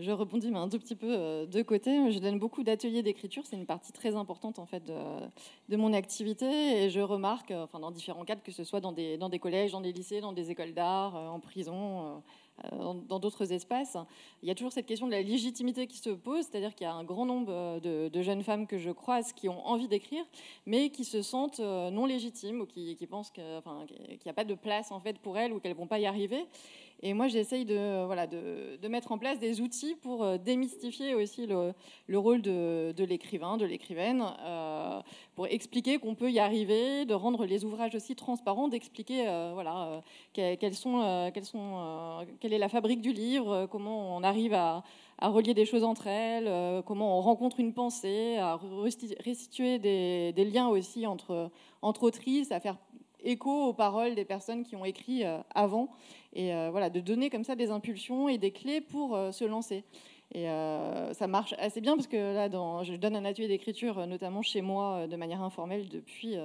je 0.00 0.10
rebondis 0.10 0.48
un 0.54 0.68
tout 0.68 0.78
petit 0.78 0.94
peu 0.94 1.08
euh, 1.10 1.46
de 1.46 1.62
côté. 1.62 2.10
Je 2.10 2.18
donne 2.18 2.38
beaucoup 2.38 2.62
d'ateliers 2.62 3.02
d'écriture. 3.02 3.42
C'est 3.46 3.56
une 3.56 3.66
partie 3.66 3.92
très 3.92 4.14
importante 4.16 4.58
en 4.58 4.66
fait 4.66 4.84
de, 4.84 5.76
mon 5.76 5.92
activité 5.92 6.84
et 6.84 6.90
je 6.90 7.00
remarque, 7.00 7.50
euh, 7.50 7.64
enfin 7.64 7.80
dans 7.80 7.90
différents 7.90 8.24
cadres, 8.24 8.42
que 8.42 8.52
ce 8.52 8.64
soit 8.64 8.80
dans 8.80 8.92
des, 8.92 9.18
dans 9.18 9.28
des 9.28 9.38
collèges, 9.38 9.72
dans 9.72 9.80
des 9.80 9.92
lycées, 9.92 10.20
dans 10.20 10.32
des 10.32 10.50
écoles 10.50 10.72
d'art, 10.72 11.14
en 11.14 11.40
prison, 11.40 12.22
dans 12.70 13.18
d'autres 13.18 13.52
espaces, 13.52 13.96
il 14.42 14.48
y 14.48 14.52
a 14.52 14.54
toujours 14.54 14.72
cette 14.72 14.86
question 14.86 15.06
de 15.06 15.12
la 15.12 15.22
légitimité 15.22 15.88
qui 15.88 15.96
se 15.96 16.10
pose, 16.10 16.44
c'est-à-dire 16.44 16.72
qu'il 16.76 16.84
y 16.84 16.88
a 16.88 16.94
un 16.94 17.02
grand 17.02 17.26
nombre 17.26 17.80
de, 17.80 18.22
jeunes 18.22 18.44
femmes 18.44 18.68
que 18.68 18.78
je 18.78 18.90
croise 18.90 19.32
qui 19.32 19.48
ont 19.48 19.66
envie 19.66 19.88
d'écrire, 19.88 20.24
mais 20.64 20.90
qui 20.90 21.04
se 21.04 21.20
sentent 21.20 21.58
non 21.58 22.06
légitimes 22.06 22.60
ou 22.60 22.66
qui, 22.66 22.96
pensent 23.10 23.32
qu'il 23.32 23.42
n'y 23.42 24.30
a 24.30 24.32
pas 24.32 24.44
de 24.44 24.54
place 24.54 24.92
en 24.92 25.00
fait 25.00 25.18
pour 25.18 25.36
elles 25.36 25.52
ou 25.52 25.58
qu'elles 25.58 25.74
vont 25.74 25.88
pas 25.88 25.98
y 25.98 26.06
arriver. 26.06 26.46
Et 27.06 27.12
moi, 27.12 27.28
j'essaye 27.28 27.66
de, 27.66 28.06
voilà, 28.06 28.26
de, 28.26 28.88
mettre 28.88 29.12
en 29.12 29.18
place 29.18 29.38
des 29.38 29.60
outils 29.60 29.94
pour 29.94 30.24
euh, 30.24 30.38
démystifier 30.38 31.14
aussi 31.14 31.46
le, 31.46 31.74
le 32.06 32.18
rôle 32.18 32.40
de, 32.40 32.94
l'écrivain, 33.04 33.58
de 33.58 33.66
l'écrivaine, 33.66 34.24
euh, 34.40 35.02
pour 35.34 35.46
expliquer 35.46 35.98
qu'on 35.98 36.14
peut 36.14 36.32
y 36.32 36.38
arriver, 36.38 37.04
de 37.04 37.12
rendre 37.12 37.44
les 37.44 37.66
ouvrages 37.66 37.94
aussi 37.94 38.16
transparents, 38.16 38.68
d'expliquer 38.68 39.28
euh, 39.28 39.50
voilà, 39.52 40.02
quelles 40.32 40.74
sont, 40.74 41.30
quelles 41.34 41.44
sont, 41.44 42.24
quelle 42.40 42.54
est 42.54 42.58
la 42.58 42.70
fabrique 42.70 43.02
du 43.02 43.12
livre, 43.12 43.66
comment 43.70 44.16
on 44.16 44.22
arrive 44.22 44.54
à, 44.54 44.82
relier 45.20 45.52
des 45.52 45.66
choses 45.66 45.84
entre 45.84 46.06
elles, 46.06 46.82
comment 46.84 47.18
on 47.18 47.20
rencontre 47.20 47.60
une 47.60 47.74
pensée, 47.74 48.38
à 48.38 48.58
restituer 49.18 49.78
des, 49.78 50.32
des 50.32 50.44
liens 50.46 50.68
aussi 50.68 51.06
entre, 51.06 51.50
entre 51.82 52.04
autrices, 52.04 52.50
à 52.50 52.60
faire 52.60 52.78
écho 53.22 53.68
aux 53.68 53.72
paroles 53.72 54.14
des 54.14 54.24
personnes 54.24 54.64
qui 54.64 54.76
ont 54.76 54.84
écrit 54.84 55.22
avant 55.54 55.88
et 56.34 56.52
euh, 56.52 56.68
voilà, 56.70 56.90
de 56.90 57.00
donner 57.00 57.30
comme 57.30 57.44
ça 57.44 57.54
des 57.54 57.70
impulsions 57.70 58.28
et 58.28 58.38
des 58.38 58.50
clés 58.50 58.80
pour 58.80 59.14
euh, 59.14 59.30
se 59.30 59.44
lancer. 59.44 59.84
Et 60.32 60.48
euh, 60.48 61.12
ça 61.12 61.28
marche 61.28 61.54
assez 61.58 61.80
bien 61.80 61.94
parce 61.96 62.08
que 62.08 62.34
là, 62.34 62.48
je 62.82 62.96
donne 62.96 63.14
un 63.14 63.24
atelier 63.24 63.46
d'écriture, 63.46 64.06
notamment 64.06 64.42
chez 64.42 64.62
moi, 64.62 65.06
de 65.06 65.16
manière 65.16 65.42
informelle 65.42 65.88
depuis 65.88 66.36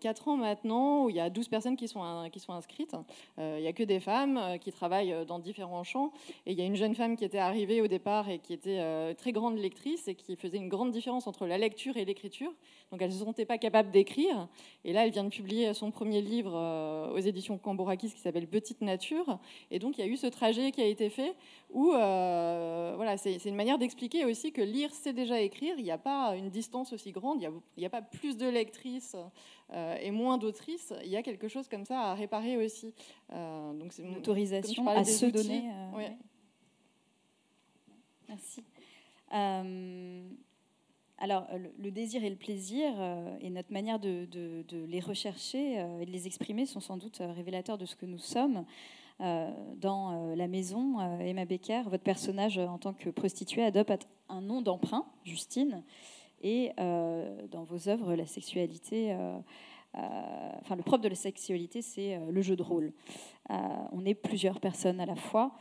4 0.00 0.28
ans 0.28 0.36
maintenant, 0.36 1.04
où 1.04 1.10
il 1.10 1.16
y 1.16 1.20
a 1.20 1.30
12 1.30 1.48
personnes 1.48 1.76
qui 1.76 1.88
sont, 1.88 2.02
inscrites. 2.48 2.96
il 3.38 3.60
n'y 3.60 3.66
a 3.66 3.72
que 3.72 3.82
des 3.82 4.00
femmes 4.00 4.58
qui 4.60 4.72
travaillent 4.72 5.26
dans 5.26 5.38
différents 5.38 5.84
champs. 5.84 6.12
Et 6.46 6.52
il 6.52 6.58
y 6.58 6.62
a 6.62 6.64
une 6.64 6.76
jeune 6.76 6.94
femme 6.94 7.16
qui 7.16 7.24
était 7.24 7.38
arrivée 7.38 7.80
au 7.82 7.86
départ 7.86 8.28
et 8.28 8.38
qui 8.38 8.52
était 8.54 9.14
très 9.14 9.32
grande 9.32 9.58
lectrice 9.58 10.08
et 10.08 10.14
qui 10.14 10.36
faisait 10.36 10.56
une 10.56 10.68
grande 10.68 10.90
différence 10.90 11.26
entre 11.26 11.46
la 11.46 11.58
lecture 11.58 11.96
et 11.96 12.04
l'écriture. 12.04 12.52
Donc 12.90 13.02
elle 13.02 13.08
ne 13.08 13.14
se 13.14 13.24
sentait 13.24 13.44
pas 13.44 13.58
capable 13.58 13.90
d'écrire. 13.90 14.48
Et 14.84 14.92
là, 14.92 15.04
elle 15.04 15.12
vient 15.12 15.24
de 15.24 15.28
publier 15.28 15.74
son 15.74 15.90
premier 15.90 16.22
livre 16.22 16.52
euh, 16.54 17.12
aux 17.12 17.18
éditions 17.18 17.58
Cambourakis 17.58 18.12
qui 18.12 18.20
s'appelle 18.20 18.46
Petite 18.46 18.80
Nature. 18.80 19.38
Et 19.70 19.78
donc 19.78 19.98
il 19.98 20.04
y 20.04 20.08
a 20.08 20.10
eu 20.10 20.16
ce 20.16 20.26
trajet 20.26 20.70
qui 20.70 20.80
a 20.80 20.86
été 20.86 21.10
fait 21.10 21.34
où 21.70 21.92
euh, 21.92 22.92
voilà, 22.96 23.16
c'est 23.16 23.36
une 23.44 23.54
manière 23.54 23.78
d'expliquer 23.78 24.24
aussi 24.24 24.52
que 24.52 24.62
lire, 24.62 24.90
c'est 24.92 25.12
déjà 25.12 25.40
écrire. 25.40 25.74
Il 25.78 25.84
n'y 25.84 25.90
a 25.90 25.98
pas 25.98 26.34
une 26.36 26.50
distance 26.50 26.92
aussi 26.92 27.12
grande. 27.12 27.42
Il 27.42 27.50
n'y 27.78 27.86
a, 27.86 27.90
pas 27.90 28.02
plus 28.02 28.36
de 28.36 28.48
lectrices 28.48 29.14
euh, 29.14 29.24
et 29.72 30.10
moins 30.10 30.38
d'autrices. 30.38 30.94
Il 31.04 31.10
y 31.10 31.16
a 31.16 31.22
quelque 31.22 31.48
chose 31.48 31.68
comme 31.68 31.84
ça 31.84 32.00
à 32.00 32.14
réparer 32.14 32.56
aussi. 32.56 32.94
donc 33.30 33.92
c'est 33.92 34.02
une 34.02 34.16
autorisation 34.16 34.86
à 34.86 35.04
se 35.04 35.26
donner. 35.26 35.70
Merci. 38.28 38.62
Alors, 41.20 41.46
euh, 41.52 41.58
le 41.78 41.90
désir 41.90 42.22
et 42.24 42.30
le 42.30 42.36
plaisir 42.36 42.92
euh, 42.96 43.36
et 43.40 43.50
notre 43.50 43.72
manière 43.72 43.98
de, 43.98 44.28
les 44.70 45.00
rechercher 45.00 45.80
euh, 45.80 46.00
et 46.00 46.06
de 46.06 46.12
les 46.12 46.26
exprimer 46.26 46.64
sont 46.64 46.80
sans 46.80 46.96
doute 46.96 47.18
révélateurs 47.20 47.76
de 47.76 47.86
ce 47.86 47.96
que 47.96 48.06
nous 48.06 48.18
sommes. 48.18 48.64
dans 49.18 50.32
La 50.36 50.46
Maison, 50.46 51.00
Emma 51.18 51.44
Becker, 51.44 51.82
votre 51.90 52.04
personnage 52.04 52.56
en 52.56 52.78
tant 52.78 52.92
que 52.92 53.10
prostituée 53.10 53.64
adopte 53.64 54.06
un 54.28 54.40
nom 54.40 54.62
d'emprunt, 54.62 55.06
Justine, 55.24 55.82
et 56.42 56.72
dans 56.76 57.64
vos 57.64 57.88
œuvres, 57.88 58.14
la 58.14 58.26
sexualité. 58.26 59.16
enfin, 59.94 60.76
le 60.76 60.82
propre 60.82 61.02
de 61.02 61.08
la 61.08 61.14
sexualité, 61.14 61.82
c'est 61.82 62.18
le 62.30 62.42
jeu 62.42 62.56
de 62.56 62.62
rôle. 62.62 62.92
on 63.48 64.04
est 64.04 64.14
plusieurs 64.14 64.60
personnes 64.60 65.00
à 65.00 65.06
la 65.06 65.16
fois. 65.16 65.52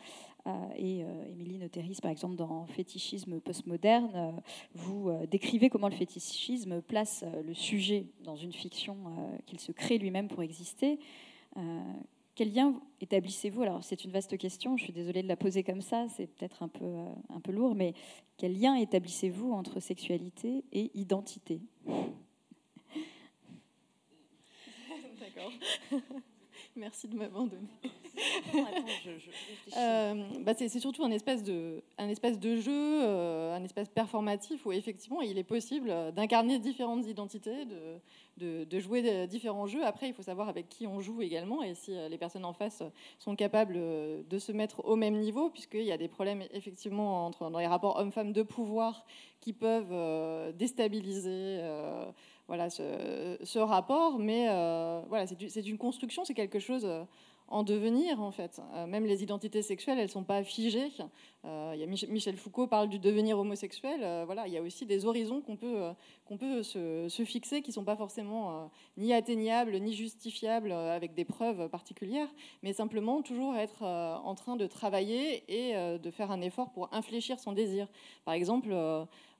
Euh, 0.47 0.51
et 0.75 1.03
euh, 1.03 1.31
Émilie 1.31 1.57
Noteris, 1.57 1.99
par 2.01 2.11
exemple, 2.11 2.35
dans 2.35 2.65
Fétichisme 2.67 3.39
postmoderne, 3.39 4.11
euh, 4.15 4.31
vous 4.75 5.11
décrivez 5.29 5.69
comment 5.69 5.89
le 5.89 5.95
fétichisme 5.95 6.81
place 6.81 7.25
le 7.45 7.53
sujet 7.53 8.05
dans 8.23 8.35
une 8.35 8.53
fiction 8.53 8.97
qu'il 9.45 9.59
se 9.59 9.71
crée 9.71 9.97
lui-même 9.97 10.27
pour 10.27 10.43
exister. 10.43 10.99
Quel 12.37 12.53
lien 12.53 12.79
établissez-vous? 13.01 13.63
Alors, 13.63 13.83
c'est 13.83 14.03
une 14.03 14.11
vaste 14.11 14.37
question, 14.37 14.77
je 14.77 14.83
suis 14.83 14.93
désolée 14.93 15.23
de 15.23 15.27
la 15.27 15.35
poser 15.35 15.63
comme 15.63 15.81
ça, 15.81 16.05
c'est 16.07 16.27
peut-être 16.27 16.61
un 16.61 16.67
peu, 16.67 16.85
euh, 16.85 17.11
un 17.29 17.39
peu 17.39 17.51
lourd, 17.51 17.73
mais 17.73 17.95
quel 18.37 18.59
lien 18.59 18.75
établissez-vous 18.75 19.53
entre 19.53 19.79
sexualité 19.79 20.63
et 20.71 20.91
identité? 20.93 21.61
D'accord. 25.19 25.51
merci 26.77 27.07
de 27.07 27.15
m'abandonner. 27.15 27.67
Euh, 29.77 30.15
bah 30.39 30.53
c'est 30.55 30.79
surtout 30.79 31.03
un 31.03 31.11
espèce 31.11 31.43
de, 31.43 31.83
un 31.99 32.09
espèce 32.09 32.39
de 32.39 32.55
jeu, 32.55 32.71
euh, 32.73 33.55
un 33.55 33.63
espèce 33.63 33.89
performatif 33.89 34.65
où 34.65 34.71
effectivement 34.71 35.21
il 35.21 35.37
est 35.37 35.43
possible 35.43 35.93
d'incarner 36.15 36.57
différentes 36.57 37.05
identités, 37.05 37.65
de, 38.37 38.63
de, 38.63 38.79
jouer 38.79 39.27
différents 39.27 39.67
jeux. 39.67 39.85
Après, 39.85 40.07
il 40.07 40.15
faut 40.15 40.23
savoir 40.23 40.49
avec 40.49 40.67
qui 40.67 40.87
on 40.87 40.99
joue 40.99 41.21
également 41.21 41.61
et 41.61 41.75
si 41.75 41.91
les 42.09 42.17
personnes 42.17 42.45
en 42.45 42.53
face 42.53 42.81
sont 43.19 43.35
capables 43.35 43.75
de 43.75 44.39
se 44.39 44.51
mettre 44.51 44.83
au 44.85 44.95
même 44.95 45.17
niveau, 45.17 45.51
puisqu'il 45.51 45.83
y 45.83 45.91
a 45.91 45.97
des 45.97 46.07
problèmes 46.07 46.43
effectivement 46.51 47.27
entre, 47.27 47.51
dans 47.51 47.59
les 47.59 47.67
rapports 47.67 47.97
hommes-femmes 47.97 48.33
de 48.33 48.41
pouvoir 48.41 49.05
qui 49.41 49.53
peuvent 49.53 49.91
euh, 49.91 50.51
déstabiliser 50.51 51.59
voilà, 52.47 52.69
ce, 52.69 53.59
rapport. 53.59 54.19
Mais 54.19 54.47
voilà, 55.07 55.25
c'est 55.27 55.67
une 55.67 55.77
construction, 55.77 56.25
c'est 56.25 56.33
quelque 56.33 56.59
chose 56.59 56.87
en 57.49 57.63
devenir 57.63 58.21
en 58.21 58.31
fait. 58.31 58.61
Euh, 58.73 58.87
même 58.87 59.05
les 59.05 59.23
identités 59.23 59.61
sexuelles, 59.61 59.97
elles 59.97 60.05
ne 60.05 60.11
sont 60.11 60.23
pas 60.23 60.43
figées. 60.43 60.91
Euh, 61.45 61.87
Michel 62.09 62.35
Foucault 62.35 62.67
parle 62.67 62.89
du 62.89 62.99
devenir 62.99 63.39
homosexuel. 63.39 64.01
Euh, 64.03 64.23
voilà, 64.25 64.47
il 64.47 64.53
y 64.53 64.57
a 64.57 64.61
aussi 64.61 64.85
des 64.85 65.05
horizons 65.05 65.41
qu'on 65.41 65.55
peut, 65.55 65.81
qu'on 66.25 66.37
peut 66.37 66.61
se, 66.63 67.07
fixer 67.25 67.61
qui 67.61 67.69
ne 67.69 67.73
sont 67.73 67.85
pas 67.85 67.95
forcément 67.95 68.69
ni 68.97 69.13
atteignables 69.13 69.77
ni 69.77 69.93
justifiables 69.93 70.71
avec 70.71 71.13
des 71.13 71.25
preuves 71.25 71.69
particulières, 71.69 72.29
mais 72.63 72.73
simplement 72.73 73.21
toujours 73.21 73.55
être 73.55 73.83
en 73.83 74.35
train 74.35 74.55
de 74.55 74.67
travailler 74.67 75.43
et 75.47 75.97
de 75.97 76.11
faire 76.11 76.31
un 76.31 76.41
effort 76.41 76.71
pour 76.71 76.93
infléchir 76.93 77.39
son 77.39 77.53
désir. 77.53 77.87
Par 78.23 78.33
exemple, 78.33 78.73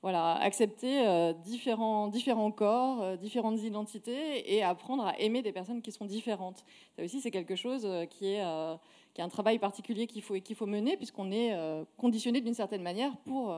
voilà, 0.02 0.34
accepter 0.36 1.06
euh, 1.06 1.32
différents, 1.32 2.10
corps, 2.52 3.02
euh, 3.02 3.16
différentes 3.16 3.60
identités 3.60 4.54
et 4.54 4.62
apprendre 4.62 5.04
à 5.04 5.18
aimer 5.18 5.42
des 5.42 5.52
personnes 5.52 5.82
qui 5.82 5.90
sont 5.90 6.04
différentes. 6.04 6.64
Ça 6.96 7.04
aussi, 7.04 7.20
c'est 7.20 7.32
quelque 7.32 7.56
chose 7.56 7.84
euh, 7.84 8.06
qui 8.06 8.26
est, 8.26 8.44
qui 9.14 9.20
est 9.20 9.24
un 9.24 9.28
travail 9.28 9.58
particulier 9.58 10.06
qu'il 10.06 10.22
faut, 10.22 10.34
qu'il 10.34 10.54
faut 10.54 10.66
mener 10.66 10.96
puisqu'on 10.96 11.32
est 11.32 11.52
conditionné 11.96 12.40
d'une 12.40 12.54
certaine 12.54 12.82
manière 12.82 13.16
pour 13.18 13.54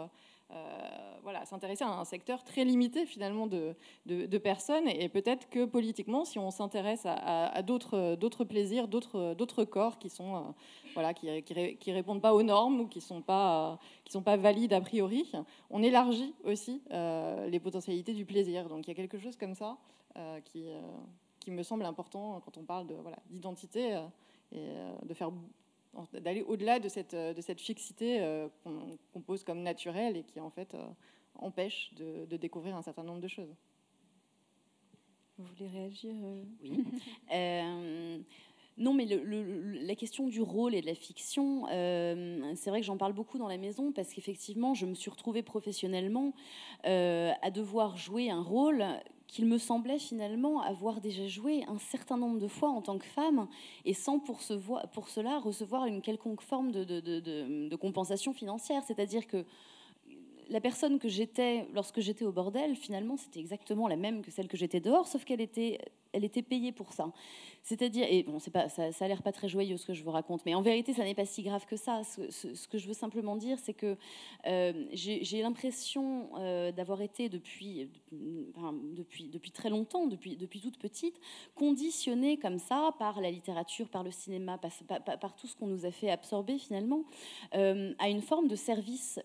voilà, 1.22 1.44
s'intéresser 1.44 1.84
à 1.84 1.88
un 1.88 2.04
secteur 2.04 2.42
très 2.44 2.64
limité 2.64 3.04
finalement 3.04 3.46
de, 3.46 3.74
de, 4.06 4.38
personnes. 4.38 4.88
Et 4.88 5.08
peut-être 5.08 5.50
que 5.50 5.64
politiquement, 5.66 6.24
si 6.24 6.38
on 6.38 6.50
s'intéresse 6.50 7.04
à, 7.04 7.48
à 7.48 7.62
d'autres, 7.62 8.16
d'autres 8.16 8.44
plaisirs, 8.44 8.88
d'autres, 8.88 9.34
d'autres 9.34 9.64
corps 9.64 9.98
qui 9.98 10.08
sont 10.08 10.54
voilà, 10.94 11.14
qui, 11.14 11.42
qui, 11.42 11.92
répondent 11.92 12.22
pas 12.22 12.34
aux 12.34 12.42
normes 12.42 12.80
ou 12.80 12.86
qui 12.86 13.00
sont 13.00 13.22
pas 13.22 13.78
qui 14.04 14.12
sont 14.12 14.22
pas 14.22 14.36
valides 14.36 14.72
a 14.72 14.80
priori, 14.80 15.30
on 15.70 15.82
élargit 15.82 16.34
aussi 16.44 16.82
euh, 16.90 17.46
les 17.48 17.60
potentialités 17.60 18.14
du 18.14 18.24
plaisir. 18.24 18.68
Donc 18.68 18.86
il 18.86 18.90
y 18.90 18.92
a 18.92 18.94
quelque 18.94 19.18
chose 19.18 19.36
comme 19.36 19.54
ça 19.54 19.78
euh, 20.16 20.40
qui 20.40 20.70
euh, 20.70 20.80
qui 21.38 21.50
me 21.50 21.62
semble 21.62 21.84
important 21.84 22.40
quand 22.44 22.56
on 22.58 22.64
parle 22.64 22.86
de 22.86 22.94
voilà 22.94 23.18
d'identité 23.30 24.00
et 24.52 24.68
de 25.02 25.14
faire 25.14 25.30
d'aller 26.12 26.42
au-delà 26.42 26.78
de 26.78 26.88
cette, 26.88 27.14
de 27.14 27.40
cette 27.40 27.60
fixité 27.60 28.46
qu'on 28.64 29.20
pose 29.20 29.42
comme 29.42 29.62
naturelle 29.62 30.16
et 30.16 30.22
qui 30.22 30.38
en 30.38 30.50
fait 30.50 30.76
empêche 31.36 31.94
de, 31.94 32.26
de, 32.26 32.36
découvrir 32.36 32.76
un 32.76 32.82
certain 32.82 33.04
nombre 33.04 33.20
de 33.20 33.28
choses. 33.28 33.54
Vous 35.38 35.46
voulez 35.46 35.68
réagir 35.68 36.14
Oui. 36.60 36.84
Non, 38.80 38.94
mais 38.94 39.06
la 39.06 39.94
question 39.94 40.26
du 40.26 40.40
rôle 40.40 40.74
et 40.74 40.80
de 40.80 40.86
la 40.86 40.94
fiction, 40.94 41.66
euh, 41.70 42.40
c'est 42.56 42.70
vrai 42.70 42.80
que 42.80 42.86
j'en 42.86 42.96
parle 42.96 43.12
beaucoup 43.12 43.36
dans 43.36 43.46
la 43.46 43.58
maison 43.58 43.92
parce 43.92 44.14
qu'effectivement, 44.14 44.72
je 44.72 44.86
me 44.86 44.94
suis 44.94 45.10
retrouvée 45.10 45.42
professionnellement 45.42 46.32
euh, 46.86 47.30
à 47.42 47.50
devoir 47.50 47.98
jouer 47.98 48.30
un 48.30 48.40
rôle 48.40 48.82
qu'il 49.26 49.44
me 49.44 49.58
semblait 49.58 49.98
finalement 49.98 50.62
avoir 50.62 51.02
déjà 51.02 51.28
joué 51.28 51.62
un 51.68 51.76
certain 51.76 52.16
nombre 52.16 52.38
de 52.38 52.48
fois 52.48 52.70
en 52.70 52.80
tant 52.80 52.96
que 52.96 53.04
femme 53.04 53.48
et 53.84 53.92
sans 53.92 54.18
pour, 54.18 54.40
cela 54.40 55.38
recevoir 55.40 55.84
une 55.84 56.00
quelconque 56.00 56.40
forme 56.40 56.72
de 56.72 57.76
compensation 57.76 58.32
financière. 58.32 58.82
C'est-à-dire 58.86 59.26
que 59.26 59.44
la 60.50 60.60
personne 60.60 60.98
que 60.98 61.08
j'étais 61.08 61.66
lorsque 61.72 62.00
j'étais 62.00 62.24
au 62.24 62.32
bordel, 62.32 62.74
finalement, 62.76 63.16
c'était 63.16 63.40
exactement 63.40 63.86
la 63.88 63.96
même 63.96 64.22
que 64.22 64.30
celle 64.30 64.48
que 64.48 64.56
j'étais 64.56 64.80
dehors, 64.80 65.06
sauf 65.06 65.24
qu'elle 65.24 65.40
était, 65.40 65.78
elle 66.12 66.24
était 66.24 66.42
payée 66.42 66.72
pour 66.72 66.92
ça. 66.92 67.12
C'est-à-dire, 67.62 68.06
et 68.08 68.22
bon, 68.22 68.38
ça, 68.38 68.68
ça 68.68 69.04
a 69.04 69.08
l'air 69.08 69.22
pas 69.22 69.32
très 69.32 69.48
joyeux 69.48 69.76
ce 69.76 69.86
que 69.86 69.92
je 69.92 70.02
vous 70.02 70.10
raconte, 70.10 70.44
mais 70.46 70.54
en 70.54 70.62
vérité, 70.62 70.94
ça 70.94 71.04
n'est 71.04 71.14
pas 71.14 71.26
si 71.26 71.42
grave 71.42 71.66
que 71.66 71.76
ça. 71.76 72.02
Ce, 72.04 72.68
que 72.68 72.78
je 72.78 72.86
veux 72.88 72.94
simplement 72.94 73.36
dire, 73.36 73.58
c'est 73.58 73.74
que 73.74 73.96
euh, 74.46 74.72
j'ai 74.92 75.42
l'impression 75.42 76.30
euh, 76.38 76.72
d'avoir 76.72 77.02
été 77.02 77.28
depuis, 77.28 77.88
depuis, 78.12 79.50
très 79.50 79.68
longtemps, 79.68 80.06
depuis, 80.06 80.36
toute 80.60 80.78
petite, 80.78 81.20
conditionnée 81.54 82.38
comme 82.38 82.58
ça 82.58 82.94
par 82.98 83.20
la 83.20 83.30
littérature, 83.30 83.88
par 83.88 84.04
le 84.04 84.10
cinéma, 84.10 84.58
par, 84.58 84.72
par, 85.18 85.36
tout 85.36 85.46
ce 85.46 85.54
qu'on 85.54 85.66
nous 85.66 85.84
a 85.84 85.90
fait 85.90 86.10
absorber 86.10 86.58
finalement, 86.58 87.04
euh, 87.54 87.92
à 87.98 88.08
une 88.08 88.22
forme 88.22 88.48
de 88.48 88.56
service 88.56 89.20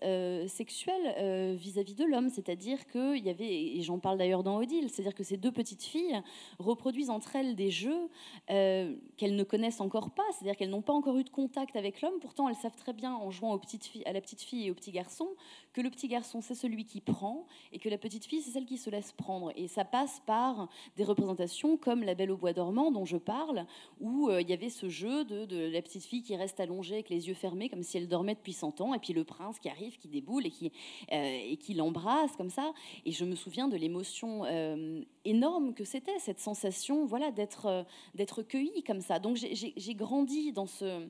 sexuel 0.46 1.56
vis-à-vis 1.56 1.94
de 1.94 2.04
l'homme. 2.04 2.28
C'est-à-dire 2.28 2.86
qu'il 2.86 3.24
y 3.24 3.30
avait, 3.30 3.76
et 3.76 3.82
j'en 3.82 3.98
parle 3.98 4.18
d'ailleurs 4.18 4.42
dans 4.42 4.58
Odile, 4.58 4.90
c'est-à-dire 4.90 5.14
que 5.14 5.24
ces 5.24 5.36
deux 5.36 5.52
petites 5.52 5.82
filles 5.82 6.20
reproduisent 6.58 7.10
entre 7.10 7.36
elles 7.36 7.56
des 7.56 7.70
jeux 7.70 8.08
euh, 8.50 8.94
qu'elles 9.16 9.36
ne 9.36 9.44
connaissent 9.44 9.80
encore 9.80 10.10
pas, 10.10 10.22
c'est-à-dire 10.32 10.56
qu'elles 10.56 10.70
n'ont 10.70 10.82
pas 10.82 10.92
encore 10.92 11.16
eu 11.18 11.24
de 11.24 11.30
contact 11.30 11.76
avec 11.76 12.00
l'homme. 12.00 12.18
Pourtant, 12.20 12.48
elles 12.48 12.56
savent 12.56 12.76
très 12.76 12.92
bien, 12.92 13.14
en 13.14 13.30
jouant 13.30 13.52
aux 13.52 13.58
petites 13.58 13.84
filles, 13.84 14.02
à 14.06 14.12
la 14.12 14.20
petite 14.20 14.42
fille 14.42 14.66
et 14.66 14.70
au 14.70 14.74
petit 14.74 14.92
garçon, 14.92 15.28
que 15.72 15.80
le 15.80 15.90
petit 15.90 16.08
garçon, 16.08 16.40
c'est 16.40 16.54
celui 16.54 16.84
qui 16.84 17.00
prend 17.00 17.46
et 17.72 17.78
que 17.78 17.88
la 17.88 17.98
petite 17.98 18.24
fille, 18.24 18.40
c'est 18.40 18.50
celle 18.50 18.64
qui 18.64 18.78
se 18.78 18.88
laisse 18.88 19.12
prendre. 19.12 19.52
Et 19.56 19.68
ça 19.68 19.84
passe 19.84 20.22
par 20.26 20.68
des 20.96 21.04
représentations 21.04 21.76
comme 21.76 22.02
La 22.02 22.14
Belle 22.14 22.30
au 22.30 22.36
Bois 22.36 22.52
dormant, 22.52 22.90
dont 22.90 23.04
je 23.04 23.16
parle, 23.16 23.66
où 24.00 24.28
euh, 24.28 24.40
il 24.40 24.48
y 24.48 24.52
avait 24.52 24.70
ce 24.70 24.88
jeu 24.88 25.24
de, 25.24 25.68
la 25.68 25.82
petite 25.82 26.04
fille 26.04 26.22
qui 26.22 26.36
reste 26.36 26.60
allongée 26.60 26.94
avec 26.94 27.10
les 27.10 27.28
yeux 27.28 27.34
fermés, 27.34 27.68
comme 27.68 27.82
si 27.82 27.98
elle 27.98 28.08
dormait 28.08 28.34
depuis 28.34 28.52
100 28.52 28.80
ans, 28.80 28.94
et 28.94 28.98
puis 28.98 29.12
le 29.12 29.24
prince 29.24 29.58
qui 29.58 29.68
arrive, 29.68 29.98
qui 29.98 30.08
déboule 30.08 30.46
et 30.46 30.50
qui, 30.50 30.72
euh, 31.12 31.38
et 31.50 31.56
qui 31.56 31.74
l'embrasse 31.74 32.36
comme 32.36 32.50
ça. 32.50 32.72
Et 33.04 33.12
je 33.12 33.24
me 33.24 33.34
souviens 33.34 33.68
de 33.68 33.76
l'émotion 33.76 34.44
énorme 35.28 35.74
que 35.74 35.84
c'était, 35.84 36.18
cette 36.18 36.40
sensation 36.40 37.04
voilà, 37.06 37.30
d'être 37.30 37.86
d'être 38.14 38.42
cueillie 38.42 38.82
comme 38.82 39.00
ça. 39.00 39.18
Donc 39.18 39.36
j'ai 39.36 39.94
grandi 39.94 40.52
dans 40.52 40.66
ce 40.66 41.08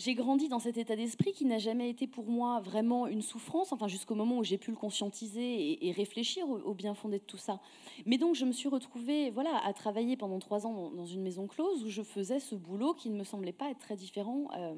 j'ai 0.00 0.14
grandi 0.14 0.48
dans 0.48 0.58
cet 0.58 0.78
état 0.78 0.96
d'esprit 0.96 1.32
qui 1.32 1.44
n'a 1.44 1.58
jamais 1.58 1.90
été 1.90 2.06
pour 2.06 2.26
moi 2.26 2.60
vraiment 2.60 3.06
une 3.06 3.20
souffrance, 3.20 3.70
enfin 3.70 3.86
jusqu'au 3.86 4.14
moment 4.14 4.38
où 4.38 4.44
j'ai 4.44 4.56
pu 4.56 4.70
le 4.70 4.76
conscientiser 4.76 5.86
et, 5.86 5.92
réfléchir 5.92 6.48
au, 6.48 6.72
bien 6.72 6.94
fondé 6.94 7.18
de 7.18 7.24
tout 7.24 7.36
ça. 7.36 7.60
Mais 8.06 8.16
donc 8.16 8.34
je 8.34 8.46
me 8.46 8.52
suis 8.52 8.68
retrouvée 8.68 9.30
voilà, 9.30 9.62
à 9.62 9.72
travailler 9.74 10.16
pendant 10.16 10.38
trois 10.38 10.66
ans 10.66 10.90
dans, 10.90 11.04
une 11.04 11.22
maison 11.22 11.46
close 11.46 11.84
où 11.84 11.90
je 11.90 12.02
faisais 12.02 12.40
ce 12.40 12.54
boulot 12.54 12.94
qui 12.94 13.10
ne 13.10 13.18
me 13.18 13.24
semblait 13.24 13.52
pas 13.52 13.70
être 13.70 13.78
très 13.78 13.96
différent 13.96 14.48
euh, 14.56 14.74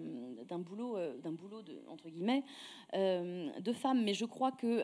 d'un 0.49 0.59
boulot, 0.59 0.97
euh, 0.97 1.17
d'un 1.19 1.33
boulot 1.33 1.63
de, 1.63 1.81
entre 1.89 2.09
guillemets, 2.09 2.43
euh, 2.95 3.49
de 3.61 3.73
femme. 3.73 4.03
Mais 4.03 4.15
je 4.15 4.25
crois 4.25 4.51
que 4.51 4.83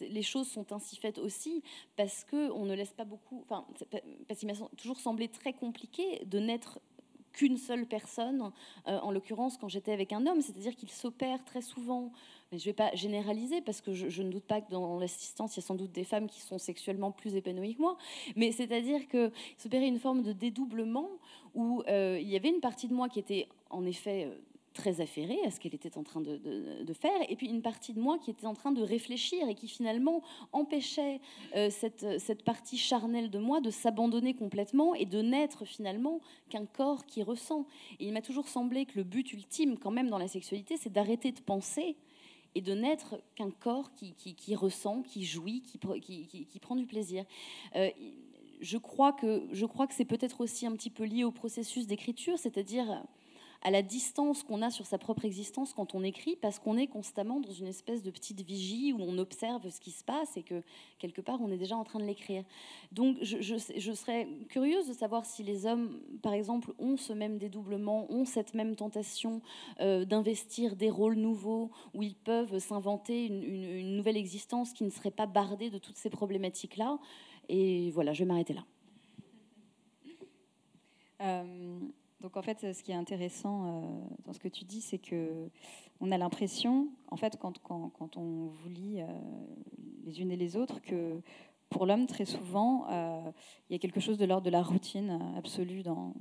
les 0.00 0.22
choses 0.22 0.48
sont 0.48 0.72
ainsi 0.72 0.96
faites 0.96 1.18
aussi 1.18 1.62
parce 1.96 2.24
qu'on 2.24 2.66
ne 2.66 2.74
laisse 2.74 2.92
pas 2.92 3.04
beaucoup, 3.04 3.42
enfin, 3.48 3.66
parce 4.28 4.40
qu'il 4.40 4.48
m'a 4.48 4.66
toujours 4.76 5.00
semblé 5.00 5.28
très 5.28 5.54
compliqué 5.54 6.24
de 6.26 6.38
naître 6.38 6.78
qu'une 7.32 7.56
seule 7.56 7.86
personne, 7.86 8.52
euh, 8.88 8.98
en 9.00 9.10
l'occurrence 9.10 9.56
quand 9.58 9.68
j'étais 9.68 9.92
avec 9.92 10.12
un 10.12 10.26
homme, 10.26 10.40
c'est-à-dire 10.40 10.74
qu'il 10.76 10.90
s'opère 10.90 11.44
très 11.44 11.62
souvent, 11.62 12.12
mais 12.50 12.58
je 12.58 12.64
ne 12.64 12.66
vais 12.70 12.74
pas 12.74 12.94
généraliser 12.94 13.60
parce 13.60 13.80
que 13.80 13.92
je, 13.94 14.22
ne 14.22 14.30
doute 14.30 14.44
pas 14.44 14.60
que 14.60 14.70
dans 14.70 14.98
l'assistance, 14.98 15.56
il 15.56 15.60
y 15.60 15.62
a 15.62 15.66
sans 15.66 15.74
doute 15.74 15.92
des 15.92 16.04
femmes 16.04 16.28
qui 16.28 16.40
sont 16.40 16.58
sexuellement 16.58 17.10
plus 17.10 17.34
épanouies 17.34 17.74
que 17.74 17.80
moi, 17.80 17.96
mais 18.36 18.52
c'est-à-dire 18.52 19.08
qu'il 19.08 19.32
s'opérait 19.56 19.88
une 19.88 19.98
forme 19.98 20.22
de 20.22 20.32
dédoublement 20.32 21.08
où 21.54 21.82
euh, 21.88 22.18
il 22.20 22.28
y 22.28 22.36
avait 22.36 22.50
une 22.50 22.60
partie 22.60 22.88
de 22.88 22.94
moi 22.94 23.08
qui 23.08 23.18
était 23.18 23.48
en 23.70 23.84
effet 23.84 24.26
euh, 24.26 24.34
très 24.72 25.00
affairée 25.00 25.38
à 25.44 25.50
ce 25.50 25.60
qu'elle 25.60 25.74
était 25.74 25.96
en 25.96 26.02
train 26.02 26.20
de, 26.20 26.92
faire, 26.92 27.12
et 27.28 27.36
puis 27.36 27.48
une 27.48 27.62
partie 27.62 27.92
de 27.92 28.00
moi 28.00 28.18
qui 28.18 28.30
était 28.30 28.46
en 28.46 28.54
train 28.54 28.72
de 28.72 28.82
réfléchir 28.82 29.48
et 29.48 29.54
qui 29.54 29.68
finalement 29.68 30.22
empêchait 30.52 31.20
euh, 31.56 31.70
cette, 31.70 32.20
cette, 32.20 32.44
partie 32.44 32.78
charnelle 32.78 33.30
de 33.30 33.38
moi 33.38 33.60
de 33.60 33.70
s'abandonner 33.70 34.34
complètement 34.34 34.94
et 34.94 35.06
de 35.06 35.22
n'être 35.22 35.64
finalement 35.64 36.20
qu'un 36.48 36.66
corps 36.66 37.06
qui 37.06 37.22
ressent. 37.22 37.66
Et 38.00 38.06
il 38.06 38.12
m'a 38.12 38.22
toujours 38.22 38.48
semblé 38.48 38.86
que 38.86 38.96
le 38.96 39.04
but 39.04 39.32
ultime 39.32 39.78
quand 39.78 39.90
même 39.90 40.08
dans 40.08 40.18
la 40.18 40.28
sexualité, 40.28 40.76
c'est 40.76 40.92
d'arrêter 40.92 41.32
de 41.32 41.40
penser 41.40 41.96
et 42.54 42.60
de 42.60 42.74
n'être 42.74 43.16
qu'un 43.34 43.50
corps 43.50 43.92
qui, 43.94 44.12
qui, 44.14 44.54
ressent, 44.54 45.02
qui 45.02 45.24
jouit, 45.24 45.62
qui, 45.62 45.78
qui, 46.00 46.46
qui 46.46 46.58
prend 46.58 46.76
du 46.76 46.86
plaisir. 46.86 47.24
Euh, 47.76 47.90
je 48.60 48.78
crois 48.78 49.12
que, 49.12 49.42
je 49.52 49.66
crois 49.66 49.86
que 49.86 49.94
c'est 49.94 50.04
peut-être 50.04 50.40
aussi 50.40 50.66
un 50.66 50.72
petit 50.72 50.90
peu 50.90 51.04
lié 51.04 51.24
au 51.24 51.32
processus 51.32 51.86
d'écriture, 51.86 52.38
c'est-à-dire 52.38 53.02
à 53.62 53.70
la 53.70 53.82
distance 53.82 54.42
qu'on 54.42 54.60
a 54.60 54.70
sur 54.70 54.86
sa 54.86 54.98
propre 54.98 55.24
existence 55.24 55.72
quand 55.72 55.94
on 55.94 56.02
écrit, 56.02 56.36
parce 56.36 56.58
qu'on 56.58 56.76
est 56.76 56.88
constamment 56.88 57.40
dans 57.40 57.52
une 57.52 57.68
espèce 57.68 58.02
de 58.02 58.10
petite 58.10 58.40
vigie 58.42 58.92
où 58.92 58.98
on 59.00 59.18
observe 59.18 59.68
ce 59.70 59.80
qui 59.80 59.92
se 59.92 60.02
passe 60.02 60.36
et 60.36 60.42
que 60.42 60.62
quelque 60.98 61.20
part 61.20 61.40
on 61.40 61.50
est 61.50 61.56
déjà 61.56 61.76
en 61.76 61.84
train 61.84 62.00
de 62.00 62.04
l'écrire. 62.04 62.44
Donc 62.90 63.18
je, 63.22 63.56
serais 63.94 64.28
curieuse 64.48 64.88
de 64.88 64.92
savoir 64.92 65.24
si 65.24 65.42
les 65.44 65.64
hommes, 65.66 66.00
par 66.22 66.32
exemple, 66.32 66.72
ont 66.78 66.96
ce 66.96 67.12
même 67.12 67.38
dédoublement, 67.38 68.10
ont 68.10 68.24
cette 68.24 68.54
même 68.54 68.74
tentation 68.74 69.42
euh, 69.80 70.04
d'investir 70.04 70.74
des 70.74 70.90
rôles 70.90 71.16
nouveaux 71.16 71.70
où 71.94 72.02
ils 72.02 72.16
peuvent 72.16 72.58
s'inventer 72.58 73.26
une, 73.26 73.42
une 73.44 73.96
nouvelle 73.96 74.16
existence 74.16 74.72
qui 74.72 74.82
ne 74.82 74.90
serait 74.90 75.10
pas 75.12 75.26
bardée 75.26 75.70
de 75.70 75.78
toutes 75.78 75.96
ces 75.96 76.10
problématiques-là. 76.10 76.98
Et 77.48 77.90
voilà, 77.92 78.12
je 78.12 78.24
vais 78.24 78.28
m'arrêter 78.28 78.54
là. 78.54 78.64
Donc 82.22 82.36
en 82.36 82.42
fait, 82.42 82.72
ce 82.72 82.82
qui 82.82 82.92
est 82.92 82.96
intéressant 82.96 83.82
dans 84.24 84.32
ce 84.32 84.38
que 84.38 84.48
tu 84.48 84.64
dis, 84.64 84.80
c'est 84.80 84.98
que 84.98 85.50
on 86.00 86.10
a 86.12 86.18
l'impression, 86.18 86.88
en 87.10 87.16
fait, 87.16 87.36
quand, 87.38 88.16
on 88.16 88.46
vous 88.46 88.68
lit 88.68 89.00
les 90.04 90.20
unes 90.20 90.30
et 90.30 90.36
les 90.36 90.56
autres, 90.56 90.80
que 90.80 91.20
pour 91.68 91.84
l'homme, 91.86 92.06
très 92.06 92.24
souvent, 92.24 92.86
il 93.68 93.72
y 93.72 93.74
a 93.74 93.78
quelque 93.78 94.00
chose 94.00 94.18
de 94.18 94.24
l'ordre 94.24 94.44
de 94.44 94.50
la 94.50 94.62
routine 94.62 95.20
absolue 95.36 95.82
dans 95.82 96.14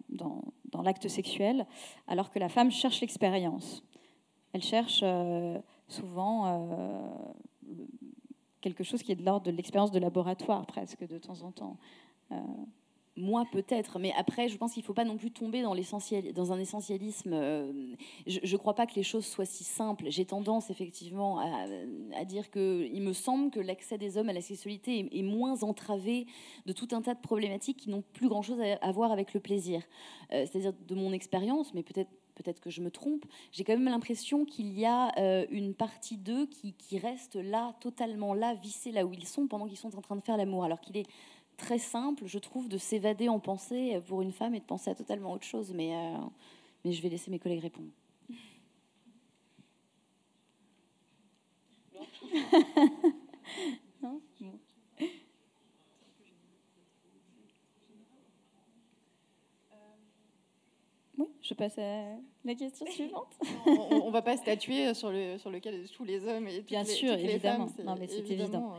l'acte 0.84 1.08
sexuel, 1.08 1.66
alors 2.08 2.32
que 2.32 2.40
la 2.40 2.50
femme 2.50 2.72
cherche 2.72 3.02
l'expérience. 3.02 3.84
Elle 4.54 4.64
cherche 4.64 5.04
souvent 5.88 7.30
quelque 8.62 8.84
chose 8.84 9.04
qui 9.04 9.12
est 9.12 9.16
de 9.16 9.26
l'ordre 9.26 9.46
de 9.46 9.52
l'expérience 9.52 9.92
de 9.92 10.00
laboratoire, 10.00 10.66
presque, 10.66 11.06
de 11.08 11.18
temps 11.18 11.42
en 11.44 11.52
temps. 11.52 11.78
Moi, 13.22 13.46
peut-être, 13.52 14.00
mais 14.00 14.12
après, 14.18 14.48
je 14.48 14.58
pense 14.58 14.74
qu'il 14.74 14.82
ne 14.82 14.88
faut 14.88 14.96
pas 14.96 15.06
non 15.06 15.16
plus 15.16 15.30
tomber 15.30 15.62
dans, 15.62 15.76
dans 15.76 16.54
un 16.54 16.60
essentialisme. 16.60 17.34
Euh, 17.34 17.72
je 18.26 18.52
ne 18.52 18.58
crois 18.58 18.74
pas 18.74 18.88
que 18.88 18.96
les 18.96 19.04
choses 19.04 19.28
soient 19.28 19.46
si 19.46 19.64
simples. 19.64 20.06
J'ai 20.08 20.26
tendance, 20.26 20.72
effectivement, 20.72 21.38
à, 21.38 22.26
dire 22.26 22.50
qu'il 22.50 23.00
me 23.00 23.14
semble 23.14 23.52
que 23.52 23.60
l'accès 23.60 24.00
des 24.00 24.18
hommes 24.18 24.30
à 24.30 24.34
la 24.34 24.42
sexualité 24.42 25.08
est, 25.12 25.22
moins 25.22 25.62
entravé 25.62 26.26
de 26.66 26.74
tout 26.74 26.88
un 26.94 27.04
tas 27.04 27.14
de 27.14 27.22
problématiques 27.22 27.78
qui 27.78 27.92
n'ont 27.92 28.04
plus 28.14 28.28
grand-chose 28.28 28.60
à, 28.60 28.92
voir 28.92 29.12
avec 29.12 29.36
le 29.36 29.40
plaisir. 29.40 29.84
Euh, 30.34 30.48
c'est-à-dire 30.48 30.74
de 30.74 30.96
mon 30.96 31.14
expérience, 31.14 31.76
mais 31.76 31.84
peut-être 31.84 32.10
peut-être 32.34 32.60
que 32.60 32.70
je 32.70 32.82
me 32.82 32.90
trompe, 32.90 33.26
j'ai 33.52 33.64
quand 33.64 33.74
même 33.74 33.86
l'impression 33.86 34.46
qu'il 34.46 34.74
y 34.80 34.86
a 34.86 35.12
euh, 35.20 35.46
une 35.52 35.76
partie 35.76 36.18
d'eux 36.18 36.48
qui, 36.48 36.98
reste 36.98 37.36
là, 37.36 37.76
totalement 37.82 38.34
là, 38.34 38.56
vissés 38.56 38.92
là 38.92 39.06
où 39.06 39.14
ils 39.14 39.28
sont, 39.28 39.48
pendant 39.48 39.68
qu'ils 39.68 39.78
sont 39.78 39.96
en 39.96 40.02
train 40.02 40.16
de 40.16 40.22
faire 40.22 40.38
l'amour. 40.38 40.64
Alors 40.64 40.80
qu'il 40.82 40.98
est 40.98 41.06
très 41.62 41.80
simple, 41.80 42.26
je 42.26 42.40
trouve, 42.40 42.68
de 42.68 42.78
s'évader 42.78 43.30
en 43.30 43.40
pensée 43.40 44.00
pour 44.08 44.22
une 44.22 44.32
femme 44.32 44.56
et 44.56 44.60
de 44.60 44.66
penser 44.66 44.90
à 44.90 44.96
totalement 44.96 45.32
autre 45.32 45.46
chose. 45.46 45.74
Mais, 45.74 45.96
euh, 45.96 46.18
mais 46.84 46.92
je 46.92 47.02
vais 47.02 47.10
laisser 47.10 47.32
mes 47.32 47.40
collègues 47.40 47.62
répondre. 47.62 47.90
je 61.42 61.54
passe 61.54 61.78
à 61.78 62.16
la 62.46 62.56
question 62.56 62.86
suivante. 62.92 63.38
on 63.66 64.08
ne 64.08 64.12
va 64.12 64.22
pas 64.22 64.38
statuer 64.38 64.94
sur 64.94 65.12
le, 65.12 65.38
sur 65.38 65.50
lequel 65.50 65.88
tous 65.90 66.06
les 66.06 66.26
hommes 66.28 66.48
et 66.48 66.58
toutes 66.58 66.68
Bien 66.68 66.84
les, 66.84 66.90
sûr, 66.90 67.14
évidemment. 67.14 67.68
femmes. 67.68 67.86
Non, 67.86 67.96
mais 68.00 68.08
c'est 68.08 68.20
évident. 68.20 68.74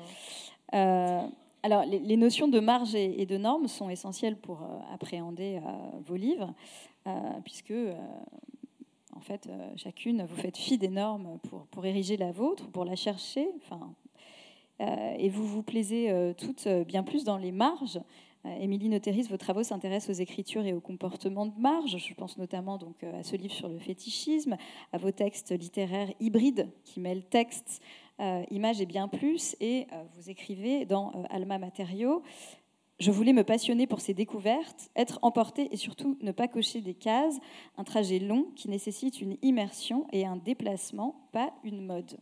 Euh, 0.75 0.77
euh, 0.77 1.27
alors, 1.63 1.85
les, 1.85 2.17
notions 2.17 2.49
de 2.49 2.61
marge 2.61 2.95
et, 2.95 3.25
de 3.27 3.37
normes 3.37 3.69
sont 3.69 3.89
essentielles 3.89 4.37
pour 4.37 4.63
euh, 4.63 4.95
appréhender 4.95 5.61
vos 6.05 6.17
livres, 6.17 6.55
puisque, 7.45 7.75
en 9.15 9.21
fait, 9.21 9.49
chacune, 9.77 10.25
vous 10.25 10.37
faites 10.37 10.57
fi 10.57 10.79
des 10.79 10.89
normes 10.89 11.39
pour, 11.71 11.87
ériger 11.87 12.17
la 12.17 12.33
vôtre, 12.33 12.69
pour 12.71 12.85
la 12.85 12.97
chercher. 12.97 13.49
Enfin, 13.59 13.95
et 15.19 15.29
vous 15.29 15.47
vous 15.47 15.63
plaisez 15.63 16.33
toutes 16.37 16.67
bien 16.87 17.03
plus 17.03 17.25
dans 17.25 17.39
les 17.39 17.53
marges 17.53 18.01
euh, 18.45 18.57
Émilie 18.61 18.89
Noteris, 18.89 19.29
vos 19.31 19.37
travaux 19.37 19.63
s'intéressent 19.63 20.17
aux 20.17 20.21
écritures 20.21 20.67
et 20.67 20.73
au 20.73 20.81
comportement 20.81 21.47
de 21.47 21.59
marge. 21.59 21.97
Je 21.97 22.15
pense 22.15 22.39
notamment 22.39 22.77
donc 22.77 23.05
euh, 23.05 23.21
à 23.21 23.23
ce 23.23 23.37
livre 23.37 23.55
sur 23.55 23.69
le 23.69 23.79
fétichisme, 23.79 24.57
à 24.93 24.99
vos 24.99 25.13
textes 25.13 25.57
littéraires 25.57 26.13
hybrides 26.19 26.69
qui 26.85 27.01
mêlent 27.01 27.25
texte, 27.25 27.81
euh, 28.12 28.12
images 28.51 28.81
et 28.81 28.87
bien 28.87 29.09
plus. 29.09 29.57
Et 29.61 29.87
vous 30.15 30.31
écrivez 30.31 30.85
dans 30.85 31.25
Alma 31.31 31.59
Matériaux 31.59 32.23
je 33.03 33.11
voulais 33.11 33.33
me 33.33 33.43
passionner 33.43 33.89
pour 33.89 34.01
ces 34.01 34.15
découvertes, 34.15 34.89
être 34.95 35.19
emporté 35.23 35.69
et 35.73 35.77
surtout 35.77 36.17
ne 36.21 36.31
pas 36.31 36.47
cocher 36.47 36.81
des 36.81 36.95
cases, 36.95 37.41
un 37.77 37.83
trajet 37.83 38.21
long 38.21 38.47
qui 38.55 38.69
nécessite 38.69 39.21
une 39.21 39.37
immersion 39.43 40.07
et 40.13 40.25
un 40.25 40.37
déplacement, 40.37 41.29
pas 41.33 41.53
une 41.65 41.85
mode. 41.85 42.17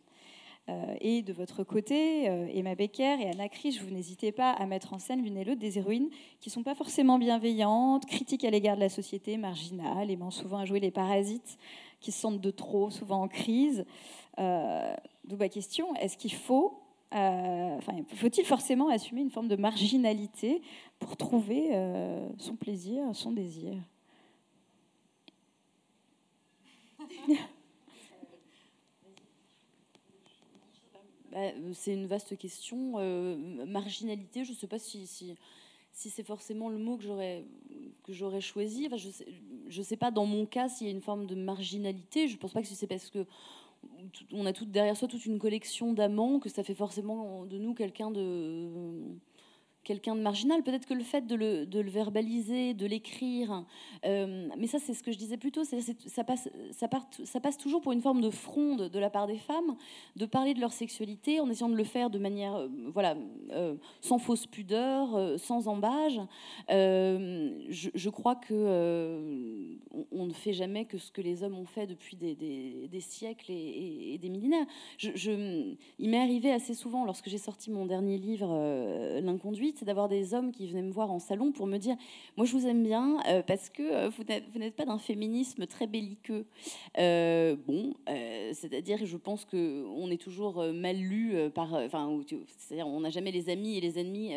Euh, 0.70 0.94
et 1.00 1.20
de 1.20 1.34
votre 1.34 1.64
côté, 1.64 2.28
euh, 2.30 2.46
Emma 2.52 2.74
Becker 2.74 3.20
et 3.20 3.28
Anna 3.28 3.50
Krisch, 3.50 3.82
vous 3.82 3.90
n'hésitez 3.90 4.32
pas 4.32 4.52
à 4.52 4.64
mettre 4.64 4.94
en 4.94 4.98
scène 4.98 5.22
l'une 5.22 5.36
et 5.36 5.44
l'autre 5.44 5.60
des 5.60 5.78
héroïnes 5.78 6.08
qui 6.40 6.48
ne 6.48 6.52
sont 6.52 6.62
pas 6.62 6.74
forcément 6.74 7.18
bienveillantes, 7.18 8.06
critiques 8.06 8.44
à 8.44 8.50
l'égard 8.50 8.76
de 8.76 8.80
la 8.80 8.88
société, 8.88 9.36
marginales, 9.36 10.10
aimant 10.10 10.30
souvent 10.30 10.58
à 10.58 10.64
jouer 10.64 10.80
les 10.80 10.90
parasites, 10.90 11.58
qui 12.00 12.12
se 12.12 12.20
sentent 12.20 12.40
de 12.40 12.50
trop, 12.50 12.90
souvent 12.90 13.22
en 13.22 13.28
crise. 13.28 13.84
Euh, 14.38 14.94
D'où 15.24 15.36
ma 15.36 15.48
question, 15.48 15.94
est-ce 15.96 16.16
qu'il 16.16 16.32
faut 16.32 16.78
enfin, 17.12 17.92
faut-il 18.14 18.44
forcément 18.44 18.88
assumer 18.88 19.20
une 19.20 19.30
forme 19.30 19.48
de 19.48 19.56
marginalité 19.56 20.62
pour 20.98 21.16
trouver 21.16 21.70
son 22.38 22.56
plaisir, 22.56 23.04
son 23.14 23.32
désir? 23.32 23.76
Bah, 31.30 31.38
euh, 31.38 31.72
c'est 31.74 31.94
une 31.94 32.06
vaste 32.06 32.36
question. 32.36 32.94
Euh, 32.96 33.36
marginalité, 33.66 34.44
je 34.44 34.50
ne 34.50 34.56
sais 34.56 34.66
pas 34.66 34.78
si, 34.78 35.06
c'est 35.92 36.22
forcément 36.24 36.68
le 36.68 36.78
mot 36.78 36.96
que 36.96 37.04
j'aurais, 38.12 38.40
choisi. 38.40 38.88
Je 39.68 39.78
ne 39.78 39.84
sais 39.84 39.96
pas 39.96 40.10
dans 40.10 40.26
mon 40.26 40.46
cas 40.46 40.68
s'il 40.68 40.88
y 40.88 40.90
a 40.90 40.92
une 40.92 41.02
forme 41.02 41.26
de 41.26 41.34
marginalité. 41.34 42.26
Je 42.26 42.34
ne 42.34 42.38
pense 42.38 42.52
pas 42.52 42.62
que 42.62 42.68
c'est 42.68 42.86
parce 42.86 43.10
que 43.10 43.24
on 44.32 44.46
a 44.46 44.52
tout 44.52 44.64
derrière 44.64 44.96
soi 44.96 45.08
toute 45.08 45.26
une 45.26 45.38
collection 45.38 45.92
d'amants 45.92 46.40
que 46.40 46.48
ça 46.48 46.62
fait 46.62 46.74
forcément 46.74 47.44
de 47.46 47.58
nous 47.58 47.74
quelqu'un 47.74 48.10
de 48.10 48.68
quelqu'un 49.84 50.14
de 50.14 50.20
marginal. 50.20 50.62
Peut-être 50.62 50.86
que 50.86 50.94
le 50.94 51.02
fait 51.02 51.26
de 51.26 51.34
le, 51.34 51.90
verbaliser, 51.90 52.74
de 52.74 52.86
l'écrire, 52.86 53.64
euh, 54.04 54.48
mais 54.58 54.66
ça 54.66 54.78
c'est 54.78 54.94
ce 54.94 55.02
que 55.02 55.12
je 55.12 55.18
disais 55.18 55.36
plus 55.36 55.52
tôt, 55.52 55.62
ça 55.64 56.24
passe, 56.24 57.58
toujours 57.58 57.80
pour 57.80 57.92
une 57.92 58.00
forme 58.00 58.20
de 58.20 58.30
fronde 58.30 58.88
de 58.88 58.98
la 58.98 59.10
part 59.10 59.26
des 59.26 59.38
femmes, 59.38 59.76
de 60.16 60.26
parler 60.26 60.54
de 60.54 60.60
leur 60.60 60.72
sexualité 60.72 61.40
en 61.40 61.48
essayant 61.48 61.68
de 61.68 61.76
le 61.76 61.84
faire 61.84 62.10
de 62.10 62.18
manière, 62.18 62.54
euh, 62.54 62.68
voilà, 62.92 63.16
euh, 63.52 63.76
sans 64.00 64.18
fausse 64.18 64.46
pudeur, 64.46 65.38
sans 65.38 65.68
embâge. 65.68 66.20
Je, 66.68 68.08
crois 68.10 68.36
que 68.36 69.78
on, 70.12 70.26
ne 70.26 70.32
fait 70.32 70.52
jamais 70.52 70.84
que 70.84 70.98
ce 70.98 71.10
que 71.10 71.20
les 71.20 71.42
hommes 71.42 71.56
ont 71.56 71.66
fait 71.66 71.86
depuis 71.86 72.16
des, 72.16 73.00
siècles 73.00 73.50
et, 73.50 74.18
des 74.20 74.28
millénaires. 74.28 74.66
Il 75.02 76.10
m'est 76.10 76.20
arrivé 76.20 76.52
assez 76.52 76.74
souvent 76.74 77.04
lorsque 77.04 77.28
j'ai 77.28 77.38
sorti 77.38 77.70
mon 77.70 77.86
dernier 77.86 78.18
livre, 78.18 79.20
L'inconduit 79.20 79.69
c'est 79.78 79.84
d'avoir 79.84 80.08
des 80.08 80.34
hommes 80.34 80.52
qui 80.52 80.66
venaient 80.66 80.82
me 80.82 80.92
voir 80.92 81.10
en 81.10 81.18
salon 81.18 81.52
pour 81.52 81.66
me 81.66 81.78
dire 81.78 81.96
Moi, 82.36 82.46
je 82.46 82.52
vous 82.52 82.66
aime 82.66 82.82
bien 82.82 83.18
euh, 83.26 83.42
parce 83.42 83.68
que 83.70 83.82
euh, 83.82 84.08
vous 84.08 84.24
n'êtes 84.58 84.76
pas 84.76 84.84
d'un 84.84 84.98
féminisme 84.98 85.66
très 85.66 85.86
belliqueux. 85.86 86.46
Euh, 86.98 87.56
bon, 87.66 87.94
c'est-à-dire, 88.52 89.04
je 89.04 89.16
pense 89.16 89.44
qu'on 89.44 90.10
est 90.10 90.20
toujours 90.20 90.64
mal 90.72 90.96
lu 90.96 91.34
par. 91.54 91.74
Enfin, 91.74 92.20
c'est-à-dire, 92.58 92.86
on 92.86 93.00
n'a 93.00 93.10
jamais 93.10 93.32
les 93.32 93.48
amis 93.48 93.76
et 93.76 93.80
les 93.80 93.98
ennemis 93.98 94.32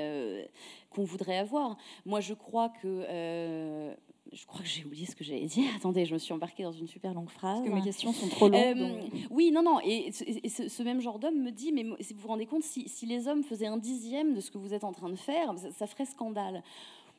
qu'on 0.89 1.03
voudrait 1.03 1.38
avoir. 1.38 1.77
Moi, 2.05 2.19
je 2.19 2.34
crois 2.34 2.69
que 2.69 3.93
je 4.34 4.45
crois 4.45 4.61
que 4.61 4.67
j'ai 4.67 4.84
oublié 4.84 5.05
ce 5.05 5.15
que 5.15 5.23
j'allais 5.23 5.45
dire. 5.45 5.69
Attendez, 5.77 6.05
je 6.05 6.13
me 6.13 6.19
suis 6.19 6.34
embarquée 6.34 6.63
dans 6.63 6.71
une 6.71 6.88
super 6.88 7.13
longue 7.13 7.29
phrase. 7.29 7.59
Parce 7.59 7.69
que 7.69 7.75
mes 7.75 7.81
questions 7.81 8.13
sont 8.13 8.27
trop 8.27 8.49
longues. 8.49 8.77
Euh, 8.77 9.01
oui, 9.29 9.51
non, 9.51 9.63
non. 9.63 9.79
Et, 9.84 10.11
ce, 10.11 10.84
même 10.84 11.01
genre 11.01 11.19
d'homme 11.19 11.41
me 11.41 11.51
dit, 11.51 11.71
mais 11.71 11.86
si 12.01 12.13
vous 12.13 12.21
vous 12.21 12.27
rendez 12.27 12.45
compte, 12.45 12.63
si, 12.63 13.05
les 13.05 13.27
hommes 13.27 13.43
faisaient 13.43 13.67
un 13.67 13.77
dixième 13.77 14.34
de 14.34 14.41
ce 14.41 14.51
que 14.51 14.57
vous 14.57 14.73
êtes 14.73 14.84
en 14.84 14.91
train 14.91 15.09
de 15.09 15.15
faire, 15.15 15.53
ça 15.77 15.88
ferait 15.88 16.05
scandale. 16.05 16.63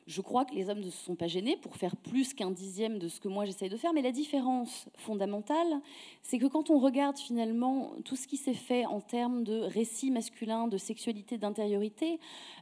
Je 0.07 0.21
crois 0.21 0.45
que 0.45 0.53
les 0.53 0.69
hommes 0.69 0.81
ne 0.81 0.91
se 0.91 1.03
sont 1.03 1.15
pas 1.15 1.25
gênés 1.25 1.57
pour 1.57 1.77
faire 1.77 1.95
plus 1.95 2.35
qu'un 2.35 2.51
dixième 2.51 2.99
de 2.99 3.07
ce 3.07 3.19
que 3.19 3.27
moi 3.27 3.45
j'essaye 3.45 3.69
de 3.69 3.77
faire, 3.77 3.91
mais 3.91 4.03
la 4.03 4.11
différence 4.11 4.87
fondamentale, 4.97 5.81
c'est 6.21 6.37
que 6.37 6.45
quand 6.45 6.69
on 6.69 6.77
regarde 6.77 7.17
finalement 7.17 7.93
tout 8.05 8.15
ce 8.15 8.27
qui 8.27 8.37
s'est 8.37 8.53
fait 8.53 8.85
en 8.85 9.01
termes 9.01 9.43
de 9.43 9.61
récits 9.61 10.11
masculins, 10.11 10.67
de 10.67 10.77
sexualité, 10.77 11.39
d'intériorité, 11.39 12.19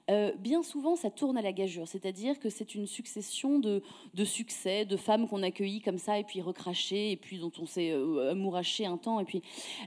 euh, 0.10 0.32
bien 0.40 0.64
souvent 0.64 0.96
ça 0.96 1.10
tourne 1.10 1.38
à 1.38 1.42
la 1.42 1.52
gageure, 1.52 1.86
c'est-à-dire 1.86 2.40
que 2.40 2.50
c'est 2.50 2.76
une 2.76 2.88
succession 2.88 3.60
de, 3.60 3.82
succès, 4.24 4.86
de 4.86 4.96
femmes 4.96 5.28
qu'on 5.28 5.44
accueillit 5.44 5.82
comme 5.82 5.98
ça 5.98 6.20
et 6.20 6.24
puis 6.24 6.42
recrachées, 6.42 7.12
et 7.12 7.18
puis 7.18 7.40
dont 7.40 7.52
on 7.62 7.66
s'est 7.66 7.92
euh, 7.92 8.32
amouraché 8.32 8.86
un 8.86 8.98
temps. 8.98 9.20
Et 9.20 9.26
puis, 9.26 9.42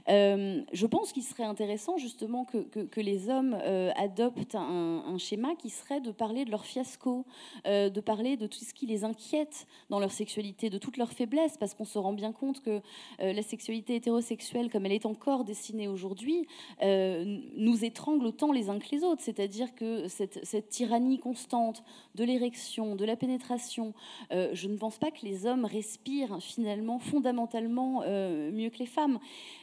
euh, 0.09 0.61
je 0.73 0.85
pense 0.85 1.11
qu'il 1.11 1.23
serait 1.23 1.43
intéressant 1.43 1.97
justement 1.97 2.45
que, 2.45 2.57
que, 2.57 3.01
les 3.01 3.29
hommes 3.29 3.53
adoptent 3.95 4.55
un, 4.55 5.03
un, 5.07 5.17
schéma 5.17 5.55
qui 5.55 5.69
serait 5.69 6.01
de 6.01 6.11
parler 6.11 6.45
de 6.45 6.51
leur 6.51 6.65
fiasco. 6.65 7.25
Euh, 7.65 7.89
de 7.89 8.01
parler 8.01 8.37
de 8.37 8.47
tout 8.47 8.59
ce 8.59 8.73
qui 8.73 8.85
les 8.85 9.03
inquiète 9.03 9.67
dans 9.89 9.99
leur 9.99 10.11
sexualité, 10.11 10.69
de 10.69 10.77
toutes 10.77 10.97
leurs 10.97 11.11
faiblesses, 11.11 11.57
parce 11.57 11.73
qu'on 11.73 11.85
se 11.85 11.97
rend 11.97 12.13
bien 12.13 12.31
compte 12.31 12.61
que 12.61 12.81
euh, 13.21 13.33
la 13.33 13.41
sexualité 13.41 13.95
hétérosexuelle, 13.95 14.69
comme 14.69 14.85
elle 14.85 14.93
est 14.93 15.05
encore 15.05 15.43
dessinée 15.43 15.87
aujourd'hui, 15.87 16.47
euh, 16.83 17.39
nous 17.55 17.83
étrangle 17.83 18.25
autant 18.25 18.51
les 18.51 18.69
uns 18.69 18.79
que 18.79 18.89
les 18.91 19.03
autres. 19.03 19.21
C'est-à-dire 19.21 19.73
que 19.75 20.07
cette, 20.07 20.45
cette, 20.45 20.69
tyrannie 20.69 21.19
constante 21.19 21.83
de 22.15 22.23
l'érection, 22.23 22.95
de 22.95 23.05
la 23.05 23.15
pénétration, 23.15 23.93
je 24.31 24.67
ne 24.67 24.75
pense 24.75 24.97
pas 24.97 25.11
que 25.11 25.25
les 25.25 25.45
hommes 25.45 25.65
respirent 25.65 26.39
finalement 26.41 26.99
fondamentalement 26.99 28.01
mieux 28.01 28.69
que 28.69 28.79
les 28.79 28.85
femmes. 28.85 29.19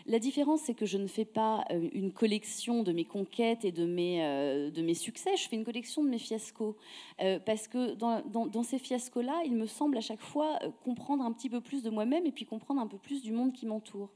La 0.07 0.19
différence, 0.19 0.63
c'est 0.63 0.75
que 0.75 0.87
je 0.87 0.97
ne 0.97 1.07
fais 1.07 1.27
pas 1.27 1.65
une 1.93 2.11
collection 2.11 2.83
de 2.83 2.93
mes 2.93 3.05
conquêtes 3.05 3.65
et 3.65 3.73
de 3.73 3.85
mes, 3.85 4.21
de 4.71 4.83
mes 4.83 4.95
succès, 4.95 5.37
je 5.37 5.49
fais 5.49 5.57
une 5.57 5.65
collection 5.65 6.03
de 6.03 6.09
mes 6.09 6.19
fiascos. 6.19 6.77
parce 7.45 7.69
que 7.69 7.74
que 7.75 7.95
dans, 7.95 8.23
dans, 8.23 8.63
ces 8.63 8.79
fiascos-là, 8.79 9.43
il 9.45 9.57
me 9.57 9.67
semble 9.67 9.97
à 9.97 10.01
chaque 10.01 10.21
fois 10.21 10.61
comprendre 10.85 11.25
un 11.25 11.33
petit 11.33 11.51
peu 11.51 11.61
plus 11.61 11.83
de 11.83 11.91
moi-même 11.91 12.25
et 12.25 12.31
puis 12.31 12.45
comprendre 12.45 12.81
un 12.81 12.87
peu 12.87 12.99
plus 12.99 13.21
du 13.21 13.33
monde 13.33 13.53
qui 13.53 13.67
m'entoure. 13.67 14.11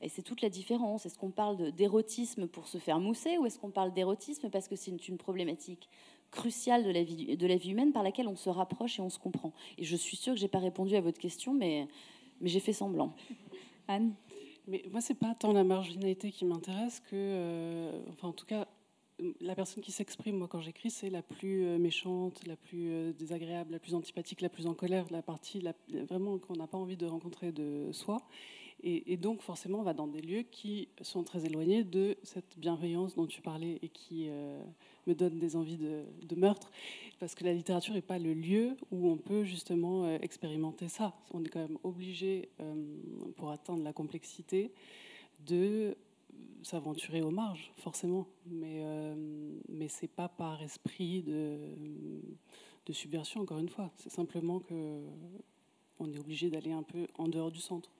Et 0.00 0.08
c'est 0.08 0.22
toute 0.22 0.42
la 0.42 0.48
différence. 0.48 1.06
Est-ce 1.06 1.16
qu'on 1.16 1.30
parle 1.30 1.70
d'érotisme 1.70 2.48
pour 2.48 2.66
se 2.66 2.78
faire 2.78 2.98
mousser 2.98 3.38
ou 3.38 3.46
est-ce 3.46 3.60
qu'on 3.60 3.70
parle 3.70 3.92
d'érotisme 3.92 4.50
parce 4.50 4.66
que 4.66 4.74
c'est 4.74 5.08
une 5.08 5.16
problématique 5.16 5.88
cruciale 6.32 6.82
de 6.82 6.90
la, 6.90 7.04
vie, 7.04 7.36
de 7.36 7.46
la 7.46 7.54
vie 7.54 7.70
humaine 7.70 7.92
par 7.92 8.02
laquelle 8.02 8.26
on 8.26 8.34
se 8.34 8.50
rapproche 8.50 8.98
et 8.98 9.02
on 9.02 9.10
se 9.10 9.20
comprend? 9.20 9.52
Et 9.78 9.84
je 9.84 9.94
suis 9.94 10.16
sûre 10.16 10.32
que 10.32 10.40
je 10.40 10.44
n'ai 10.44 10.50
pas 10.50 10.58
répondu 10.58 10.96
à 10.96 11.00
votre 11.00 11.20
question, 11.20 11.54
mais, 11.54 11.86
mais 12.40 12.48
j'ai 12.48 12.60
fait 12.60 12.72
semblant. 12.72 13.14
Anne? 13.86 14.14
Mais 14.66 14.82
moi, 14.90 15.00
c'est 15.00 15.14
pas 15.14 15.34
tant 15.34 15.52
la 15.52 15.62
marginalité 15.62 16.32
qui 16.32 16.44
m'intéresse 16.46 16.98
que, 16.98 17.10
euh, 17.12 18.00
enfin, 18.12 18.28
en 18.28 18.32
tout 18.32 18.46
cas, 18.46 18.66
la 19.40 19.54
personne 19.54 19.82
qui 19.82 19.92
s'exprime, 19.92 20.36
moi, 20.36 20.48
quand 20.48 20.60
j'écris, 20.60 20.90
c'est 20.90 21.10
la 21.10 21.22
plus 21.22 21.64
euh, 21.64 21.78
méchante, 21.78 22.46
la 22.46 22.56
plus 22.56 22.90
euh, 22.90 23.12
désagréable, 23.12 23.72
la 23.72 23.78
plus 23.78 23.94
antipathique, 23.94 24.40
la 24.40 24.48
plus 24.48 24.66
en 24.66 24.74
colère, 24.74 25.06
la 25.10 25.22
partie 25.22 25.62
vraiment 26.08 26.38
qu'on 26.38 26.56
n'a 26.56 26.66
pas 26.66 26.78
envie 26.78 26.96
de 26.96 27.06
rencontrer 27.06 27.52
de 27.52 27.90
soi. 27.92 28.22
Et, 28.86 29.16
donc, 29.16 29.40
forcément, 29.40 29.78
on 29.78 29.82
va 29.82 29.94
dans 29.94 30.06
des 30.06 30.20
lieux 30.20 30.42
qui 30.42 30.88
sont 31.00 31.24
très 31.24 31.46
éloignés 31.46 31.84
de 31.84 32.18
cette 32.22 32.58
bienveillance 32.58 33.14
dont 33.14 33.26
tu 33.26 33.40
parlais 33.40 33.78
et 33.80 33.88
qui 33.88 34.26
euh, 34.28 34.62
me 35.06 35.14
donnent 35.14 35.38
des 35.38 35.56
envies 35.56 35.78
de, 35.78 36.34
meurtre. 36.36 36.70
Parce 37.18 37.34
que 37.34 37.44
la 37.44 37.54
littérature 37.54 37.94
n'est 37.94 38.02
pas 38.02 38.18
le 38.18 38.34
lieu 38.34 38.76
où 38.90 39.08
on 39.08 39.16
peut 39.16 39.42
justement 39.42 40.14
expérimenter 40.16 40.88
ça. 40.88 41.14
On 41.32 41.42
est 41.42 41.48
quand 41.48 41.60
même 41.60 41.78
obligé, 41.82 42.50
pour 43.36 43.50
atteindre 43.50 43.82
la 43.82 43.94
complexité, 43.94 44.70
de 45.46 45.96
s'aventurer 46.62 47.22
aux 47.22 47.30
marges, 47.30 47.72
forcément. 47.76 48.26
Mais, 48.46 48.82
mais 49.68 49.88
ce 49.88 50.02
n'est 50.02 50.08
pas 50.08 50.28
par 50.28 50.62
esprit 50.62 51.22
de, 51.22 51.58
de 52.86 52.92
subversion, 52.92 53.42
encore 53.42 53.58
une 53.58 53.68
fois. 53.68 53.90
C'est 53.96 54.10
simplement 54.10 54.60
que 54.60 55.02
on 55.98 56.12
est 56.12 56.18
obligé 56.18 56.50
d'aller 56.50 56.72
un 56.72 56.82
peu 56.82 57.06
en 57.18 57.28
dehors 57.28 57.50
du 57.50 57.60
centre. 57.60 57.90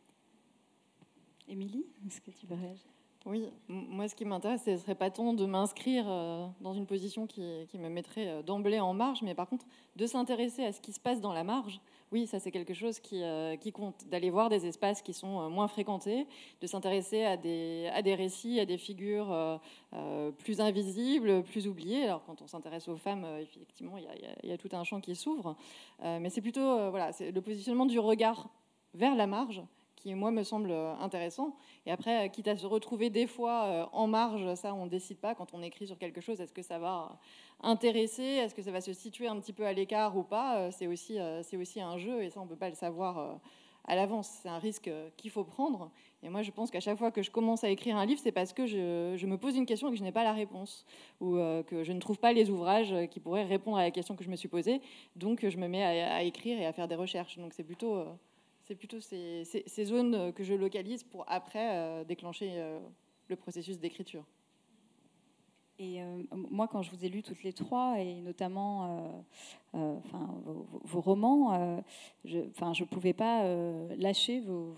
Émilie, 1.48 1.86
est-ce 2.06 2.20
que 2.20 2.30
tu 2.30 2.46
veux 2.46 2.56
réagir? 2.56 2.86
Oui, 3.26 3.48
moi 3.68 4.06
ce 4.06 4.14
qui 4.14 4.26
m'intéresse, 4.26 4.64
ce 4.64 4.76
serait 4.76 4.94
pas 4.94 5.10
tant 5.10 5.32
de 5.32 5.46
m'inscrire 5.46 6.04
euh, 6.06 6.46
dans 6.60 6.74
une 6.74 6.86
position 6.86 7.26
qui, 7.26 7.40
me 7.40 7.88
mettrait 7.88 8.28
euh, 8.28 8.42
d'emblée 8.42 8.80
en 8.80 8.92
marge, 8.92 9.22
mais 9.22 9.34
par 9.34 9.48
contre 9.48 9.64
de 9.96 10.06
s'intéresser 10.06 10.64
à 10.64 10.72
ce 10.72 10.80
qui 10.80 10.92
se 10.92 11.00
passe 11.00 11.20
dans 11.22 11.32
la 11.32 11.42
marge. 11.44 11.80
Oui, 12.14 12.28
ça 12.28 12.38
c'est 12.38 12.52
quelque 12.52 12.74
chose 12.74 13.00
qui, 13.00 13.24
euh, 13.24 13.56
qui 13.56 13.72
compte, 13.72 14.06
d'aller 14.08 14.30
voir 14.30 14.48
des 14.48 14.66
espaces 14.66 15.02
qui 15.02 15.12
sont 15.12 15.50
moins 15.50 15.66
fréquentés, 15.66 16.28
de 16.60 16.66
s'intéresser 16.68 17.24
à 17.24 17.36
des, 17.36 18.14
récits, 18.16 18.60
à 18.60 18.66
des 18.66 18.78
figures 18.78 19.60
plus 20.38 20.60
invisibles, 20.60 21.42
plus 21.42 21.66
oubliées. 21.66 22.04
Alors 22.04 22.22
quand 22.24 22.40
on 22.40 22.46
s'intéresse 22.46 22.86
aux 22.86 22.96
femmes, 22.96 23.26
effectivement, 23.40 23.98
il 23.98 24.06
y, 24.44 24.46
y, 24.46 24.52
a 24.52 24.56
tout 24.56 24.68
un 24.74 24.84
champ 24.84 25.00
qui 25.00 25.16
s'ouvre, 25.16 25.56
mais 26.04 26.30
c'est 26.30 26.40
plutôt 26.40 26.88
voilà, 26.90 27.10
le 27.18 27.40
positionnement 27.40 27.84
du 27.84 27.98
regard 27.98 28.48
vers 28.94 29.16
la 29.16 29.26
marge 29.26 29.60
qui, 30.04 30.14
moi, 30.14 30.30
me 30.30 30.42
semble 30.42 30.70
euh, 30.70 30.94
intéressant. 31.00 31.56
Et 31.86 31.90
après, 31.90 32.26
euh, 32.26 32.28
quitte 32.28 32.46
à 32.48 32.56
se 32.56 32.66
retrouver 32.66 33.08
des 33.08 33.26
fois 33.26 33.64
euh, 33.64 33.86
en 33.92 34.06
marge, 34.06 34.54
ça, 34.54 34.74
on 34.74 34.84
ne 34.84 34.90
décide 34.90 35.18
pas 35.18 35.34
quand 35.34 35.54
on 35.54 35.62
écrit 35.62 35.86
sur 35.86 35.96
quelque 35.98 36.20
chose. 36.20 36.40
Est-ce 36.42 36.52
que 36.52 36.62
ça 36.62 36.78
va 36.78 37.18
intéresser? 37.62 38.22
Est-ce 38.22 38.54
que 38.54 38.62
ça 38.62 38.70
va 38.70 38.82
se 38.82 38.92
situer 38.92 39.28
un 39.28 39.40
petit 39.40 39.54
peu 39.54 39.64
à 39.64 39.72
l'écart 39.72 40.16
ou 40.16 40.22
pas? 40.22 40.70
C'est 40.70 40.86
aussi, 40.86 41.18
aussi 41.58 41.80
un 41.80 41.96
jeu 41.96 42.22
et 42.22 42.28
ça, 42.28 42.40
on 42.40 42.44
ne 42.44 42.50
peut 42.50 42.56
pas 42.56 42.68
le 42.68 42.74
savoir 42.74 43.40
à 43.86 43.96
l'avance. 43.96 44.28
C'est 44.42 44.50
un 44.50 44.58
risque 44.58 44.90
qu'il 45.16 45.30
faut 45.30 45.44
prendre. 45.44 45.90
Et 46.22 46.28
moi, 46.28 46.42
je 46.42 46.50
pense 46.50 46.70
qu'à 46.70 46.80
chaque 46.80 46.98
fois 46.98 47.10
que 47.10 47.22
je 47.22 47.30
commence 47.30 47.64
à 47.64 47.70
écrire 47.70 47.96
un 47.96 48.04
livre, 48.04 48.20
c'est 48.22 48.32
parce 48.32 48.52
que 48.52 48.66
je, 48.66 49.26
me 49.26 49.36
pose 49.38 49.56
une 49.56 49.66
question 49.66 49.88
et 49.88 49.92
que 49.92 49.96
je 49.96 50.02
n'ai 50.02 50.12
pas 50.12 50.24
la 50.24 50.32
réponse, 50.34 50.84
ou 51.20 51.36
que 51.66 51.82
je 51.82 51.92
ne 51.92 52.00
trouve 52.00 52.18
pas 52.18 52.34
les 52.34 52.50
ouvrages 52.50 52.94
qui 53.10 53.20
pourraient 53.20 53.44
répondre 53.44 53.78
à 53.78 53.82
la 53.82 53.90
question 53.90 54.16
que 54.16 54.24
je 54.24 54.30
me 54.30 54.36
suis 54.36 54.48
posée. 54.48 54.82
Donc, 55.16 55.48
je 55.48 55.56
me 55.56 55.68
mets 55.68 55.84
à 55.84 56.22
écrire 56.22 56.60
et 56.60 56.66
à 56.66 56.72
faire 56.74 56.88
des 56.88 56.96
recherches. 56.96 57.38
Donc, 57.38 57.54
c'est 57.54 57.64
plutôt 57.64 58.04
c'est 58.64 58.74
plutôt 58.74 59.00
ces, 59.00 59.44
zones 59.84 60.32
que 60.32 60.42
je 60.42 60.54
localise 60.54 61.04
pour 61.04 61.24
après 61.28 61.76
euh, 61.76 62.04
déclencher 62.04 62.52
euh, 62.52 62.78
le 63.28 63.36
processus 63.36 63.78
d'écriture. 63.78 64.24
Et 65.78 66.00
euh, 66.00 66.22
moi, 66.32 66.68
quand 66.68 66.82
je 66.82 66.90
vous 66.92 67.04
ai 67.04 67.08
lu 67.08 67.22
toutes 67.22 67.42
les 67.42 67.52
trois, 67.52 67.98
et 67.98 68.20
notamment 68.20 69.26
vos, 69.72 71.00
romans, 71.00 71.82
je 72.24 72.38
ne 72.38 72.84
pouvais 72.84 73.12
pas 73.12 73.42
lâcher 73.96 74.40
vos, 74.40 74.76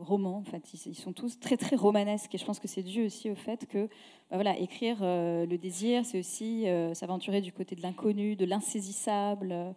romans. 0.00 0.36
En 0.36 0.44
fait, 0.44 0.72
ils, 0.86 0.94
sont 0.94 1.12
tous 1.12 1.40
très, 1.40 1.56
très 1.56 1.74
romanesques. 1.74 2.32
Et 2.36 2.38
je 2.38 2.44
pense 2.44 2.60
que 2.60 2.68
c'est 2.68 2.84
dû 2.84 3.04
aussi 3.04 3.28
au 3.28 3.34
fait 3.34 3.66
que 3.66 3.88
bah 4.30 4.36
voilà, 4.36 4.56
écrire 4.56 4.98
le 5.00 5.56
désir, 5.56 6.06
c'est 6.06 6.20
aussi 6.20 6.66
s'aventurer 6.94 7.40
du 7.40 7.52
côté 7.52 7.74
de 7.74 7.82
l'inconnu, 7.82 8.36
de 8.36 8.44
l'insaisissable. 8.44 9.74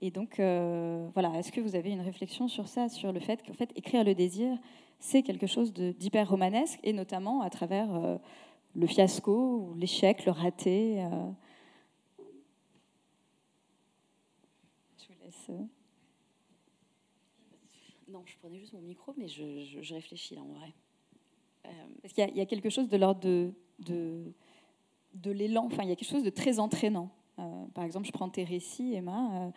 Et 0.00 0.10
donc, 0.10 0.38
euh, 0.38 1.08
voilà, 1.14 1.36
est-ce 1.38 1.50
que 1.50 1.60
vous 1.60 1.74
avez 1.74 1.90
une 1.90 2.00
réflexion 2.00 2.46
sur 2.46 2.68
ça, 2.68 2.88
sur 2.88 3.12
le 3.12 3.18
fait 3.18 3.42
qu'en 3.44 3.54
fait, 3.54 3.72
écrire 3.74 4.04
le 4.04 4.14
désir, 4.14 4.56
c'est 5.00 5.22
quelque 5.22 5.46
chose 5.46 5.72
d'hyper 5.72 6.28
romanesque, 6.28 6.78
et 6.84 6.92
notamment 6.92 7.40
à 7.42 7.50
travers 7.50 7.92
euh, 7.94 8.16
le 8.74 8.86
fiasco, 8.86 9.74
l'échec, 9.76 10.24
le 10.24 10.32
raté 10.32 11.02
euh. 11.02 11.30
Je 14.98 15.08
vous 15.08 15.24
laisse. 15.24 15.50
Non, 18.06 18.22
je 18.24 18.36
prenais 18.38 18.58
juste 18.60 18.72
mon 18.74 18.80
micro, 18.80 19.14
mais 19.16 19.26
je, 19.26 19.80
je, 19.82 19.94
réfléchis 19.94 20.34
là 20.36 20.42
en 20.42 20.52
vrai. 20.52 20.72
Parce 22.00 22.14
qu'il 22.14 22.34
y, 22.34 22.40
a 22.40 22.46
quelque 22.46 22.70
chose 22.70 22.88
de 22.88 22.96
l'ordre 22.96 23.20
de, 23.20 23.52
de, 23.80 24.32
de 25.12 25.30
l'élan, 25.30 25.66
enfin, 25.66 25.82
il 25.82 25.90
y 25.90 25.92
a 25.92 25.96
quelque 25.96 26.08
chose 26.08 26.22
de 26.22 26.30
très 26.30 26.60
entraînant 26.60 27.10
euh, 27.38 27.64
par 27.74 27.84
exemple, 27.84 28.06
je 28.06 28.12
prends 28.12 28.28
tes 28.28 28.44
récits, 28.44 28.94
Emma, 28.94 29.52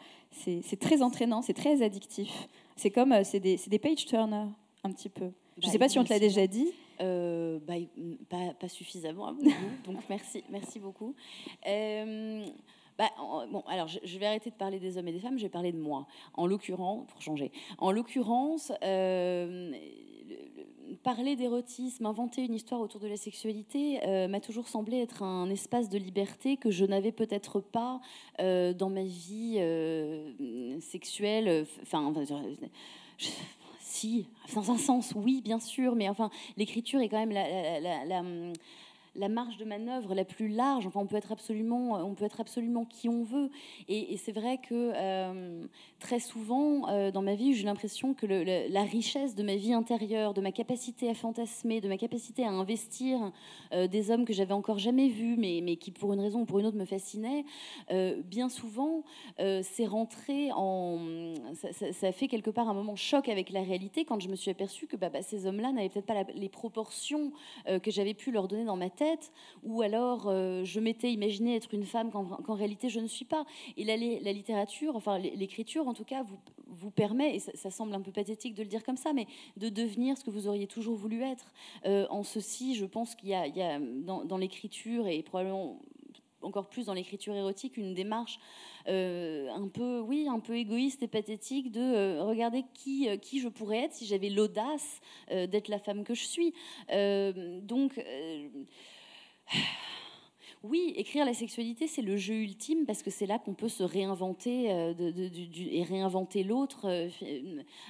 euh, 0.46 0.62
c'est 0.64 0.80
très 0.80 1.02
entraînant, 1.02 1.42
c'est 1.42 1.54
très 1.54 1.82
addictif. 1.82 2.48
C'est 2.76 2.92
comme, 2.92 3.12
euh, 3.12 3.24
c'est 3.24 3.40
des, 3.40 3.60
des 3.68 3.80
page-turners, 3.80 4.48
un 4.84 4.92
petit 4.92 5.10
peu. 5.10 5.32
Je 5.58 5.62
ne 5.62 5.66
bah, 5.66 5.72
sais 5.72 5.80
pas 5.80 5.90
si 5.90 6.00
on 6.00 6.04
te 6.04 6.10
l'a 6.10 6.20
déjà 6.20 6.48
dit. 6.48 6.72
Bah, 7.00 7.74
pas, 8.30 8.54
pas, 8.60 8.68
suffisamment 8.68 9.34
donc 9.86 9.98
merci, 10.08 10.44
merci 10.52 10.80
beaucoup. 10.80 11.16
Bah, 11.66 13.10
bon, 13.52 13.64
alors 13.68 13.88
je, 13.88 14.18
vais 14.20 14.28
arrêter 14.28 14.52
de 14.52 14.56
parler 14.56 14.80
des 14.80 15.00
hommes 15.00 15.08
et 15.08 15.12
des 15.12 15.20
femmes, 15.20 15.40
je 15.40 15.44
vais 15.44 15.50
parler 15.50 15.72
de 15.72 15.80
moi. 15.80 16.06
En 16.36 16.46
l'occurrence, 16.46 17.08
pour 17.08 17.20
changer. 17.20 17.52
En 17.80 17.92
l'occurrence, 17.92 18.72
parler 21.04 21.36
d'érotisme, 21.36 22.06
inventer 22.06 22.44
une 22.44 22.54
histoire 22.54 22.82
autour 22.82 23.02
de 23.02 23.08
la 23.08 23.18
sexualité 23.18 24.00
euh, 24.06 24.28
m'a 24.28 24.40
toujours 24.40 24.68
semblé 24.68 24.98
être 24.98 25.24
un 25.24 25.50
espace 25.50 25.90
de 25.90 25.98
liberté 25.98 26.58
que 26.58 26.72
je 26.72 26.86
n'avais 26.86 27.12
peut-être 27.12 27.60
pas 27.60 28.02
euh, 28.40 28.74
dans 28.74 28.90
ma 28.90 29.04
vie 29.04 29.56
euh, 29.58 30.80
sexuelle. 30.80 31.66
Enfin, 31.82 32.14
si, 33.80 34.28
dans 34.56 34.72
un 34.72 34.78
sens, 34.78 35.14
oui, 35.16 35.42
bien 35.42 35.60
sûr, 35.60 35.96
mais 35.96 36.10
enfin, 36.10 36.30
l'écriture 36.58 37.02
est 37.02 37.10
quand 37.10 37.20
même 37.20 37.32
la 37.32 38.06
la 38.06 38.24
marge 39.30 39.58
de 39.58 39.66
manœuvre 39.66 40.16
la 40.16 40.24
plus 40.24 40.48
large. 40.48 40.88
Enfin, 40.88 41.02
on 41.02 41.06
peut 41.06 41.18
être 41.18 41.32
absolument, 41.32 42.06
on 42.06 42.16
peut 42.16 42.26
être 42.26 42.40
absolument 42.40 42.86
qui 42.86 43.10
on 43.10 43.24
veut. 43.24 43.50
Et, 43.88 44.18
c'est 44.18 44.32
vrai 44.32 44.58
que 44.58 44.94
euh, 44.96 45.66
très 46.00 46.20
souvent 46.20 46.88
euh, 46.90 47.12
dans 47.12 47.22
ma 47.22 47.36
vie, 47.36 47.54
j'ai 47.54 47.66
l'impression 47.66 48.14
que 48.14 48.26
la 48.26 48.84
richesse 48.84 49.36
de 49.36 49.44
ma 49.44 49.56
vie 49.56 49.74
intérieure, 49.74 50.34
de 50.34 50.42
ma 50.42 50.52
capacité 50.52 51.10
à 51.10 51.14
fantasmer, 51.14 51.82
de 51.82 51.88
ma 51.88 51.98
capacité 51.98 52.46
à 52.46 52.50
investir 52.50 53.32
euh, 53.74 53.88
des 53.88 54.12
hommes 54.12 54.26
que 54.26 54.34
j'avais 54.34 54.54
encore 54.54 54.80
jamais 54.80 55.10
vus, 55.10 55.36
mais, 55.38 55.76
qui 55.76 55.92
pour 55.92 56.14
une 56.14 56.20
raison 56.20 56.42
ou 56.42 56.46
pour 56.46 56.60
une 56.60 56.66
autre 56.66 56.78
me 56.78 56.86
fascinaient, 56.86 57.46
bien 58.26 58.50
souvent, 58.50 59.04
c'est 59.38 59.86
rentré 59.86 60.50
en, 60.54 61.34
ça, 61.54 62.08
a 62.08 62.12
fait 62.12 62.28
quelque 62.28 62.50
part 62.50 62.70
un 62.70 62.74
moment 62.74 62.96
choc 62.96 63.30
avec 63.30 63.50
la 63.50 63.62
réalité 63.62 64.06
quand 64.06 64.20
je 64.20 64.30
me 64.30 64.36
suis 64.36 64.52
aperçue 64.52 64.88
que 64.88 64.96
bah, 64.96 65.10
bah, 65.10 65.22
ces 65.22 65.46
hommes-là 65.46 65.72
n'avaient 65.72 65.90
peut-être 65.90 66.06
pas 66.06 66.24
les 66.34 66.50
proportions 66.50 67.32
que 67.66 67.92
j'avais 67.92 68.14
pu 68.14 68.32
leur 68.32 68.48
donner 68.48 68.66
dans 68.66 68.78
ma 68.78 68.90
tête 68.90 69.01
ou 69.64 69.82
alors 69.82 70.28
euh, 70.28 70.64
je 70.64 70.80
m'étais 70.80 71.12
imaginé 71.12 71.56
être 71.56 71.74
une 71.74 71.86
femme 71.86 72.12
qu'en 72.12 72.54
réalité 72.54 72.90
je 72.90 73.00
ne 73.00 73.08
suis 73.08 73.26
pas. 73.26 73.46
Et 73.78 73.84
la, 73.84 73.96
littérature, 74.32 74.96
enfin 74.96 75.18
l'écriture 75.18 75.88
en 75.88 75.94
tout 75.94 76.04
cas, 76.04 76.24
vous, 76.24 76.38
vous 76.68 76.92
permet, 76.92 77.36
et 77.36 77.40
ça, 77.40 77.70
semble 77.70 77.94
un 77.94 78.02
peu 78.02 78.12
pathétique 78.12 78.56
de 78.56 78.64
le 78.64 78.70
dire 78.70 78.84
comme 78.84 78.98
ça, 78.98 79.14
mais 79.14 79.28
de 79.58 79.70
devenir 79.70 80.18
ce 80.18 80.24
que 80.24 80.30
vous 80.30 80.48
auriez 80.48 80.68
toujours 80.68 80.96
voulu 80.96 81.22
être. 81.22 81.54
Euh, 81.86 82.08
en 82.10 82.24
ceci, 82.24 82.76
je 82.76 82.86
pense 82.86 83.16
qu'il 83.16 83.30
y 83.30 83.34
a, 83.34 83.80
dans, 83.80 84.38
l'écriture 84.38 85.08
et 85.08 85.22
probablement 85.22 85.80
encore 86.42 86.70
plus 86.70 86.86
dans 86.86 86.94
l'écriture 86.94 87.36
érotique, 87.36 87.78
une 87.78 87.94
démarche 87.94 88.40
euh, 88.88 89.50
un 89.50 89.68
peu, 89.68 90.00
oui, 90.00 90.28
un 90.30 90.40
peu 90.40 90.58
égoïste 90.58 91.04
et 91.04 91.08
pathétique 91.08 91.72
de 91.72 92.20
regarder 92.20 92.64
qui, 92.74 93.08
qui 93.20 93.40
je 93.40 93.48
pourrais 93.48 93.84
être 93.84 93.94
si 93.94 94.06
j'avais 94.06 94.30
l'audace 94.30 95.02
d'être 95.30 95.68
la 95.68 95.80
femme 95.80 96.04
que 96.04 96.14
je 96.14 96.24
suis. 96.24 96.54
donc 97.64 98.00
oui, 100.64 100.94
écrire 100.96 101.26
la 101.26 101.34
sexualité, 101.34 101.88
c'est 101.88 102.04
le 102.04 102.18
jeu 102.18 102.36
ultime 102.36 102.86
parce 102.86 103.02
que 103.02 103.10
c'est 103.10 103.26
là 103.26 103.40
qu'on 103.40 103.56
peut 103.56 103.70
se 103.70 103.82
réinventer 103.82 104.72
euh, 104.72 104.94
et 105.72 105.84
réinventer 105.84 106.44
l'autre 106.44 106.86
euh, 106.86 107.10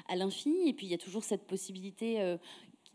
à 0.08 0.16
l'infini. 0.16 0.70
Et 0.70 0.74
puis 0.74 0.88
il 0.88 0.90
y 0.90 0.94
a 0.94 0.98
toujours 0.98 1.26
cette 1.26 1.46
possibilité 1.48 2.22
euh, 2.22 2.38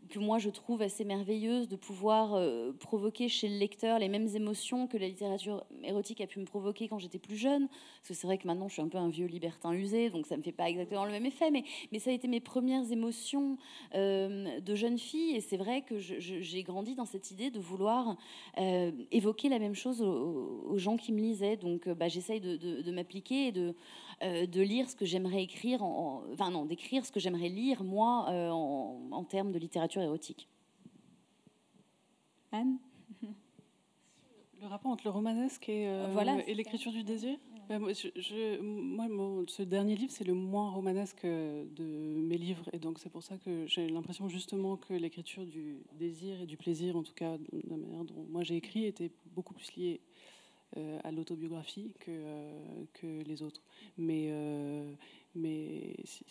que 0.07 0.19
moi 0.19 0.37
je 0.39 0.49
trouve 0.49 0.81
assez 0.81 1.03
merveilleuse 1.03 1.67
de 1.67 1.75
pouvoir 1.75 2.33
euh, 2.33 2.71
provoquer 2.73 3.29
chez 3.29 3.47
le 3.47 3.57
lecteur 3.57 3.99
les 3.99 4.09
mêmes 4.09 4.27
émotions 4.35 4.87
que 4.87 4.97
la 4.97 5.07
littérature 5.07 5.65
érotique 5.83 6.21
a 6.21 6.27
pu 6.27 6.39
me 6.39 6.45
provoquer 6.45 6.87
quand 6.87 6.99
j'étais 6.99 7.19
plus 7.19 7.35
jeune. 7.35 7.67
Parce 7.67 8.09
que 8.09 8.13
c'est 8.13 8.27
vrai 8.27 8.37
que 8.37 8.47
maintenant 8.47 8.67
je 8.67 8.73
suis 8.73 8.81
un 8.81 8.87
peu 8.87 8.97
un 8.97 9.09
vieux 9.09 9.27
libertin 9.27 9.73
usé, 9.73 10.09
donc 10.09 10.25
ça 10.25 10.35
ne 10.35 10.39
me 10.39 10.43
fait 10.43 10.51
pas 10.51 10.69
exactement 10.69 11.05
le 11.05 11.11
même 11.11 11.25
effet, 11.25 11.51
mais, 11.51 11.63
mais 11.91 11.99
ça 11.99 12.09
a 12.09 12.13
été 12.13 12.27
mes 12.27 12.39
premières 12.39 12.91
émotions 12.91 13.57
euh, 13.95 14.59
de 14.59 14.75
jeune 14.75 14.97
fille, 14.97 15.35
et 15.35 15.41
c'est 15.41 15.57
vrai 15.57 15.81
que 15.81 15.97
j'ai 15.97 16.63
grandi 16.63 16.95
dans 16.95 17.05
cette 17.05 17.31
idée 17.31 17.51
de 17.51 17.59
vouloir 17.59 18.17
euh, 18.57 18.91
évoquer 19.11 19.49
la 19.49 19.59
même 19.59 19.75
chose 19.75 20.01
aux, 20.01 20.77
gens 20.77 20.97
qui 20.97 21.11
me 21.11 21.19
lisaient. 21.19 21.57
Donc 21.57 21.89
bah, 21.89 22.07
j'essaye 22.07 22.39
de, 22.39 22.55
de 22.55 22.91
m'appliquer 22.91 23.47
et 23.47 23.51
de 23.51 23.73
de 24.21 24.61
lire 24.61 24.89
ce 24.89 24.95
que 24.95 25.05
j'aimerais 25.05 25.43
écrire, 25.43 25.83
en, 25.83 26.23
enfin 26.33 26.49
non, 26.49 26.65
d'écrire 26.65 27.05
ce 27.05 27.11
que 27.11 27.19
j'aimerais 27.19 27.49
lire 27.49 27.83
moi 27.83 28.27
euh, 28.29 28.49
en, 28.49 29.23
termes 29.23 29.51
de 29.51 29.59
littérature 29.59 30.01
érotique. 30.01 30.47
Anne? 32.51 32.77
Le 34.59 34.65
rapport 34.65 34.91
entre 34.91 35.03
le 35.05 35.11
romanesque 35.11 35.69
et, 35.69 35.87
euh, 35.87 36.41
et 36.47 36.55
l'écriture 36.55 36.91
du 36.91 37.03
désir? 37.03 37.37
Ben, 37.69 37.79
moi, 37.79 37.93
ce 37.93 39.61
dernier 39.61 39.95
livre, 39.95 40.11
c'est 40.11 40.23
le 40.23 40.33
moins 40.33 40.71
romanesque 40.71 41.25
de 41.25 42.15
mes 42.15 42.37
livres. 42.37 42.63
Et 42.71 42.79
donc, 42.79 42.97
c'est 42.97 43.09
pour 43.09 43.23
ça 43.23 43.37
que 43.37 43.67
j'ai 43.67 43.89
l'impression 43.89 44.29
justement 44.29 44.77
que 44.77 44.93
l'écriture 44.93 45.45
du 45.45 45.83
désir 45.93 46.41
et 46.41 46.45
du 46.45 46.55
plaisir, 46.55 46.95
en 46.95 47.03
tout 47.03 47.13
cas, 47.13 47.37
de 47.37 47.61
la 47.69 47.75
manière 47.75 48.05
dont 48.05 48.25
moi 48.29 48.43
j'ai 48.43 48.55
écrit, 48.55 48.85
était 48.85 49.11
beaucoup 49.35 49.53
plus 49.53 49.75
liée 49.75 49.99
euh, 50.77 50.99
à 51.03 51.11
l'autobiographie 51.11 51.93
que, 51.99 52.11
euh, 52.11 52.83
que 52.93 53.23
les 53.23 53.41
autres. 53.41 53.61
Mais, 53.97 54.27
euh, 54.29 54.93
mais 55.35 55.95
si, 56.05 56.25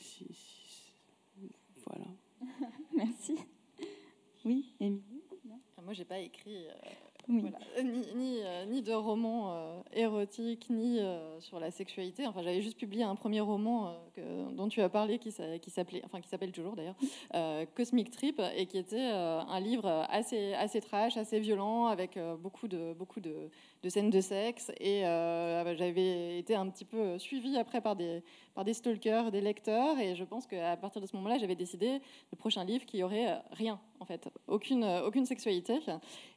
voilà. 1.85 2.07
Merci. 2.95 3.37
Oui, 4.45 4.75
Émilie? 4.81 5.23
Moi, 5.83 5.93
j'ai 5.93 6.05
pas 6.05 6.19
écrit 6.19 6.67
euh, 7.29 7.83
ni, 7.83 8.41
euh, 8.43 8.65
ni, 8.67 8.83
de 8.83 8.93
roman 8.93 9.51
euh, 9.51 9.81
érotique, 9.93 10.69
ni 10.71 11.01
sur 11.41 11.59
la 11.59 11.71
sexualité. 11.71 12.27
Enfin, 12.27 12.43
j'avais 12.43 12.63
juste 12.63 12.79
publié 12.79 13.03
un 13.03 13.17
premier 13.17 13.41
roman 13.41 13.95
dont 14.53 14.69
tu 14.69 14.81
as 14.81 14.89
parlé, 14.89 15.19
qui, 15.19 15.31
s'appelait, 15.31 16.03
enfin 16.05 16.21
qui 16.21 16.29
s'appelle 16.29 16.53
toujours 16.53 16.75
d'ailleurs, 16.77 16.97
Cosmic 17.75 18.11
Trip, 18.11 18.41
et 18.57 18.67
qui 18.67 18.79
était 18.79 19.01
un 19.01 19.61
livre 19.61 20.07
assez, 20.09 20.55
assez 20.55 20.81
trash, 20.81 21.17
assez 21.17 21.41
violent, 21.41 21.87
avec 21.87 22.19
beaucoup 22.41 22.69
de, 22.69 22.95
beaucoup 22.95 23.21
de, 23.21 23.51
de 23.83 23.89
scènes 23.89 24.11
de 24.11 24.21
sexe. 24.21 24.71
Et 24.81 25.03
j'avais 25.03 26.39
été 26.39 26.55
un 26.55 26.69
petit 26.69 26.85
peu 26.85 27.19
suivie 27.19 27.59
après 27.59 27.81
par 27.81 27.97
des, 27.97 28.23
par 28.55 28.65
des 28.65 28.75
stalkers, 28.75 29.31
des 29.31 29.41
lecteurs, 29.41 29.99
et 29.99 30.15
je 30.15 30.25
pense 30.25 30.47
qu'à 30.47 30.77
partir 30.77 31.03
de 31.03 31.07
ce 31.07 31.17
moment-là, 31.17 31.39
j'avais 31.39 31.57
décidé 31.57 32.01
le 32.33 32.37
prochain 32.37 32.65
livre 32.65 32.87
qui 32.87 33.03
aurait 33.03 33.39
rien, 33.53 33.79
en 34.01 34.05
fait, 34.05 34.29
aucune, 34.47 34.85
aucune 35.05 35.27
sexualité. 35.27 35.79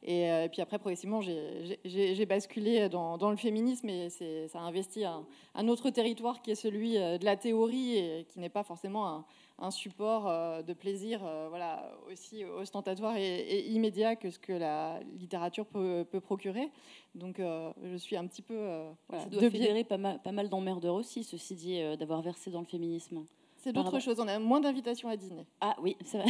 Et, 0.04 0.24
et 0.24 0.50
puis 0.52 0.62
après, 0.62 0.79
progressivement, 0.80 1.22
j'ai 1.22 2.26
basculé 2.26 2.90
dans, 2.90 3.30
le 3.30 3.38
féminisme 3.38 3.90
et 3.90 4.10
ça 4.10 4.60
a 4.60 4.62
investi 4.64 5.06
un, 5.06 5.26
un, 5.56 5.68
autre 5.68 5.90
territoire 5.90 6.42
qui 6.42 6.52
est 6.52 6.56
celui 6.56 6.98
euh, 6.98 7.18
de 7.18 7.26
la 7.26 7.38
théorie 7.38 7.98
et 7.98 8.26
qui 8.28 8.40
n'est 8.40 8.50
pas 8.50 8.64
forcément 8.64 9.26
un, 9.60 9.72
support 9.72 10.28
euh, 10.28 10.62
de 10.62 10.74
plaisir 10.74 11.22
euh, 11.24 11.48
voilà, 11.50 11.92
aussi 12.12 12.44
ostentatoire 12.44 13.18
et, 13.18 13.68
immédiat 13.68 14.16
que 14.16 14.32
ce 14.32 14.40
que 14.40 14.54
la 14.54 15.00
littérature 15.20 15.66
peut, 15.66 16.06
procurer. 16.22 16.70
Donc 17.16 17.40
je 17.40 17.96
suis 17.98 18.16
un 18.16 18.26
petit 18.26 18.42
peu... 18.42 18.68
ça 19.12 19.26
doit 19.26 19.50
fédérer 19.50 19.84
pas 19.84 19.98
mal, 19.98 20.22
pas 20.22 20.32
mal 20.32 20.50
d'emmerdeurs 20.50 20.96
aussi, 20.96 21.24
ceci 21.24 21.56
dit, 21.56 21.82
d'avoir 21.98 22.22
versé 22.22 22.52
dans 22.52 22.62
le 22.62 22.66
féminisme. 22.66 23.26
C'est 23.58 23.74
d'autres 23.74 24.00
choses, 24.00 24.20
on 24.20 24.28
a 24.28 24.40
moins 24.40 24.62
d'invitations 24.62 25.10
à 25.10 25.18
dîner. 25.18 25.46
Ah 25.60 25.76
oui, 25.82 25.98
ça, 26.06 26.24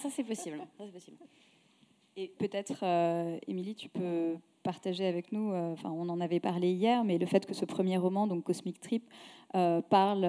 ça 0.00 0.08
c'est 0.10 0.24
possible. 0.24 0.58
Ça, 0.78 0.84
possible. 0.86 1.16
Et 2.16 2.28
peut-être, 2.38 2.80
euh, 2.82 3.38
Émilie, 3.46 3.74
tu 3.74 3.88
peux 3.88 4.36
partager 4.62 5.06
avec 5.06 5.32
nous, 5.32 5.52
euh, 5.52 5.72
enfin 5.72 5.90
on 5.90 6.08
en 6.08 6.20
avait 6.20 6.40
parlé 6.40 6.70
hier, 6.70 7.02
mais 7.04 7.16
le 7.18 7.24
fait 7.24 7.46
que 7.46 7.54
ce 7.54 7.64
premier 7.64 7.96
roman, 7.96 8.26
donc 8.26 8.44
Cosmic 8.44 8.80
Trip, 8.80 9.08
euh, 9.54 9.80
parle 9.80 10.28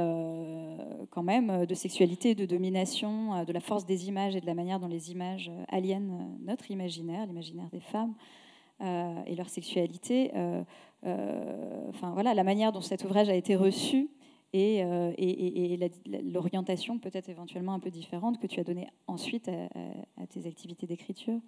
quand 1.10 1.24
même 1.24 1.66
de 1.66 1.74
sexualité, 1.74 2.34
de 2.34 2.46
domination, 2.46 3.44
de 3.44 3.52
la 3.52 3.60
force 3.60 3.86
des 3.86 4.08
images 4.08 4.36
et 4.36 4.42
de 4.42 4.46
la 4.46 4.54
manière 4.54 4.80
dont 4.80 4.88
les 4.88 5.12
images 5.12 5.52
aliènent 5.68 6.38
notre 6.42 6.72
imaginaire, 6.72 7.26
l'imaginaire 7.26 7.70
des 7.72 7.82
femmes 7.82 8.16
et 8.80 9.36
leur 9.36 9.50
sexualité. 9.50 10.32
enfin 11.04 12.14
voilà, 12.14 12.34
la 12.34 12.44
manière 12.44 12.72
dont 12.72 12.82
cet 12.82 13.04
ouvrage 13.04 13.30
a 13.30 13.36
été 13.36 13.56
reçu 13.56 14.10
et, 14.54 14.78
et, 14.78 15.92
l'orientation 16.24 16.98
peut-être 16.98 17.30
éventuellement 17.30 17.74
un 17.74 17.80
peu 17.80 17.92
différente 17.92 18.40
que 18.40 18.48
tu 18.48 18.60
as 18.60 18.64
donnée 18.64 18.88
ensuite 19.06 19.50
à 19.50 20.28
tes 20.28 20.48
activités 20.48 20.88
d'écriture. 20.88 21.40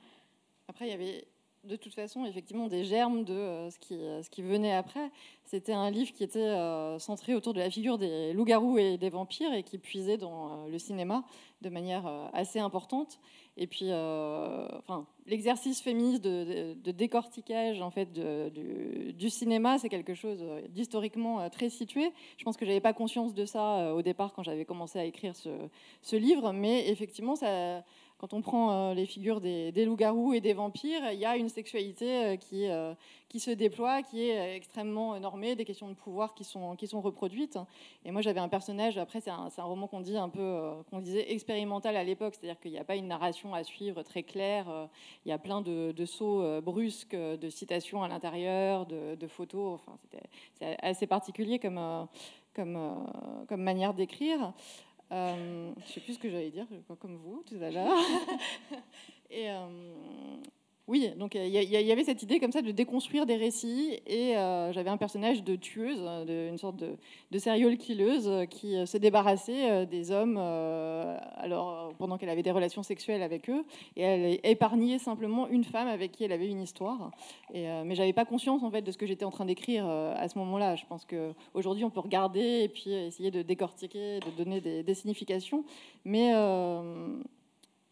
Après, 0.67 0.87
il 0.87 0.91
y 0.91 0.93
avait 0.93 1.27
de 1.63 1.77
toute 1.77 1.93
façon 1.93 2.25
effectivement 2.25 2.67
des 2.67 2.83
germes 2.83 3.23
de 3.23 3.33
euh, 3.33 3.69
ce, 3.69 3.79
qui, 3.79 3.95
euh, 3.95 4.21
ce 4.21 4.29
qui 4.29 4.41
venait 4.41 4.73
après. 4.73 5.11
C'était 5.45 5.73
un 5.73 5.89
livre 5.91 6.11
qui 6.11 6.23
était 6.23 6.39
euh, 6.39 6.99
centré 6.99 7.35
autour 7.35 7.53
de 7.53 7.59
la 7.59 7.69
figure 7.69 7.97
des 7.97 8.33
loups-garous 8.33 8.77
et 8.77 8.97
des 8.97 9.09
vampires 9.09 9.53
et 9.53 9.63
qui 9.63 9.77
puisait 9.77 10.17
dans 10.17 10.67
le 10.67 10.77
cinéma 10.77 11.23
de 11.61 11.69
manière 11.69 12.05
assez 12.33 12.59
importante. 12.59 13.19
Et 13.55 13.67
puis, 13.67 13.85
enfin, 13.93 15.05
l'exercice 15.27 15.81
féministe 15.81 16.23
de, 16.23 16.91
décortiquage 16.91 17.81
en 17.81 17.91
fait 17.91 18.11
du, 18.11 19.29
cinéma, 19.29 19.77
c'est 19.77 19.87
quelque 19.87 20.13
chose 20.13 20.43
d'historiquement 20.69 21.49
très 21.49 21.69
situé. 21.69 22.11
Je 22.37 22.43
pense 22.43 22.57
que 22.57 22.65
j'avais 22.65 22.81
pas 22.81 22.93
conscience 22.93 23.33
de 23.33 23.45
ça 23.45 23.93
au 23.93 24.01
départ 24.01 24.33
quand 24.33 24.43
j'avais 24.43 24.65
commencé 24.65 24.99
à 24.99 25.05
écrire 25.05 25.35
ce 25.35 26.15
livre, 26.15 26.51
mais 26.51 26.89
effectivement, 26.89 27.35
ça 27.35 27.83
quand 28.23 28.33
on 28.33 28.41
prend 28.41 28.71
euh, 28.71 28.93
les 28.93 29.05
figures 29.05 29.41
des, 29.41 29.73
loups-garous 29.85 30.33
et 30.33 30.39
des 30.39 30.53
vampires, 30.53 31.11
il 31.11 31.19
y 31.19 31.25
a 31.25 31.35
une 31.35 31.49
sexualité 31.49 32.23
euh, 32.23 32.35
qui, 32.37 32.69
euh, 32.69 32.93
qui 33.27 33.41
se 33.41 33.51
déploie, 33.51 34.01
qui 34.01 34.21
est 34.21 34.55
extrêmement 34.55 35.19
normée, 35.19 35.57
des 35.57 35.65
questions 35.65 35.89
de 35.89 35.93
pouvoir 35.93 36.33
qui 36.33 36.45
sont, 36.45 36.77
reproduites. 37.01 37.59
Et 38.05 38.11
moi, 38.11 38.21
j'avais 38.21 38.39
un 38.39 38.47
personnage, 38.47 38.97
après, 38.97 39.19
c'est 39.19 39.29
un, 39.29 39.49
roman 39.57 39.87
qu'on 39.87 40.05
un 40.05 41.01
disait 41.01 41.33
expérimental 41.33 41.97
à 41.97 42.03
l'époque, 42.05 42.35
c'est-à-dire 42.39 42.57
qu'il 42.61 42.71
n'y 42.71 42.79
a 42.79 42.85
pas 42.85 42.95
une 42.95 43.09
narration 43.09 43.53
à 43.53 43.65
suivre 43.65 44.03
très 44.03 44.23
claire, 44.23 44.87
il 45.25 45.29
y 45.29 45.33
a 45.33 45.37
plein 45.37 45.59
de, 45.59 46.05
sauts 46.05 46.61
brusques, 46.61 47.17
de 47.17 47.49
citations 47.49 48.03
à 48.03 48.07
l'intérieur, 48.07 48.85
de, 48.85 49.27
photos, 49.27 49.73
enfin, 49.73 49.97
c'est 50.59 50.77
assez 50.81 51.07
particulier 51.07 51.59
comme 51.59 52.07
manière 53.57 53.93
d'écrire. 53.93 54.53
Euh, 55.11 55.73
je 55.77 55.81
ne 55.81 55.87
sais 55.87 55.99
plus 56.01 56.13
ce 56.13 56.19
que 56.19 56.29
j'allais 56.29 56.51
dire, 56.51 56.65
comme 56.99 57.15
vous 57.17 57.43
tout 57.47 57.57
à 57.61 57.69
l'heure. 57.69 57.97
et, 59.29 59.49
euh, 59.49 59.67
oui, 60.89 61.11
donc 61.17 61.35
il 61.35 61.47
y, 61.47 61.91
avait 61.93 62.03
cette 62.03 62.23
idée 62.23 62.41
comme 62.41 62.51
ça 62.51 62.61
de 62.61 62.71
déconstruire 62.71 63.25
des 63.25 63.37
récits 63.37 64.01
et 64.05 64.35
euh, 64.35 64.73
j'avais 64.73 64.89
un 64.89 64.97
personnage 64.97 65.41
de 65.41 65.55
tueuse, 65.55 66.01
de, 66.27 66.49
une 66.49 66.57
sorte 66.57 66.75
de, 66.75 66.97
de 67.31 67.39
serial 67.39 67.77
killeuse 67.77 68.29
qui 68.49 68.75
se 68.85 68.97
débarrassait 68.97 69.85
des 69.85 70.11
hommes 70.11 70.35
alors, 70.35 71.93
pendant 71.97 72.17
qu'elle 72.17 72.27
avait 72.29 72.43
des 72.43 72.51
relations 72.51 72.83
sexuelles 72.83 73.21
avec 73.21 73.49
eux 73.49 73.63
et 73.95 74.01
elle 74.01 74.39
épargnait 74.43 74.99
simplement 74.99 75.47
une 75.47 75.63
femme 75.63 75.87
avec 75.87 76.11
qui 76.11 76.25
elle 76.25 76.33
avait 76.33 76.49
une 76.49 76.61
histoire. 76.61 77.11
Et, 77.53 77.65
mais 77.85 77.95
j'avais 77.95 78.11
pas 78.11 78.25
conscience 78.25 78.61
en 78.61 78.69
fait 78.69 78.81
de 78.81 78.91
ce 78.91 78.97
que 78.97 79.05
j'étais 79.05 79.23
en 79.23 79.31
train 79.31 79.45
d'écrire 79.45 79.87
à 79.87 80.27
ce 80.27 80.37
moment-là. 80.39 80.75
Je 80.75 80.85
pense 80.85 81.05
qu'aujourd'hui 81.05 81.85
on 81.85 81.91
peut 81.91 82.01
regarder 82.01 82.63
et 82.63 82.67
puis 82.67 82.91
essayer 82.91 83.31
de 83.31 83.41
décortiquer, 83.41 84.19
de 84.19 84.43
donner 84.43 84.59
des, 84.59 84.93
significations, 84.93 85.63
mais 86.03 86.33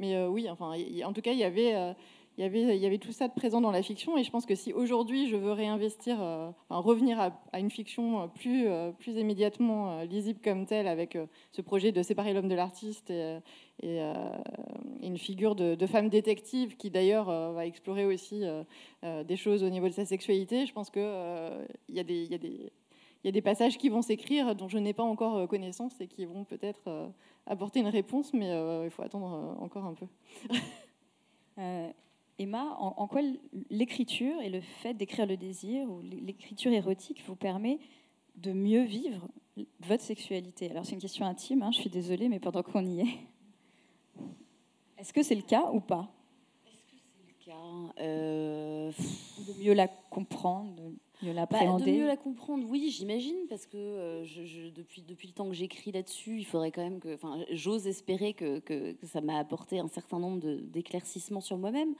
oui, 0.01 0.49
enfin, 0.49 0.73
en 1.05 1.13
tout 1.13 1.21
cas 1.21 1.31
il 1.31 1.39
y 1.39 1.45
avait 1.45 1.95
il 2.37 2.45
y, 2.45 2.85
avait, 2.85 2.97
tout 2.97 3.11
ça 3.11 3.27
de 3.27 3.33
présent 3.33 3.59
dans 3.59 3.71
la 3.71 3.83
fiction. 3.83 4.17
Et 4.17 4.23
je 4.23 4.31
pense 4.31 4.45
que 4.45 4.55
si 4.55 4.71
aujourd'hui 4.73 5.27
je 5.27 5.35
veux 5.35 5.51
réinvestir, 5.51 6.21
euh, 6.21 6.49
revenir 6.69 7.19
à, 7.19 7.59
une 7.59 7.69
fiction 7.69 8.29
plus, 8.29 8.67
euh, 8.67 8.91
plus 8.91 9.13
immédiatement 9.17 9.99
euh, 9.99 10.05
lisible 10.05 10.39
comme 10.41 10.65
telle, 10.65 10.87
avec 10.87 11.17
ce 11.51 11.61
projet 11.61 11.91
de 11.91 12.01
séparer 12.01 12.33
l'homme 12.33 12.47
de 12.47 12.55
l'artiste 12.55 13.11
et, 13.11 13.39
une 15.01 15.17
figure 15.17 15.55
de, 15.55 15.85
femme 15.87 16.09
détective 16.09 16.77
qui 16.77 16.91
d'ailleurs 16.91 17.25
va 17.25 17.65
explorer 17.65 18.05
aussi 18.05 18.43
des 19.01 19.35
choses 19.35 19.63
au 19.63 19.69
niveau 19.69 19.87
de 19.87 19.93
sa 19.93 20.05
sexualité, 20.05 20.67
je 20.67 20.73
pense 20.73 20.91
qu'il 20.91 21.01
y 21.89 21.99
a 21.99 22.03
des 23.31 23.41
passages 23.41 23.79
qui 23.79 23.89
vont 23.89 24.03
s'écrire 24.03 24.55
dont 24.55 24.69
je 24.69 24.77
n'ai 24.77 24.93
pas 24.93 25.01
encore 25.01 25.47
connaissance 25.47 25.99
et 25.99 26.07
qui 26.07 26.25
vont 26.25 26.43
peut-être 26.43 27.11
apporter 27.47 27.79
une 27.79 27.87
réponse, 27.87 28.35
mais 28.35 28.51
il 28.83 28.91
faut 28.91 29.01
attendre 29.01 29.57
encore 29.59 29.85
un 29.85 29.95
peu. 29.95 30.05
Emma, 32.41 32.75
en, 32.79 33.07
quoi 33.07 33.21
l'écriture 33.69 34.41
et 34.41 34.49
le 34.49 34.61
fait 34.61 34.95
d'écrire 34.95 35.27
le 35.27 35.37
désir 35.37 35.87
ou 35.89 36.01
l'écriture 36.01 36.71
érotique 36.71 37.21
vous 37.27 37.35
permet 37.35 37.79
de 38.35 38.51
mieux 38.51 38.83
vivre 38.83 39.27
votre 39.81 40.01
sexualité? 40.01 40.71
Alors 40.71 40.85
c'est 40.85 40.93
une 40.93 41.01
question 41.01 41.25
intime, 41.25 41.61
hein, 41.61 41.71
je 41.71 41.81
suis 41.81 41.89
désolée, 41.89 42.29
mais 42.29 42.39
pendant 42.39 42.63
qu'on 42.63 42.83
y 42.83 43.01
est. 43.01 43.17
Est-ce 44.97 45.13
que 45.13 45.21
c'est 45.21 45.35
le 45.35 45.43
cas 45.43 45.69
ou 45.71 45.79
pas? 45.79 46.11
Est-ce 46.65 46.83
que 46.83 46.97
c'est 47.15 47.27
le 47.27 47.45
cas? 47.45 48.01
Euh, 48.01 48.91
De 49.47 49.63
mieux 49.63 49.73
la 49.73 49.87
comprendre 49.87 50.93
mieux 51.23 51.29
Bah, 51.33 51.41
l'appréhender 51.41 51.85
de 51.91 51.97
mieux 51.97 52.07
la 52.07 52.17
comprendre, 52.17 52.65
oui, 52.69 52.89
j'imagine, 52.89 53.35
parce 53.49 53.65
que 53.65 53.77
euh, 53.77 54.23
je, 54.25 54.43
je- 54.45 54.69
depuis, 54.69 55.01
depuis 55.01 55.27
le 55.27 55.33
temps 55.33 55.47
que 55.47 55.53
j'écris 55.53 55.91
là-dessus, 55.91 56.37
il 56.39 56.45
faudrait 56.45 56.71
quand 56.71 56.81
même 56.83 56.99
que. 56.99 57.13
Enfin, 57.15 57.43
j'ose 57.51 57.87
espérer 57.87 58.33
que, 58.33 58.59
que- 58.59 58.93
que 58.93 59.05
ça 59.07 59.21
m'a 59.21 59.37
apporté 59.37 59.79
un 59.79 59.87
certain 59.87 60.19
nombre 60.19 60.39
d'éclaircissements 60.39 61.41
sur 61.41 61.57
moi-même. 61.57 61.93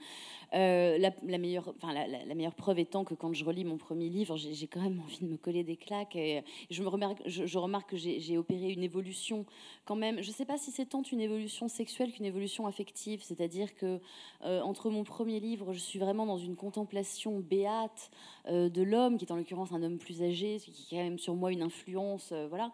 Euh, 0.54 0.98
la, 0.98 1.12
la 1.26 1.38
meilleure, 1.38 1.72
enfin, 1.76 1.92
la, 1.94 2.06
la- 2.06 2.24
la 2.24 2.34
meilleure 2.34 2.54
preuve 2.54 2.78
étant 2.78 3.04
que 3.04 3.14
quand 3.14 3.32
je 3.32 3.44
relis 3.44 3.64
mon 3.64 3.76
premier 3.78 4.08
livre, 4.08 4.36
j'ai 4.36 4.66
quand 4.66 4.80
même 4.82 5.00
envie 5.04 5.20
de 5.20 5.26
me 5.26 5.36
coller 5.36 5.64
des 5.64 5.76
claques. 5.76 6.16
Et 6.16 6.42
je, 6.70 6.82
me 6.82 6.88
remarque, 6.88 7.22
je, 7.26 7.46
je 7.46 7.58
remarque 7.58 7.90
que 7.90 7.96
j'ai 7.96 8.36
opéré 8.38 8.70
une 8.70 8.82
évolution 8.82 9.46
quand 9.84 9.96
même. 9.96 10.20
Je 10.22 10.28
ne 10.28 10.34
sais 10.34 10.44
pas 10.44 10.58
si 10.58 10.70
c'est 10.70 10.86
tant 10.86 11.02
une 11.02 11.20
évolution 11.20 11.68
sexuelle 11.68 12.12
qu'une 12.12 12.24
évolution 12.26 12.66
affective, 12.66 13.22
c'est-à-dire 13.22 13.74
que 13.74 14.00
euh, 14.44 14.60
entre 14.60 14.90
mon 14.90 15.04
premier 15.04 15.40
livre, 15.40 15.72
je 15.72 15.78
suis 15.78 15.98
vraiment 15.98 16.26
dans 16.26 16.38
une 16.38 16.56
contemplation 16.56 17.38
béate 17.40 18.10
de 18.48 18.82
l'homme, 18.82 19.11
qui 19.18 19.24
est 19.24 19.32
en 19.32 19.36
l'occurrence 19.36 19.72
un 19.72 19.82
homme 19.82 19.98
plus 19.98 20.22
âgé, 20.22 20.58
ce 20.58 20.70
qui 20.70 20.96
a 20.96 20.98
quand 20.98 21.04
même 21.04 21.18
sur 21.18 21.34
moi 21.34 21.52
une 21.52 21.62
influence, 21.62 22.30
euh, 22.32 22.46
voilà. 22.48 22.72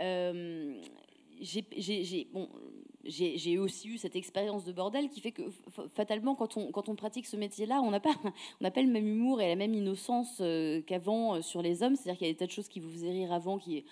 Euh, 0.00 0.74
j'ai- 1.40 1.64
aussi 3.58 3.88
eu 3.88 3.98
cette 3.98 4.14
expérience 4.16 4.64
de 4.64 4.72
bordel 4.72 5.08
qui 5.08 5.20
fait 5.20 5.32
que 5.32 5.42
fatalement, 5.94 6.34
quand 6.36 6.56
on, 6.56 6.94
pratique 6.94 7.26
ce 7.26 7.36
métier-là, 7.36 7.80
on 7.82 7.90
n'a 7.90 8.00
pas, 8.00 8.14
on 8.60 8.70
pas 8.70 8.82
le 8.82 8.88
même 8.90 9.06
humour 9.06 9.40
et 9.40 9.48
la 9.48 9.56
même 9.56 9.74
innocence 9.74 10.38
euh, 10.40 10.80
qu'avant 10.82 11.42
sur 11.42 11.62
les 11.62 11.82
hommes. 11.82 11.96
C'est-à-dire 11.96 12.18
qu'il 12.18 12.26
y 12.28 12.30
a 12.30 12.32
des 12.32 12.38
tas 12.38 12.46
de 12.46 12.50
choses 12.52 12.68
qui 12.68 12.80
vous 12.80 12.90
faisaient 12.90 13.10
rire 13.10 13.32
avant 13.32 13.58
qui, 13.58 13.84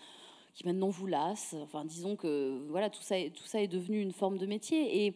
maintenant 0.64 0.88
vous 0.88 1.06
lassent. 1.06 1.56
Enfin, 1.62 1.84
disons 1.84 2.16
que 2.16 2.60
voilà, 2.68 2.90
tout 2.90 3.02
ça, 3.02 3.18
est- 3.18 3.30
devenu 3.68 4.00
une 4.00 4.12
forme 4.12 4.38
de 4.38 4.46
métier. 4.46 5.06
Et, 5.06 5.14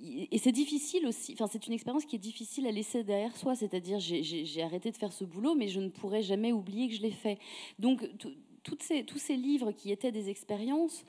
et 0.00 0.38
c'est 0.38 0.52
difficile 0.52 1.06
aussi, 1.06 1.32
enfin, 1.34 1.46
c'est 1.46 1.66
une 1.66 1.72
expérience 1.72 2.04
qui 2.04 2.16
est 2.16 2.20
difficile 2.20 2.66
à 2.66 2.70
laisser 2.70 3.04
derrière 3.04 3.36
soi. 3.36 3.54
C'est-à-dire, 3.54 3.98
j'ai- 4.00 4.62
arrêté 4.62 4.90
de 4.90 4.96
faire 4.96 5.12
ce 5.12 5.24
boulot, 5.24 5.54
mais 5.54 5.68
je 5.68 5.80
ne 5.80 5.88
pourrai 5.88 6.22
jamais 6.22 6.52
oublier 6.52 6.88
que 6.88 6.94
je 6.94 7.02
l'ai 7.02 7.10
fait. 7.10 7.38
Donc, 7.78 8.08
tous 8.62 9.18
ces 9.18 9.36
livres 9.36 9.72
qui 9.72 9.92
étaient 9.92 10.12
des 10.12 10.28
expériences, 10.28 11.04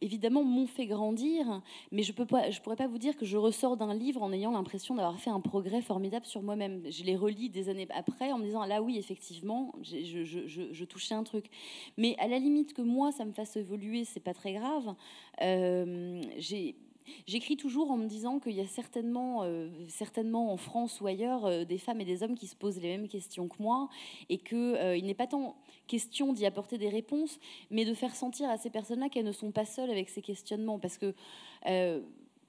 évidemment, 0.00 0.44
m'ont 0.44 0.66
fait 0.66 0.86
grandir, 0.86 1.60
mais 1.90 2.02
je 2.02 2.12
ne 2.12 2.60
pourrais 2.62 2.76
pas 2.76 2.86
vous 2.86 2.98
dire 2.98 3.16
que 3.16 3.24
je 3.26 3.36
ressors 3.36 3.76
d'un 3.76 3.94
livre 3.94 4.22
en 4.22 4.32
ayant 4.32 4.52
l'impression 4.52 4.94
d'avoir 4.94 5.18
fait 5.18 5.30
un 5.30 5.40
progrès 5.40 5.82
formidable 5.82 6.24
sur 6.24 6.42
moi-même. 6.42 6.82
Je 6.88 7.02
les 7.04 7.16
relis 7.16 7.50
des 7.50 7.68
années 7.68 7.88
après 7.90 8.32
en 8.32 8.38
me 8.38 8.44
disant, 8.44 8.64
là 8.64 8.80
oui, 8.80 8.96
effectivement, 8.98 9.74
je 9.82 10.84
touchais 10.84 11.14
un 11.14 11.24
truc. 11.24 11.46
Mais 11.96 12.14
à 12.18 12.28
la 12.28 12.38
limite 12.38 12.74
que 12.74 12.82
moi, 12.82 13.10
ça 13.12 13.24
me 13.24 13.32
fasse 13.32 13.56
évoluer, 13.56 14.04
c'est 14.04 14.20
pas 14.20 14.34
très 14.34 14.52
grave. 14.52 14.94
Euh, 15.42 16.22
j'ai... 16.38 16.76
J'écris 17.26 17.56
toujours 17.56 17.90
en 17.90 17.96
me 17.96 18.06
disant 18.06 18.38
qu'il 18.38 18.52
y 18.52 18.60
a 18.60 18.66
certainement, 18.66 19.42
euh, 19.42 19.68
certainement 19.88 20.52
en 20.52 20.56
France 20.56 21.00
ou 21.00 21.06
ailleurs 21.06 21.46
euh, 21.46 21.64
des 21.64 21.78
femmes 21.78 22.00
et 22.00 22.04
des 22.04 22.22
hommes 22.22 22.34
qui 22.34 22.46
se 22.46 22.56
posent 22.56 22.80
les 22.80 22.88
mêmes 22.88 23.08
questions 23.08 23.48
que 23.48 23.62
moi 23.62 23.88
et 24.28 24.38
qu'il 24.38 25.04
n'est 25.04 25.14
pas 25.14 25.26
tant 25.26 25.56
question 25.86 26.32
d'y 26.32 26.46
apporter 26.46 26.78
des 26.78 26.88
réponses, 26.88 27.40
mais 27.70 27.84
de 27.84 27.94
faire 27.94 28.14
sentir 28.14 28.48
à 28.48 28.58
ces 28.58 28.70
personnes-là 28.70 29.08
qu'elles 29.08 29.24
ne 29.24 29.32
sont 29.32 29.50
pas 29.50 29.64
seules 29.64 29.90
avec 29.90 30.08
ces 30.08 30.22
questionnements. 30.22 30.78
Parce 30.78 30.98
que 30.98 31.14
euh, 31.66 32.00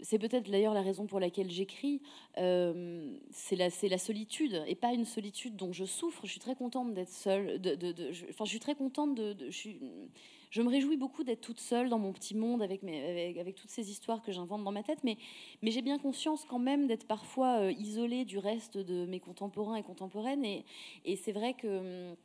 c'est 0.01 0.19
peut-être 0.19 0.49
d'ailleurs 0.49 0.73
la 0.73 0.81
raison 0.81 1.07
pour 1.07 1.19
laquelle 1.19 1.49
j'écris, 1.49 2.01
euh, 2.37 3.17
c'est 3.31 3.55
la, 3.55 3.69
solitude, 3.69 4.63
et 4.67 4.75
pas 4.75 4.93
une 4.93 5.05
solitude 5.05 5.55
dont 5.55 5.73
je 5.73 5.85
souffre. 5.85 6.21
Je 6.25 6.31
suis 6.31 6.39
très 6.39 6.55
contente 6.55 6.93
d'être 6.93 7.11
seule. 7.11 7.59
Je, 7.63 8.25
je 8.29 8.45
suis 8.45 8.59
très 8.59 8.75
contente 8.75 9.15
de... 9.15 9.35
je 10.49 10.61
me 10.61 10.69
réjouis 10.69 10.97
beaucoup 10.97 11.23
d'être 11.23 11.41
toute 11.41 11.59
seule 11.59 11.89
dans 11.89 11.99
mon 11.99 12.11
petit 12.11 12.35
monde 12.35 12.61
avec, 12.61 12.83
mes, 12.83 13.53
toutes 13.55 13.69
ces 13.69 13.91
histoires 13.91 14.21
que 14.21 14.31
j'invente 14.31 14.63
dans 14.63 14.71
ma 14.71 14.83
tête, 14.83 15.03
mais, 15.03 15.17
j'ai 15.63 15.81
bien 15.81 15.99
conscience 15.99 16.45
quand 16.45 16.59
même 16.59 16.87
d'être 16.87 17.07
parfois 17.07 17.59
euh, 17.59 17.71
isolée 17.71 18.25
du 18.25 18.37
reste 18.37 18.77
de 18.77 19.05
mes 19.05 19.19
contemporains 19.19 19.75
et 19.75 19.83
contemporaines, 19.83 20.45
et, 20.45 20.65
c'est 21.15 21.31
vrai 21.31 21.53
que... 21.53 22.15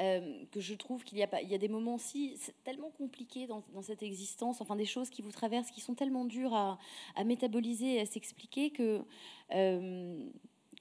Euh, 0.00 0.44
que 0.50 0.58
je 0.58 0.72
trouve 0.72 1.04
qu'il 1.04 1.18
y 1.18 1.22
a 1.22 1.26
pas, 1.26 1.44
des 1.44 1.68
moments 1.68 1.96
aussi 1.96 2.40
tellement 2.64 2.88
compliqué 2.88 3.46
dans, 3.46 3.62
cette 3.82 4.02
existence, 4.02 4.62
enfin 4.62 4.74
des 4.74 4.86
choses 4.86 5.10
qui 5.10 5.20
vous 5.20 5.32
traversent, 5.32 5.70
qui 5.70 5.82
sont 5.82 5.94
tellement 5.94 6.24
dures 6.24 6.54
à, 6.54 6.78
à 7.14 7.24
métaboliser 7.24 7.96
et 7.96 8.00
à 8.00 8.06
s'expliquer 8.06 8.70
que 8.70 9.02
euh, 9.54 10.30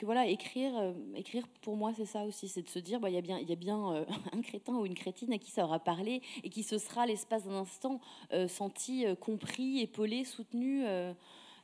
que 0.02 0.06
voilà 0.08 0.26
écrire, 0.26 0.76
euh, 0.80 0.94
écrire 1.16 1.48
pour 1.62 1.78
moi 1.78 1.94
c'est 1.94 2.06
ça 2.08 2.24
aussi, 2.26 2.48
c'est 2.48 2.64
de 2.64 2.70
se 2.70 2.80
dire 2.80 3.00
bah 3.00 3.10
il 3.12 3.14
y 3.14 3.18
a 3.20 3.22
bien, 3.22 3.38
il 3.38 3.48
y 3.48 3.54
a 3.54 3.56
bien 3.56 3.94
euh, 3.94 4.06
un 4.34 4.42
crétin 4.42 4.74
ou 4.76 4.86
une 4.88 4.96
crétine 4.96 5.32
à 5.32 5.38
qui 5.38 5.52
ça 5.52 5.64
aura 5.64 5.78
parlé 5.80 6.24
et 6.44 6.50
qui 6.50 6.64
se 6.64 6.80
sera 6.80 7.06
l'espace 7.06 7.44
d'un 7.46 7.54
instant 7.54 8.02
euh, 8.34 8.48
senti 8.48 9.06
compris, 9.20 9.80
épaulé, 9.82 10.26
soutenu. 10.26 10.84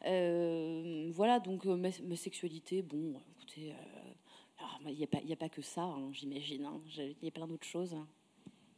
voilà 0.04 1.40
donc 1.40 1.66
euh, 1.66 1.76
ma, 1.76 1.90
ma 2.04 2.16
sexualité, 2.16 2.84
bon, 2.84 3.16
écoutez. 3.36 3.74
ah, 4.60 4.66
Il 4.88 4.96
n'y 4.98 5.04
a, 5.04 5.08
pas- 5.36 5.46
a 5.46 5.50
que 5.50 5.64
ça, 5.64 5.84
hein, 5.84 6.10
j'imagine. 6.12 6.66
hein. 6.66 6.80
Il 6.98 7.16
y 7.26 7.28
a 7.28 7.32
plein 7.32 7.48
d'autres 7.48 7.66
choses. 7.66 7.96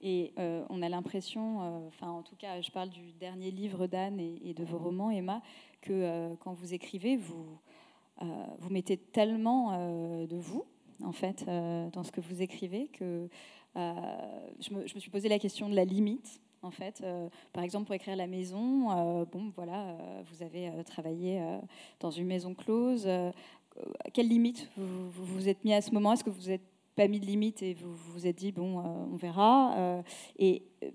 Et 0.01 0.31
euh, 0.39 0.63
on 0.69 0.81
a 0.81 0.87
l'impression, 0.87 1.61
euh, 1.61 1.87
enfin 1.89 2.09
en 2.09 2.23
tout 2.23 2.37
cas, 2.37 2.61
je 2.61 2.71
parle 2.71 2.89
du 2.89 3.11
dernier 3.11 3.51
livre 3.51 3.85
d'Anne 3.87 4.17
et, 4.21 4.39
et 4.45 4.53
de 4.53 4.63
vos 4.63 4.77
romans, 4.77 5.11
Emma, 5.11 5.41
que 5.81 5.91
euh, 5.91 6.35
quand 6.39 6.53
vous 6.53 6.73
écrivez, 6.73 7.17
vous, 7.17 7.59
vous 8.59 8.69
mettez 8.69 8.97
tellement 8.97 9.71
euh, 9.73 10.27
de 10.27 10.37
vous, 10.37 10.65
en 11.03 11.11
fait, 11.11 11.45
euh, 11.47 11.89
dans 11.91 12.03
ce 12.03 12.11
que 12.11 12.21
vous 12.21 12.41
écrivez, 12.41 12.87
que 12.87 13.29
euh, 13.77 13.93
je, 14.59 14.73
me, 14.73 14.87
suis 14.87 15.09
posé 15.11 15.29
la 15.29 15.39
question 15.39 15.69
de 15.69 15.75
la 15.75 15.85
limite. 15.85 16.41
En 16.61 16.71
fait, 16.71 17.01
Euh, 17.05 17.29
par 17.53 17.63
exemple, 17.63 17.85
pour 17.85 17.95
écrire 17.95 18.17
La 18.17 18.27
Maison, 18.27 18.91
euh, 18.91 19.25
bon, 19.25 19.49
voilà, 19.55 19.91
euh, 19.91 20.23
vous 20.29 20.43
avez 20.43 20.67
euh, 20.67 20.83
travaillé 20.83 21.39
euh, 21.39 21.57
dans 22.01 22.11
une 22.11 22.27
maison 22.27 22.53
close. 22.53 23.05
euh, 23.07 23.31
quelle 24.13 24.27
limite 24.27 24.69
vous 24.75 25.09
vous, 25.09 25.47
êtes 25.47 25.63
mis 25.63 25.73
à 25.73 25.81
ce 25.81 25.91
moment? 25.91 26.11
Est-ce 26.11 26.25
que 26.25 26.29
vous 26.29 26.49
n'êtes 26.49 26.67
pas 26.95 27.07
mis 27.07 27.21
de 27.21 27.25
limite 27.25 27.63
et 27.63 27.75
vous 27.75 27.93
vous 27.93 28.27
êtes 28.27 28.35
dit, 28.35 28.51
bon, 28.51 28.79
euh, 28.79 28.83
on 29.13 29.15
verra 29.15 29.73
euh, 29.77 30.01
Et 30.37 30.63
euh, 30.83 30.89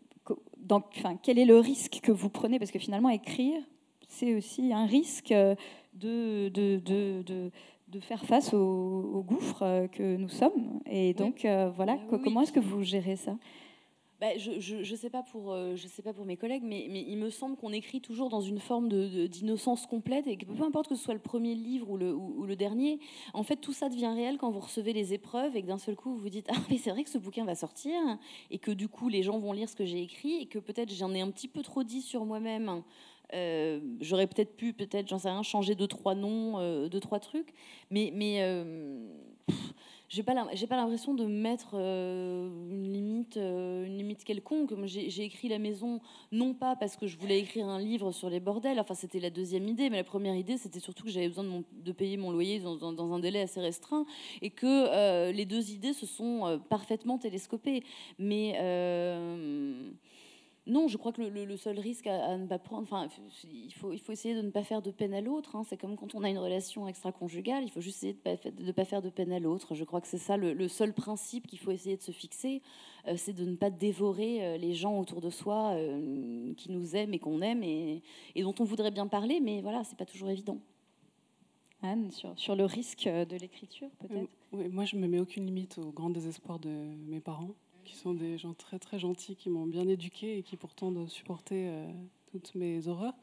donc, 0.58 0.84
enfin, 0.96 1.16
quel 1.16 1.38
est 1.38 1.46
le 1.46 1.58
risque 1.58 2.00
que 2.02 2.12
vous 2.12 2.28
prenez? 2.28 2.58
Parce 2.58 2.70
que 2.70 2.78
finalement, 2.78 3.08
écrire, 3.08 3.62
c'est 4.08 4.34
aussi 4.34 4.72
un 4.72 4.86
risque 4.86 5.32
euh, 5.32 5.54
de, 5.94 6.48
de, 6.48 6.78
de, 6.78 7.50
de, 7.88 8.00
faire 8.00 8.24
face 8.24 8.52
au, 8.54 8.58
au 8.58 9.22
gouffre 9.22 9.62
euh, 9.62 9.86
que 9.86 10.16
nous 10.16 10.28
sommes. 10.28 10.80
Et 10.86 11.14
donc, 11.14 11.44
euh, 11.44 11.70
voilà, 11.74 11.94
oui, 11.94 12.00
oui. 12.12 12.18
comment 12.24 12.40
est-ce 12.42 12.52
que 12.52 12.60
vous 12.60 12.82
gérez 12.82 13.16
ça? 13.16 13.36
Bah, 14.20 14.38
je 14.38 14.60
je, 14.60 14.82
je 14.84 14.94
sais 14.94 15.10
pas 15.10 15.22
pour 15.24 15.52
euh, 15.52 15.74
je 15.74 15.86
sais 15.88 16.00
pas 16.00 16.12
pour 16.12 16.24
mes 16.24 16.36
collègues, 16.36 16.62
mais, 16.64 16.86
mais 16.88 17.04
il 17.06 17.18
me 17.18 17.30
semble 17.30 17.56
qu'on 17.56 17.72
écrit 17.72 18.00
toujours 18.00 18.28
dans 18.30 18.40
une 18.40 18.60
forme 18.60 18.88
de- 18.88 19.08
de- 19.08 19.26
d'innocence 19.26 19.86
complète 19.86 20.28
et 20.28 20.36
que 20.36 20.44
peu 20.46 20.62
importe 20.62 20.88
que 20.88 20.94
ce 20.94 21.02
soit 21.02 21.14
le 21.14 21.20
premier 21.20 21.54
livre 21.56 21.90
ou 21.90 21.96
le, 21.96 22.14
ou, 22.14 22.34
ou 22.38 22.46
le 22.46 22.54
dernier, 22.54 23.00
en 23.34 23.42
fait 23.42 23.56
tout 23.56 23.72
ça 23.72 23.88
devient 23.88 24.12
réel 24.14 24.38
quand 24.38 24.50
vous 24.52 24.60
recevez 24.60 24.92
les 24.92 25.12
épreuves 25.14 25.56
et 25.56 25.62
que 25.62 25.66
d'un 25.66 25.78
seul 25.78 25.96
coup 25.96 26.10
vous 26.12 26.18
vous 26.18 26.28
dites 26.30 26.46
ah 26.54 26.56
mais 26.70 26.78
c'est 26.78 26.90
vrai 26.90 27.02
que 27.02 27.10
ce 27.10 27.18
bouquin 27.18 27.44
va 27.44 27.56
sortir 27.56 27.92
et 28.52 28.58
que 28.58 28.70
du 28.70 28.88
coup 28.88 29.08
les 29.08 29.24
gens 29.24 29.38
vont 29.40 29.52
lire 29.52 29.68
ce 29.68 29.74
que 29.76 29.84
j'ai 29.84 30.00
écrit 30.00 30.34
et 30.40 30.46
que 30.46 30.60
peut-être 30.60 30.92
j'en 30.94 31.12
ai 31.12 31.20
un 31.20 31.30
petit 31.30 31.48
peu 31.48 31.62
trop 31.62 31.82
dit 31.82 32.00
sur 32.00 32.24
moi-même. 32.24 32.82
Euh, 33.32 33.80
J'aurais 34.00 34.26
peut-être 34.26 34.56
pu, 34.56 34.72
peut-être, 34.72 35.08
j'en 35.08 35.18
sais 35.18 35.30
rien, 35.30 35.42
changer 35.42 35.74
deux 35.74 35.86
trois 35.86 36.14
noms, 36.14 36.58
euh, 36.58 36.88
deux 36.88 37.00
trois 37.00 37.20
trucs, 37.20 37.54
mais 37.90 38.12
mais 38.14 38.42
euh, 38.42 39.08
j'ai 40.08 40.22
pas 40.22 40.34
l'impression 40.34 41.14
de 41.14 41.24
mettre 41.24 41.70
euh, 41.74 42.48
une 42.70 42.92
limite 42.92 43.36
une 43.36 43.96
limite 43.96 44.24
quelconque. 44.24 44.72
J'ai 44.84 45.24
écrit 45.24 45.48
la 45.48 45.58
maison 45.58 46.00
non 46.30 46.54
pas 46.54 46.76
parce 46.76 46.96
que 46.96 47.06
je 47.06 47.16
voulais 47.18 47.40
écrire 47.40 47.66
un 47.66 47.80
livre 47.80 48.12
sur 48.12 48.28
les 48.30 48.40
bordels. 48.40 48.78
Enfin 48.78 48.94
c'était 48.94 49.20
la 49.20 49.30
deuxième 49.30 49.66
idée 49.66 49.90
mais 49.90 49.96
la 49.96 50.04
première 50.04 50.36
idée 50.36 50.56
c'était 50.56 50.80
surtout 50.80 51.04
que 51.04 51.10
j'avais 51.10 51.28
besoin 51.28 51.44
de, 51.72 51.92
payer 51.92 52.16
mon 52.16 52.30
loyer 52.30 52.60
dans, 52.60 52.76
dans- 52.76 53.12
un 53.12 53.18
délai 53.18 53.40
assez 53.40 53.60
restreint 53.60 54.04
et 54.42 54.50
que 54.50 55.32
les 55.32 55.46
deux 55.46 55.72
idées 55.72 55.94
se 55.94 56.06
sont 56.06 56.60
parfaitement 56.68 57.18
télescopées. 57.18 57.82
Mais 58.18 58.52
non, 60.66 60.88
je 60.88 60.96
crois 60.96 61.12
que 61.12 61.20
le, 61.20 61.56
seul 61.58 61.78
risque 61.78 62.06
à, 62.06 62.38
ne 62.38 62.46
pas 62.46 62.58
prendre, 62.58 62.84
enfin, 62.84 63.06
il 63.52 63.74
faut, 63.74 63.92
essayer 63.92 64.34
de 64.34 64.40
ne 64.40 64.50
pas 64.50 64.64
faire 64.64 64.80
de 64.80 64.90
peine 64.90 65.12
à 65.12 65.20
l'autre. 65.20 65.56
hein. 65.56 65.62
C'est 65.68 65.76
comme 65.76 65.94
quand 65.94 66.14
on 66.14 66.24
a 66.24 66.30
une 66.30 66.38
relation 66.38 66.88
extra-conjugale, 66.88 67.64
il 67.64 67.70
faut 67.70 67.82
juste 67.82 67.98
essayer 67.98 68.14
de 68.14 68.64
ne 68.64 68.72
pas, 68.72 68.86
faire 68.86 69.02
de 69.02 69.10
peine 69.10 69.30
à 69.32 69.38
l'autre. 69.38 69.74
Je 69.74 69.84
crois 69.84 70.00
que 70.00 70.08
c'est 70.08 70.16
ça 70.16 70.38
le, 70.38 70.54
le 70.54 70.68
seul 70.68 70.94
principe 70.94 71.46
qu'il 71.46 71.58
faut 71.58 71.70
essayer 71.70 71.98
de 71.98 72.02
se 72.02 72.12
fixer, 72.12 72.62
euh, 73.08 73.14
c'est 73.18 73.34
de 73.34 73.44
ne 73.44 73.56
pas 73.56 73.68
dévorer 73.68 74.42
euh, 74.42 74.56
les 74.56 74.72
gens 74.72 74.98
autour 74.98 75.20
de 75.20 75.28
soi 75.28 75.72
euh, 75.74 76.54
qui 76.54 76.72
nous 76.72 76.96
aiment 76.96 77.12
et 77.12 77.18
qu'on 77.18 77.42
aime 77.42 77.62
et, 77.62 78.02
et 78.34 78.42
dont 78.42 78.54
on 78.58 78.64
voudrait 78.64 78.90
bien 78.90 79.06
parler, 79.06 79.40
mais 79.40 79.60
voilà, 79.60 79.84
c'est 79.84 79.98
pas 79.98 80.06
toujours 80.06 80.30
évident. 80.30 80.58
Anne, 81.84 82.10
sur, 82.10 82.36
sur 82.38 82.56
le 82.56 82.64
risque 82.64 83.04
de 83.06 83.36
l'écriture, 83.36 83.90
peut-être? 84.00 84.22
Euh, 84.22 84.26
oui, 84.52 84.68
moi, 84.68 84.84
je 84.84 84.96
ne 84.96 85.02
me 85.02 85.06
mets 85.06 85.20
aucune 85.20 85.44
limite 85.44 85.78
au 85.78 85.90
grand 85.90 86.10
désespoir 86.10 86.58
de 86.58 86.70
mes 87.08 87.20
parents, 87.20 87.54
qui 87.84 87.94
sont 87.94 88.14
des 88.14 88.38
gens 88.38 88.54
très 88.54 88.78
très 88.78 88.98
gentils, 88.98 89.36
qui 89.36 89.50
m'ont 89.50 89.66
bien 89.66 89.86
éduquée 89.86 90.38
et 90.38 90.42
qui 90.42 90.56
pourtant 90.56 90.90
doivent 90.90 91.10
supporter 91.10 91.68
euh, 91.68 91.92
toutes 92.32 92.54
mes 92.54 92.88
horreurs. 92.88 93.14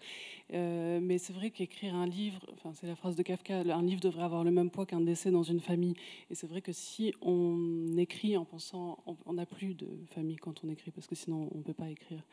Euh, 0.53 0.99
mais 1.01 1.18
c'est 1.18 1.34
vrai 1.34 1.49
qu'écrire 1.49 1.95
un 1.95 2.05
livre, 2.05 2.39
enfin, 2.53 2.72
c'est 2.74 2.86
la 2.88 2.95
phrase 2.95 3.16
de 3.16 3.24
Kafka, 3.24 3.62
un 3.62 3.82
livre 3.82 4.01
devrait 4.01 4.24
avoir 4.24 4.43
le 4.43 4.51
même 4.51 4.70
poids 4.70 4.86
qu'un 4.86 5.01
décès 5.01 5.32
dans 5.32 5.43
une 5.43 5.59
famille. 5.59 5.95
Et 6.30 6.36
c'est 6.36 6.47
vrai 6.47 6.62
que 6.62 6.72
si 6.72 7.14
on 7.22 7.97
écrit 7.97 8.38
en 8.38 8.45
pensant, 8.45 8.99
on- 9.07 9.18
on 9.26 9.34
n'a 9.34 9.45
plus 9.47 9.74
de 9.74 9.88
famille 10.12 10.38
quand 10.38 10.64
on 10.64 10.70
écrit, 10.70 10.91
parce 10.91 11.07
que 11.07 11.16
sinon 11.16 11.49
on 11.53 11.57
ne 11.57 11.64
peut 11.64 11.74
pas 11.74 11.89
écrire. 11.89 12.24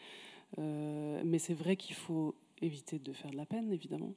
Euh, 0.59 1.23
mais 1.25 1.39
c'est 1.39 1.55
vrai 1.55 1.77
qu'il 1.77 1.95
faut 1.95 2.35
éviter 2.61 2.99
de 2.99 3.13
faire 3.13 3.31
de 3.31 3.37
la 3.37 3.47
peine, 3.47 3.73
évidemment. 3.73 4.13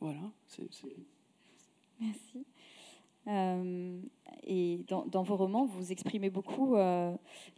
Voilà. 0.00 0.20
Merci. 2.00 2.46
et 4.46 4.80
dans, 4.86 5.22
vos 5.22 5.36
romans, 5.36 5.66
vous 5.66 5.92
exprimez 5.92 6.30
beaucoup 6.30 6.76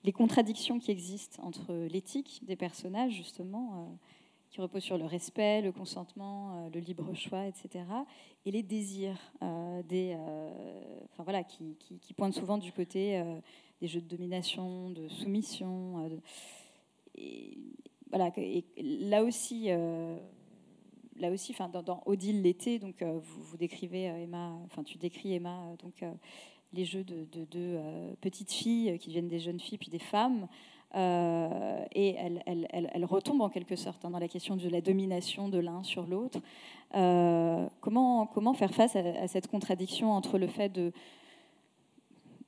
les 0.05 0.13
contradictions 0.13 0.79
qui 0.79 0.91
existent 0.91 1.43
entre 1.43 1.73
l'éthique 1.73 2.41
des 2.45 2.57
personnages, 2.57 3.13
justement, 3.13 3.99
qui 4.49 4.61
repose 4.61 4.83
sur 4.83 4.99
le 4.99 5.05
respect, 5.05 5.61
le 5.61 5.73
consentement, 5.73 6.69
le 6.73 6.81
libre 6.81 7.13
choix, 7.15 7.47
etc., 7.47 7.85
et 8.47 8.51
les 8.51 8.63
désirs, 8.63 9.19
des, 9.89 10.17
enfin, 11.13 11.23
voilà, 11.25 11.45
qui, 11.45 11.77
pointent 12.17 12.35
souvent 12.35 12.57
du 12.57 12.73
côté 12.73 13.23
des 13.81 13.87
jeux 13.87 14.01
de 14.01 14.09
domination, 14.09 14.91
de 14.91 15.09
soumission. 15.09 16.11
et, 17.15 17.59
voilà, 18.11 18.33
et 18.37 18.65
là 18.77 19.23
aussi, 19.23 19.67
euh, 19.69 20.17
là 21.21 21.31
aussi, 21.31 21.55
dans, 21.85 22.03
Odile 22.07 22.43
l'été, 22.43 22.79
donc 22.79 23.03
euh, 23.03 23.21
vous, 23.23 23.57
décrivez 23.57 24.09
euh, 24.09 24.23
Emma, 24.23 24.53
enfin 24.65 24.83
tu 24.83 24.99
décris 24.99 25.35
Emma, 25.35 25.61
donc 25.83 26.05
les 26.73 26.85
jeux 26.85 27.05
de 27.05 27.45
deux 27.45 27.81
petites 28.21 28.53
filles 28.53 28.97
qui 28.99 29.09
deviennent 29.09 29.29
des 29.29 29.41
jeunes 29.41 29.61
filles 29.61 29.79
puis 29.79 29.91
des 29.91 29.99
femmes. 29.99 30.47
et 30.95 32.15
elle, 32.17 32.43
elle, 32.47 32.69
elle, 32.71 33.05
retombe 33.05 33.41
en 33.41 33.49
quelque 33.49 33.77
sorte 33.77 34.05
hein, 34.05 34.11
dans 34.11 34.21
la 34.21 34.29
question 34.29 34.57
de 34.57 34.69
la 34.69 34.81
domination 34.81 35.49
de 35.49 35.59
l'un 35.59 35.83
sur 35.83 36.07
l'autre. 36.07 36.41
comment, 36.91 38.55
faire 38.55 38.73
face 38.73 38.95
à, 38.95 39.27
cette 39.27 39.49
contradiction 39.49 40.13
entre 40.13 40.39
le 40.39 40.47
fait 40.47 40.69
de, 40.69 40.93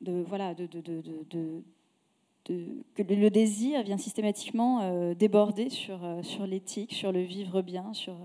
de 0.00 0.24
voilà, 0.28 0.54
de, 0.54 0.66
de, 0.66 0.80
de 0.80 1.62
que 2.44 3.02
le 3.02 3.30
désir 3.30 3.82
vient 3.82 3.98
systématiquement 3.98 4.80
euh, 4.82 5.14
déborder 5.14 5.70
sur, 5.70 6.04
euh, 6.04 6.22
sur 6.22 6.46
l'éthique, 6.46 6.92
sur 6.92 7.12
le 7.12 7.20
vivre 7.20 7.62
bien, 7.62 7.92
sur... 7.94 8.16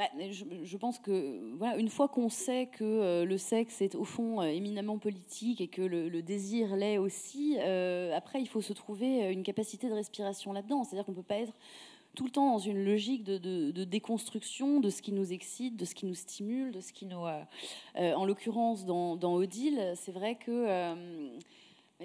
Euh, 0.00 0.04
bah, 0.04 0.08
je, 0.30 0.76
pense 0.76 0.98
que 0.98 1.54
voilà, 1.56 1.76
une 1.76 1.88
fois 1.88 2.08
qu'on 2.08 2.28
sait 2.28 2.66
que 2.66 3.24
le 3.24 3.38
sexe 3.38 3.82
est 3.82 3.94
au 3.94 4.04
fond 4.04 4.42
éminemment 4.42 4.98
politique 4.98 5.60
et 5.60 5.68
que 5.68 5.82
le, 5.82 6.22
désir 6.22 6.76
l'est 6.76 6.98
aussi, 6.98 7.58
après 7.58 8.40
il 8.40 8.48
faut 8.48 8.62
se 8.62 8.72
trouver 8.72 9.32
une 9.32 9.42
capacité 9.42 9.88
de 9.88 9.94
respiration 9.94 10.52
là-dedans. 10.52 10.84
C'est-à-dire 10.84 11.04
qu'on 11.04 11.12
ne 11.12 11.16
peut 11.16 11.22
pas 11.22 11.38
être 11.38 11.54
tout 12.14 12.24
le 12.24 12.30
temps 12.30 12.52
dans 12.52 12.58
une 12.58 12.84
logique 12.84 13.24
de, 13.24 13.84
déconstruction 13.84 14.80
de 14.80 14.90
ce 14.90 15.00
qui 15.00 15.12
nous 15.12 15.32
excite, 15.32 15.76
de 15.76 15.84
ce 15.84 15.94
qui 15.94 16.06
nous 16.06 16.14
stimule, 16.14 16.72
de 16.72 16.80
ce 16.80 16.92
qui 16.92 17.06
nous... 17.06 17.24
en 17.96 18.24
l'occurrence, 18.24 18.84
dans, 18.84 19.34
Odile, 19.34 19.92
c'est 19.96 20.12
vrai 20.12 20.36
que 20.36 20.96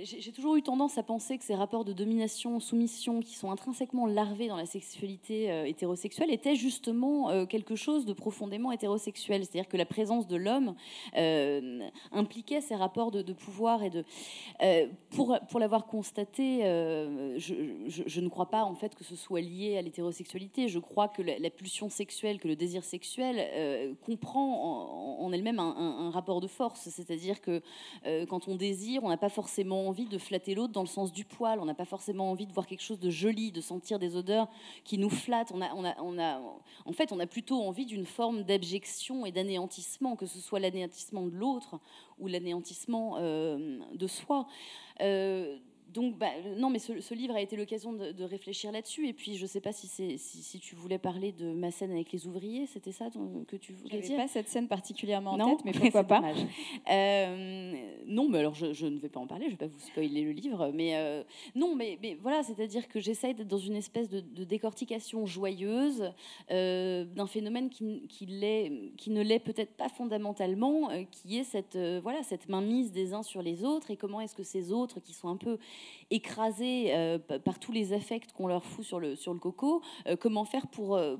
j'ai 0.03 0.31
toujours 0.31 0.55
eu 0.55 0.61
tendance 0.61 0.97
à 0.97 1.03
penser 1.03 1.37
que 1.37 1.43
ces 1.43 1.55
rapports 1.55 1.85
de 1.85 1.93
domination, 1.93 2.59
soumission, 2.59 3.21
qui 3.21 3.35
sont 3.35 3.51
intrinsèquement 3.51 4.05
larvés 4.05 4.47
dans 4.47 4.57
la 4.57 4.65
sexualité 4.65 5.51
euh, 5.51 5.65
hétérosexuelle, 5.65 6.31
étaient 6.31 6.55
justement 6.55 7.29
euh, 7.29 7.45
quelque 7.45 7.75
chose 7.75 8.05
de 8.05 8.13
profondément 8.13 8.71
hétérosexuel. 8.71 9.45
C'est-à-dire 9.45 9.67
que 9.67 9.77
la 9.77 9.85
présence 9.85 10.27
de 10.27 10.35
l'homme 10.35 10.75
euh, 11.15 11.79
impliquait 12.11 12.61
ces 12.61 12.75
rapports 12.75 13.11
de, 13.11 13.33
pouvoir 13.33 13.83
et 13.83 13.89
de. 13.89 14.03
pour 15.11 15.37
pour 15.49 15.59
l'avoir 15.59 15.85
constaté, 15.85 16.61
je, 16.61 18.21
ne 18.21 18.29
crois 18.29 18.49
pas 18.49 18.63
en 18.63 18.75
fait 18.75 18.95
que 18.95 19.03
ce 19.03 19.15
soit 19.15 19.41
lié 19.41 19.77
à 19.77 19.81
l'hétérosexualité. 19.81 20.67
Je 20.67 20.79
crois 20.79 21.07
que 21.07 21.21
la, 21.21 21.49
pulsion 21.49 21.89
sexuelle, 21.89 22.39
que 22.39 22.47
le 22.47 22.55
désir 22.55 22.83
sexuel 22.83 23.95
comprend 24.05 25.19
en, 25.19 25.31
elle-même 25.31 25.59
un, 25.59 25.75
un, 25.77 26.09
rapport 26.11 26.41
de 26.41 26.47
force. 26.47 26.89
C'est-à-dire 26.89 27.41
que 27.41 27.61
quand 28.25 28.47
on 28.47 28.55
désire, 28.55 29.03
on 29.03 29.09
n'a 29.09 29.17
pas 29.17 29.29
forcément 29.29 29.86
envie 29.87 30.05
de 30.05 30.17
flatter 30.17 30.55
l'autre 30.55 30.73
dans 30.73 30.81
le 30.81 30.87
sens 30.87 31.11
du 31.11 31.25
poil. 31.25 31.59
On 31.59 31.65
n'a 31.65 31.73
pas 31.73 31.85
forcément 31.85 32.31
envie 32.31 32.45
de 32.45 32.53
voir 32.53 32.65
quelque 32.65 32.81
chose 32.81 32.99
de 32.99 33.09
joli, 33.09 33.51
de 33.51 33.61
sentir 33.61 33.99
des 33.99 34.15
odeurs 34.15 34.47
qui 34.83 34.97
nous 34.97 35.09
flattent. 35.09 35.51
On 35.53 35.61
a, 35.61 35.73
on 35.73 35.85
a, 35.85 35.95
on 36.01 36.19
a, 36.19 36.41
en 36.85 36.93
fait, 36.93 37.11
on 37.11 37.19
a 37.19 37.27
plutôt 37.27 37.61
envie 37.61 37.85
d'une 37.85 38.05
forme 38.05 38.43
d'abjection 38.43 39.25
et 39.25 39.31
d'anéantissement, 39.31 40.15
que 40.15 40.25
ce 40.25 40.39
soit 40.39 40.59
l'anéantissement 40.59 41.25
de 41.25 41.35
l'autre 41.35 41.79
ou 42.19 42.27
l'anéantissement 42.27 43.17
euh, 43.17 43.79
de 43.93 44.07
soi. 44.07 44.47
Euh, 45.01 45.57
donc, 45.93 46.17
bah, 46.17 46.29
non, 46.57 46.69
mais 46.69 46.79
ce, 46.79 47.13
livre 47.13 47.35
a 47.35 47.41
été 47.41 47.55
l'occasion 47.55 47.93
de, 47.93 48.23
réfléchir 48.23 48.71
là-dessus. 48.71 49.07
Et 49.07 49.13
puis, 49.13 49.35
je 49.35 49.43
ne 49.43 49.47
sais 49.47 49.61
pas 49.61 49.71
si, 49.71 49.87
si, 49.87 50.17
si, 50.17 50.59
tu 50.59 50.75
voulais 50.75 50.97
parler 50.97 51.31
de 51.31 51.53
ma 51.53 51.71
scène 51.71 51.91
avec 51.91 52.11
les 52.11 52.27
ouvriers, 52.27 52.65
c'était 52.67 52.91
ça 52.91 53.07
que 53.47 53.55
tu 53.55 53.73
voulais 53.73 53.99
dire? 53.99 54.17
pas 54.17 54.27
cette 54.27 54.49
scène 54.49 54.67
particulièrement 54.67 55.31
en 55.31 55.55
tête, 55.55 55.65
mais 55.65 55.71
pourquoi 55.79 56.03
pas 56.03 56.21
euh, 56.89 57.73
Non, 58.05 58.27
mais 58.27 58.39
alors 58.39 58.53
je, 58.53 58.85
ne 58.85 58.99
vais 58.99 59.09
pas 59.09 59.19
en 59.19 59.27
parler, 59.27 59.45
je 59.45 59.51
ne 59.51 59.57
vais 59.57 59.67
pas 59.67 59.73
vous 59.73 59.79
spoiler 59.79 60.23
le 60.23 60.31
livre. 60.31 60.71
Mais 60.73 60.97
euh, 60.97 61.23
non, 61.55 61.75
mais, 61.75 61.97
mais 62.01 62.17
voilà, 62.21 62.43
c'est-à-dire 62.43 62.87
que 62.87 62.99
j'essaye 62.99 63.33
d'être 63.33 63.47
dans 63.47 63.57
une 63.57 63.75
espèce 63.75 64.09
de, 64.09 64.19
décortication 64.43 65.25
joyeuse 65.25 66.11
euh, 66.51 67.05
d'un 67.05 67.27
phénomène 67.27 67.69
qui, 67.69 68.07
qui, 68.07 68.27
qui 68.97 69.09
ne 69.09 69.21
l'est 69.21 69.39
peut-être 69.39 69.75
pas 69.75 69.89
fondamentalement, 69.89 70.89
qui 71.11 71.37
est 71.37 71.43
cette, 71.43 71.77
voilà, 72.01 72.23
cette 72.23 72.49
mainmise 72.49 72.91
des 72.91 73.13
uns 73.13 73.23
sur 73.23 73.41
les 73.41 73.63
autres, 73.63 73.91
et 73.91 73.97
comment 73.97 74.21
est-ce 74.21 74.35
que 74.35 74.43
ces 74.43 74.71
autres 74.71 74.99
qui 74.99 75.13
sont 75.13 75.29
un 75.29 75.37
peu 75.37 75.57
écrasés 76.09 76.93
euh, 76.93 77.19
par 77.19 77.59
tous 77.59 77.71
les 77.71 77.93
affects 77.93 78.31
qu'on 78.33 78.47
leur 78.47 78.63
fout 78.63 78.85
sur 78.85 78.99
le, 78.99 79.15
sur 79.15 79.37
coco, 79.39 79.81
euh, 80.07 80.15
comment 80.15 80.45
faire 80.45 80.67
pour, 80.67 80.95
euh, 80.95 81.17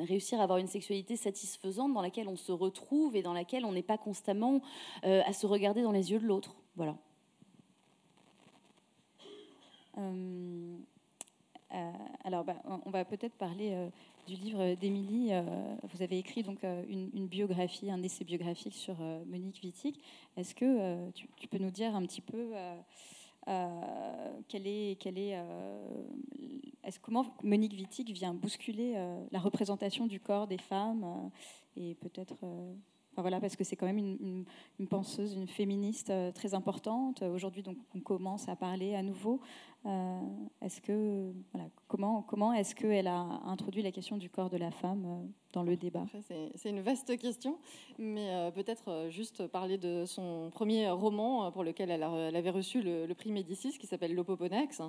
réussir 0.00 0.40
à 0.40 0.44
avoir 0.44 0.58
une 0.58 0.66
sexualité 0.66 1.16
satisfaisante 1.16 1.92
dans 1.92 2.02
laquelle 2.02 2.28
on 2.28 2.36
se 2.36 2.52
retrouve 2.52 3.16
et 3.16 3.22
dans 3.22 3.32
laquelle 3.32 3.64
on 3.64 3.72
n'est 3.72 3.82
pas 3.82 3.98
constamment 3.98 4.60
à 5.02 5.32
se 5.32 5.46
regarder 5.46 5.82
dans 5.82 5.92
les 5.92 6.12
yeux 6.12 6.18
de 6.18 6.26
l'autre. 6.26 6.54
Voilà. 6.76 6.96
alors, 12.24 12.44
bah, 12.44 12.56
on 12.86 12.90
va 12.90 13.04
peut-être 13.04 13.34
parler 13.34 13.88
du 14.26 14.34
livre 14.34 14.74
d'Émilie. 14.74 15.30
vous 15.82 16.02
avez 16.02 16.18
écrit 16.18 16.42
donc 16.42 16.62
une, 16.88 17.26
biographie, 17.26 17.90
un 17.90 18.02
essai 18.02 18.24
biographique 18.24 18.74
sur 18.74 18.96
Monique 19.26 19.60
Wittig. 19.62 19.98
Est-ce 20.36 20.54
que 20.54 21.10
tu, 21.12 21.48
peux 21.48 21.58
nous 21.58 21.70
dire 21.70 21.94
un 21.94 22.02
petit 22.06 22.22
peu 22.22 22.52
quelle 23.46 24.66
est, 24.66 25.00
quelle 25.00 25.18
est, 25.18 25.36
euh, 25.36 26.90
comment 27.02 27.26
Monique 27.42 27.72
Wittig 27.72 28.12
vient 28.12 28.34
bousculer 28.34 28.94
euh, 28.96 29.24
la 29.32 29.38
représentation 29.38 30.06
du 30.06 30.20
corps 30.20 30.46
des 30.46 30.58
femmes 30.58 31.30
et 31.76 31.94
peut-être 31.96 32.44
Enfin, 33.12 33.22
voilà, 33.22 33.40
parce 33.40 33.56
que 33.56 33.64
c'est 33.64 33.74
quand 33.74 33.86
même 33.86 33.98
une, 33.98 34.44
une, 34.78 34.86
penseuse, 34.86 35.34
une 35.34 35.48
féministe 35.48 36.12
très 36.32 36.54
importante. 36.54 37.22
Aujourd'hui, 37.22 37.60
donc, 37.60 37.76
on 37.92 37.98
commence 37.98 38.48
à 38.48 38.54
parler 38.54 38.94
à 38.94 39.02
nouveau. 39.02 39.40
Est-ce 39.84 40.80
que, 40.80 41.32
voilà, 41.52 41.68
comment, 41.88 42.22
comment 42.22 42.52
est-ce 42.52 42.74
qu'elle 42.74 43.06
a 43.06 43.40
introduit 43.46 43.82
la 43.82 43.92
question 43.92 44.16
du 44.18 44.28
corps 44.28 44.50
de 44.50 44.58
la 44.58 44.70
femme 44.70 45.26
dans 45.52 45.62
le 45.62 45.76
débat? 45.76 46.04
C'est 46.54 46.70
une 46.70 46.80
vaste 46.80 47.16
question, 47.18 47.58
mais 47.98 48.28
euh, 48.30 48.50
peut-être 48.50 48.90
euh, 48.90 49.10
juste 49.10 49.46
parler 49.46 49.78
de 49.78 50.04
son 50.06 50.50
premier 50.52 50.90
roman 50.90 51.46
euh, 51.46 51.50
pour 51.50 51.64
lequel 51.64 51.90
elle, 51.90 52.02
avait 52.02 52.50
reçu 52.50 52.82
le, 52.82 53.12
prix 53.14 53.32
Médicis, 53.32 53.78
qui 53.78 53.86
s'appelle 53.86 54.14
L'Opoponex. 54.14 54.82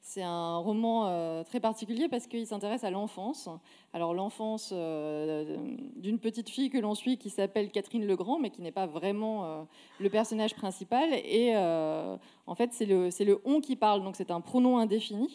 C'est 0.00 0.22
un 0.22 0.56
roman 0.56 1.42
très 1.44 1.60
particulier 1.60 2.08
parce 2.08 2.26
qu'il 2.26 2.46
s'intéresse 2.46 2.84
à 2.84 2.90
l'enfance. 2.90 3.48
Alors 3.92 4.14
l'enfance 4.14 4.72
d'une 4.72 6.18
petite 6.18 6.48
fille 6.50 6.70
que 6.70 6.78
l'on 6.78 6.94
suit 6.94 7.16
qui 7.16 7.30
s'appelle 7.30 7.70
Catherine 7.70 8.06
Legrand, 8.06 8.38
mais 8.38 8.50
qui 8.50 8.60
n'est 8.60 8.72
pas 8.72 8.86
vraiment 8.86 9.66
le 9.98 10.10
personnage 10.10 10.54
principal. 10.54 11.12
Et 11.12 11.56
en 11.56 12.54
fait, 12.54 12.72
c'est 12.72 12.86
le, 12.86 13.08
le 13.24 13.40
on 13.44 13.60
qui 13.60 13.76
parle, 13.76 14.02
donc 14.02 14.16
c'est 14.16 14.30
un 14.30 14.37
pronom 14.40 14.80
indéfini. 14.80 15.28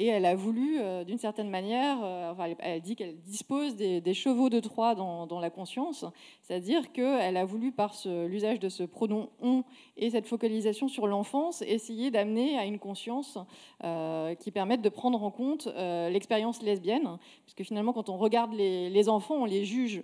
Et 0.00 0.06
elle 0.06 0.26
a 0.26 0.36
voulu, 0.36 0.78
euh, 0.78 1.02
d'une 1.02 1.18
certaine 1.18 1.50
manière, 1.50 1.98
euh, 2.04 2.54
elle, 2.60 2.80
dit 2.80 2.94
qu'elle 2.94 3.16
dispose 3.22 3.74
des, 3.74 4.14
chevaux 4.14 4.48
de 4.48 4.60
Troie 4.60 4.94
dans, 4.94 5.40
la 5.40 5.50
conscience, 5.50 6.04
c'est-à-dire 6.40 6.92
qu'elle 6.92 7.36
a 7.36 7.44
voulu, 7.44 7.72
par 7.72 7.94
l'usage 8.04 8.60
de 8.60 8.68
ce 8.68 8.84
pronom 8.84 9.28
on 9.42 9.64
et 9.96 10.10
cette 10.10 10.28
focalisation 10.28 10.86
sur 10.86 11.08
l'enfance, 11.08 11.62
essayer 11.62 12.12
d'amener 12.12 12.56
à 12.56 12.64
une 12.64 12.78
conscience 12.78 13.38
euh, 13.82 14.36
qui 14.36 14.52
permette 14.52 14.82
de 14.82 14.88
prendre 14.88 15.20
en 15.20 15.32
compte 15.32 15.66
l'expérience 15.76 16.62
lesbienne, 16.62 17.18
puisque 17.44 17.64
finalement, 17.66 17.92
quand 17.92 18.08
on 18.08 18.18
regarde 18.18 18.52
les, 18.54 19.08
enfants, 19.08 19.34
on 19.34 19.44
les 19.46 19.64
juge 19.64 20.02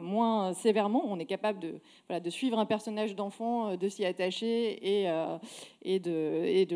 moins 0.00 0.54
sévèrement, 0.54 1.04
on 1.06 1.20
est 1.20 1.24
capable 1.24 1.60
de, 1.60 2.30
suivre 2.30 2.58
un 2.58 2.66
personnage 2.66 3.14
d'enfant, 3.14 3.76
de 3.76 3.88
s'y 3.88 4.04
attacher 4.04 5.04
et, 5.84 6.00
de 6.00 6.72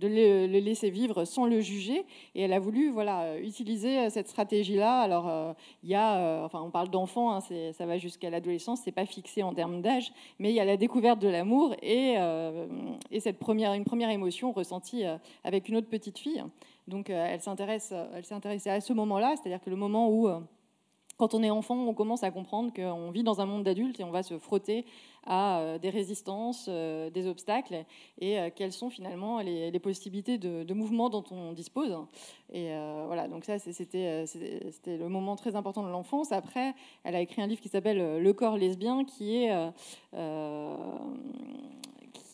le 0.00 0.46
laisser 0.46 0.88
vivre 0.88 1.26
sans 1.26 1.44
le 1.44 1.60
juger 1.60 1.89
et 2.34 2.42
elle 2.42 2.52
a 2.52 2.58
voulu 2.58 2.90
voilà, 2.90 3.38
utiliser 3.38 3.98
euh, 3.98 4.10
cette 4.10 4.28
stratégie-là. 4.28 5.00
Alors, 5.00 5.28
euh, 5.28 5.52
il 5.82 5.90
y 5.90 5.94
a, 5.94 6.16
euh, 6.16 6.44
enfin, 6.44 6.60
on 6.62 6.70
parle 6.70 6.88
d'enfants, 6.88 7.32
hein, 7.32 7.40
ça 7.40 7.86
va 7.86 7.98
jusqu'à 7.98 8.30
l'adolescence, 8.30 8.80
c'est 8.84 8.92
pas 8.92 9.06
fixé 9.06 9.42
en 9.42 9.54
termes 9.54 9.82
d'âge, 9.82 10.12
mais 10.38 10.50
il 10.50 10.54
y 10.54 10.60
a 10.60 10.64
la 10.64 10.76
découverte 10.76 11.18
de 11.20 11.28
l'amour 11.28 11.74
et, 11.82 12.16
et 13.10 13.20
cette 13.20 13.38
première, 13.38 13.72
une 13.74 13.84
première 13.84 14.10
émotion 14.10 14.52
ressentie 14.52 15.04
avec 15.44 15.68
une 15.68 15.76
autre 15.76 15.88
petite 15.88 16.18
fille. 16.18 16.42
Donc, 16.88 17.10
elle 17.10 17.40
s'intéresse, 17.40 17.92
elle 18.14 18.24
s'est 18.24 18.34
intéressée 18.34 18.70
à 18.70 18.80
ce 18.80 18.92
moment-là, 18.92 19.34
c'est-à-dire 19.36 19.60
que 19.60 19.70
le 19.70 19.76
moment 19.76 20.10
où 20.10 20.28
quand 21.20 21.34
on 21.34 21.42
est 21.42 21.50
enfant, 21.50 21.76
on 21.76 21.92
commence 21.92 22.22
à 22.22 22.30
comprendre 22.30 22.72
qu'on 22.72 23.10
vit 23.10 23.22
dans 23.22 23.42
un 23.42 23.44
monde 23.46 23.62
d'adultes 23.62 24.00
et 24.00 24.04
on 24.04 24.10
va 24.10 24.22
se 24.22 24.38
frotter 24.38 24.86
à 25.26 25.78
des 25.80 25.90
résistances, 25.90 26.68
des 26.68 27.26
obstacles, 27.26 27.84
et 28.20 28.38
quelles 28.54 28.72
sont 28.72 28.90
finalement 28.90 29.40
les, 29.40 29.78
possibilités 29.80 30.38
de, 30.38 30.62
de, 30.62 30.74
mouvement 30.74 31.10
dont 31.10 31.24
on 31.30 31.52
dispose. 31.52 31.96
Et 32.52 32.70
voilà, 33.06 33.28
donc 33.28 33.44
ça, 33.44 33.58
c'était 33.58 34.24
le 34.86 35.08
moment 35.08 35.36
très 35.36 35.56
important 35.56 35.82
de 35.82 35.90
l'enfance. 35.90 36.32
Après, 36.32 36.74
elle 37.04 37.16
a 37.16 37.20
écrit 37.20 37.42
un 37.42 37.46
livre 37.46 37.60
qui 37.60 37.68
s'appelle 37.68 38.22
Le 38.22 38.32
corps 38.32 38.56
lesbien, 38.56 39.04
qui 39.04 39.36
est 39.36 39.52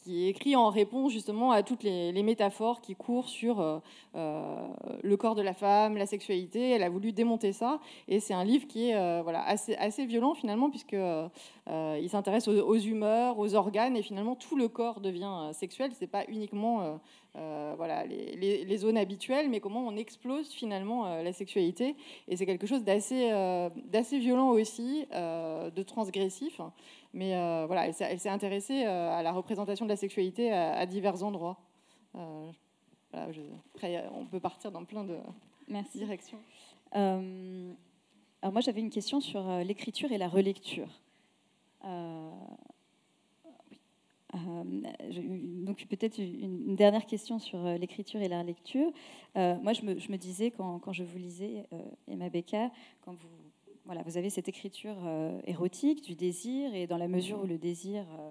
qui 0.07 0.25
est 0.25 0.29
écrit 0.29 0.55
en 0.55 0.71
réponse 0.71 1.13
justement 1.13 1.51
à 1.51 1.65
toutes 1.65 1.83
les, 1.83 2.23
métaphores 2.23 2.81
qui 2.81 2.95
courent 2.95 3.29
sur 3.29 3.61
euh, 3.61 3.79
euh, 4.15 4.69
le 5.03 5.17
corps 5.17 5.35
de 5.35 5.43
la 5.43 5.53
femme, 5.53 5.97
la 5.97 6.07
sexualité. 6.07 6.71
Elle 6.71 6.85
a 6.85 6.89
voulu 6.89 7.11
démonter 7.11 7.53
ça. 7.53 7.81
Et 8.07 8.21
c'est 8.21 8.33
un 8.33 8.45
livre 8.45 8.69
qui 8.69 8.91
est 8.91 8.95
euh, 8.95 9.21
voilà, 9.25 9.45
assez, 9.45 9.75
assez 9.75 10.07
violent 10.07 10.35
finalement, 10.35 10.71
puisqu'il 10.71 11.29
il 11.69 12.09
s'intéresse 12.09 12.47
aux, 12.47 12.79
humeurs, 12.79 13.37
aux 13.41 13.57
organes, 13.57 13.97
et 13.97 14.03
finalement 14.03 14.37
tout 14.37 14.55
le 14.55 14.69
corps 14.69 15.01
devient 15.01 15.51
sexuel. 15.53 15.91
Ce 15.93 16.01
n'est 16.03 16.07
pas 16.07 16.25
uniquement 16.29 17.01
voilà, 17.77 18.07
les, 18.07 18.65
les, 18.65 18.77
zones 18.79 18.97
habituelles, 18.97 19.49
mais 19.51 19.59
comment 19.59 19.85
on 19.87 19.97
explose 19.97 20.49
finalement 20.51 21.23
la 21.23 21.33
sexualité. 21.33 21.97
Et 22.29 22.37
c'est 22.37 22.47
quelque 22.47 22.67
chose 22.67 22.85
d'assez 22.85 24.19
violent 24.19 24.51
aussi, 24.51 25.07
de 25.11 25.83
transgressif. 25.83 26.61
Mais 27.17 27.35
euh, 27.35 27.65
voilà, 27.67 27.89
elle 27.89 28.21
s'est 28.21 28.29
intéressée 28.29 28.85
euh, 28.85 29.11
à 29.11 29.23
la 29.23 29.33
représentation 29.33 29.87
de 29.87 29.91
la 29.91 29.97
sexualité 29.97 30.53
à, 30.53 30.85
divers 30.85 31.25
endroits. 31.25 31.57
Euh, 32.15 32.53
après, 33.15 34.07
on 34.13 34.27
peut 34.27 34.39
partir 34.39 34.71
dans 34.71 34.85
plein 34.85 35.03
de 35.03 35.17
Merci. 35.67 35.97
directions. 35.97 36.39
alors 36.93 38.53
moi, 38.53 38.61
j'avais 38.61 38.81
une 38.81 38.91
question 38.91 39.23
sur 39.23 39.49
l'écriture 39.61 40.13
et 40.13 40.19
la 40.19 40.29
relecture. 40.29 40.91
donc 44.35 45.87
peut-être 45.89 46.19
une, 46.19 46.77
dernière 46.77 47.07
question 47.07 47.39
sur 47.39 47.65
l'écriture 47.79 48.21
et 48.21 48.29
la 48.29 48.43
lecture. 48.43 48.93
moi, 49.35 49.73
je 49.73 49.81
me, 49.87 49.99
je 49.99 50.13
me 50.13 50.19
disais 50.19 50.51
quand, 50.51 50.81
quand, 50.81 50.93
je 50.93 51.03
vous 51.03 51.17
lisais, 51.17 51.65
Emma 52.09 52.29
Becca, 52.29 52.71
quand 53.01 53.15
vous 53.15 53.29
voilà, 53.87 54.03
vous 54.03 54.17
avez 54.17 54.31
cette 54.31 54.49
écriture 54.49 54.97
euh, 55.05 55.41
érotique 55.47 56.05
du 56.05 56.17
désir, 56.17 56.75
et 56.75 56.87
dans 56.87 56.99
la 56.99 57.09
mesure 57.09 57.43
où 57.43 57.47
le 57.47 57.57
désir, 57.57 58.05
euh, 58.19 58.31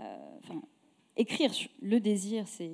euh, 0.00 0.38
enfin, 0.42 0.60
écrire 1.16 1.52
le 1.80 2.00
désir, 2.00 2.46
c'est 2.48 2.72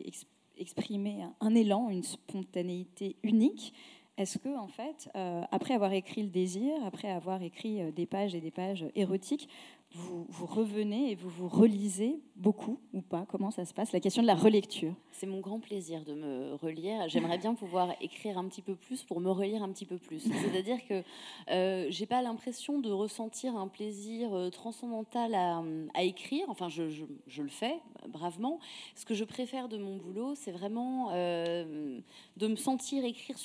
exprimer 0.57 1.25
un, 1.41 1.55
élan, 1.55 1.91
une 1.91 2.03
spontanéité 2.03 3.17
unique. 3.23 3.75
Est-ce 4.17 4.39
que, 4.39 4.57
en 4.57 4.69
fait, 4.69 5.09
après 5.51 5.75
avoir 5.75 5.93
écrit 5.93 6.23
le 6.23 6.29
désir, 6.29 6.75
après 6.85 7.09
avoir 7.09 7.43
écrit 7.43 7.91
des 7.93 8.07
pages 8.07 8.35
et 8.35 8.41
des 8.41 8.51
pages 8.51 8.85
érotiques, 8.95 9.49
vous, 9.95 10.27
vous, 10.29 10.47
revenez 10.47 11.11
et 11.11 11.15
vous 11.15 11.29
vous 11.29 11.49
relisez 11.49 12.21
beaucoup 12.37 12.79
ou 12.93 13.01
pas? 13.01 13.27
Comment 13.29 13.51
ça 13.51 13.65
se 13.65 13.75
passe? 13.75 13.93
La 13.93 14.01
question 14.01 14.23
de 14.23 14.27
la 14.27 14.35
relecture. 14.35 14.95
C'est 15.11 15.27
mon 15.27 15.41
grand 15.41 15.61
plaisir 15.61 16.05
de 16.05 16.15
me 16.15 16.55
relire. 16.55 17.09
J'aimerais 17.09 17.39
bien 17.39 17.55
pouvoir 17.55 17.95
écrire 18.01 18.39
un 18.39 18.47
petit 18.47 18.63
peu 18.63 18.75
plus 18.75 19.03
pour 19.03 19.21
me 19.21 19.31
relire 19.31 19.63
un 19.63 19.71
petit 19.71 19.85
peu 19.85 19.99
plus. 19.99 20.21
C'est-à-dire 20.43 20.79
que 20.87 21.03
euh, 21.51 21.87
j'ai 21.91 22.07
pas 22.07 22.23
l'impression 22.23 22.79
de 22.79 22.91
ressentir 22.91 23.57
un 23.57 23.69
plaisir 23.69 24.33
euh, 24.35 24.51
transcendantal 24.51 25.35
à, 25.35 25.63
à 25.95 26.03
écrire. 26.03 26.45
Enfin, 26.49 26.69
je, 26.69 26.89
je, 26.89 27.05
je, 27.27 27.43
le 27.43 27.49
fais 27.49 27.77
bravement. 28.09 28.59
Ce 28.95 29.05
que 29.05 29.15
je 29.15 29.25
préfère 29.25 29.69
de 29.69 29.79
mon 29.79 29.97
boulot, 29.97 30.35
c'est 30.35 30.53
vraiment 30.53 31.11
euh, 31.13 32.01
de 32.37 32.47
me 32.47 32.57
sentir 32.57 33.05
écrire, 33.05 33.37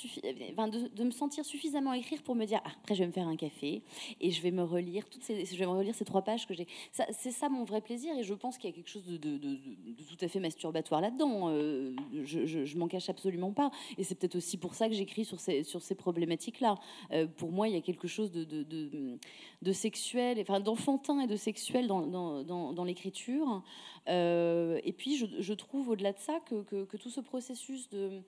enfin, 0.52 0.68
de, 0.68 0.88
de, 0.88 1.04
me 1.04 1.10
sentir 1.10 1.44
suffisamment 1.44 1.92
écrire 1.92 2.22
pour 2.22 2.34
me 2.34 2.44
dire 2.44 2.60
ah, 2.64 2.70
après 2.82 2.94
je 2.94 3.00
vais 3.00 3.06
me 3.06 3.12
faire 3.12 3.28
un 3.28 3.36
café 3.36 3.82
et 4.20 4.30
je 4.30 4.42
vais 4.42 4.50
me 4.50 4.62
relire 4.62 5.08
toutes 5.08 5.22
ces, 5.22 5.44
je 5.44 5.56
vais 5.56 5.66
me 5.66 5.72
relire 5.72 5.94
ces 5.94 6.04
trois 6.04 6.22
pages 6.22 6.37
que 6.46 6.54
j'ai. 6.54 6.66
C'est 6.92 7.30
ça 7.30 7.48
mon 7.48 7.64
vrai 7.64 7.80
plaisir 7.80 8.16
et 8.16 8.22
je 8.22 8.34
pense 8.34 8.58
qu'il 8.58 8.70
y 8.70 8.72
a 8.72 8.76
quelque 8.76 8.88
chose 8.88 9.04
de, 9.04 9.16
tout 9.36 10.24
à 10.24 10.28
fait 10.28 10.40
masturbatoire 10.40 11.00
là-dedans. 11.00 11.48
Euh, 11.48 11.94
je, 12.24 12.46
je, 12.46 12.78
m'en 12.78 12.88
cache 12.88 13.08
absolument 13.08 13.52
pas. 13.52 13.70
Et 13.96 14.04
c'est 14.04 14.14
peut-être 14.14 14.36
aussi 14.36 14.56
pour 14.56 14.74
ça 14.74 14.88
que 14.88 14.94
j'écris 14.94 15.24
sur 15.24 15.40
ces, 15.40 15.62
sur 15.62 15.82
ces 15.82 15.94
problématiques-là. 15.94 16.76
Euh, 17.12 17.26
pour 17.26 17.52
moi, 17.52 17.68
il 17.68 17.74
y 17.74 17.78
a 17.78 17.80
quelque 17.80 18.08
chose 18.08 18.30
de, 18.30 19.72
sexuel, 19.72 20.38
enfin 20.40 20.60
d'enfantin 20.60 21.20
et 21.20 21.26
de 21.26 21.36
sexuel 21.36 21.86
dans, 21.86 22.06
dans, 22.06 22.72
dans, 22.72 22.84
l'écriture. 22.84 23.62
Euh, 24.08 24.80
et 24.84 24.92
puis, 24.92 25.16
je, 25.16 25.52
trouve 25.52 25.90
au-delà 25.90 26.12
de 26.12 26.18
ça 26.18 26.40
que, 26.46 26.84
tout 26.96 27.10
ce 27.10 27.20
processus 27.20 27.88
de, 27.90 28.22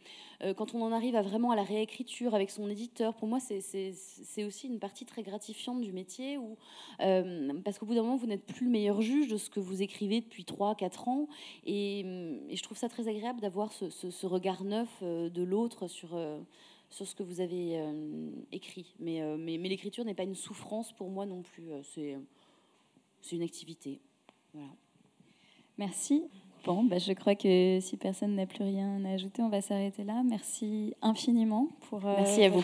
quand 0.56 0.74
on 0.74 0.82
en 0.82 0.92
arrive 0.92 1.16
vraiment 1.16 1.50
à 1.50 1.56
la 1.56 1.62
réécriture 1.62 2.34
avec 2.34 2.50
son 2.50 2.68
éditeur, 2.68 3.14
pour 3.14 3.28
moi, 3.28 3.38
c'est 3.40 4.44
aussi 4.44 4.66
une 4.66 4.78
partie 4.78 5.04
très 5.04 5.22
gratifiante 5.22 5.80
du 5.80 5.92
métier, 5.92 6.38
où, 6.38 6.56
parce 6.98 7.78
qu'au 7.78 7.86
bout 7.86 7.94
vous 8.00 8.26
n'êtes 8.26 8.46
plus 8.46 8.66
le 8.66 8.72
meilleur 8.72 9.00
juge 9.00 9.28
de 9.28 9.36
ce 9.36 9.50
que 9.50 9.60
vous 9.60 9.82
écrivez 9.82 10.20
depuis 10.20 10.44
3-4 10.44 11.08
ans. 11.08 11.28
Et, 11.64 12.04
je 12.50 12.62
trouve 12.62 12.76
ça 12.76 12.88
très 12.88 13.08
agréable 13.08 13.40
d'avoir 13.40 13.72
ce, 13.72 14.26
regard 14.26 14.64
neuf 14.64 14.88
euh, 15.02 15.28
de 15.28 15.42
l'autre 15.42 15.88
sur, 15.88 16.14
euh, 16.14 16.40
ce 16.90 17.14
que 17.14 17.22
vous 17.22 17.40
avez 17.40 17.78
euh, 17.78 18.30
écrit. 18.52 18.94
Mais, 18.98 19.20
mais 19.38 19.56
l'écriture 19.68 20.04
n'est 20.04 20.14
pas 20.14 20.24
une 20.24 20.34
souffrance 20.34 20.92
pour 20.92 21.08
moi 21.10 21.26
non 21.26 21.42
plus. 21.42 21.70
C'est 21.82 22.16
une 23.32 23.42
activité. 23.42 24.00
Voilà. 24.52 24.70
Merci. 25.80 26.22
Bon, 26.66 26.84
bah, 26.84 26.98
je 26.98 27.14
crois 27.14 27.34
que 27.34 27.78
si 27.80 27.96
personne 27.96 28.34
n'a 28.34 28.44
plus 28.44 28.62
rien 28.62 29.02
à 29.06 29.14
ajouter, 29.14 29.40
on 29.40 29.48
va 29.48 29.62
s'arrêter 29.62 30.04
là. 30.04 30.22
Merci 30.28 30.94
infiniment 31.00 31.68
pour. 31.88 32.02
Merci 32.02 32.44
à 32.44 32.50
vous. 32.50 32.62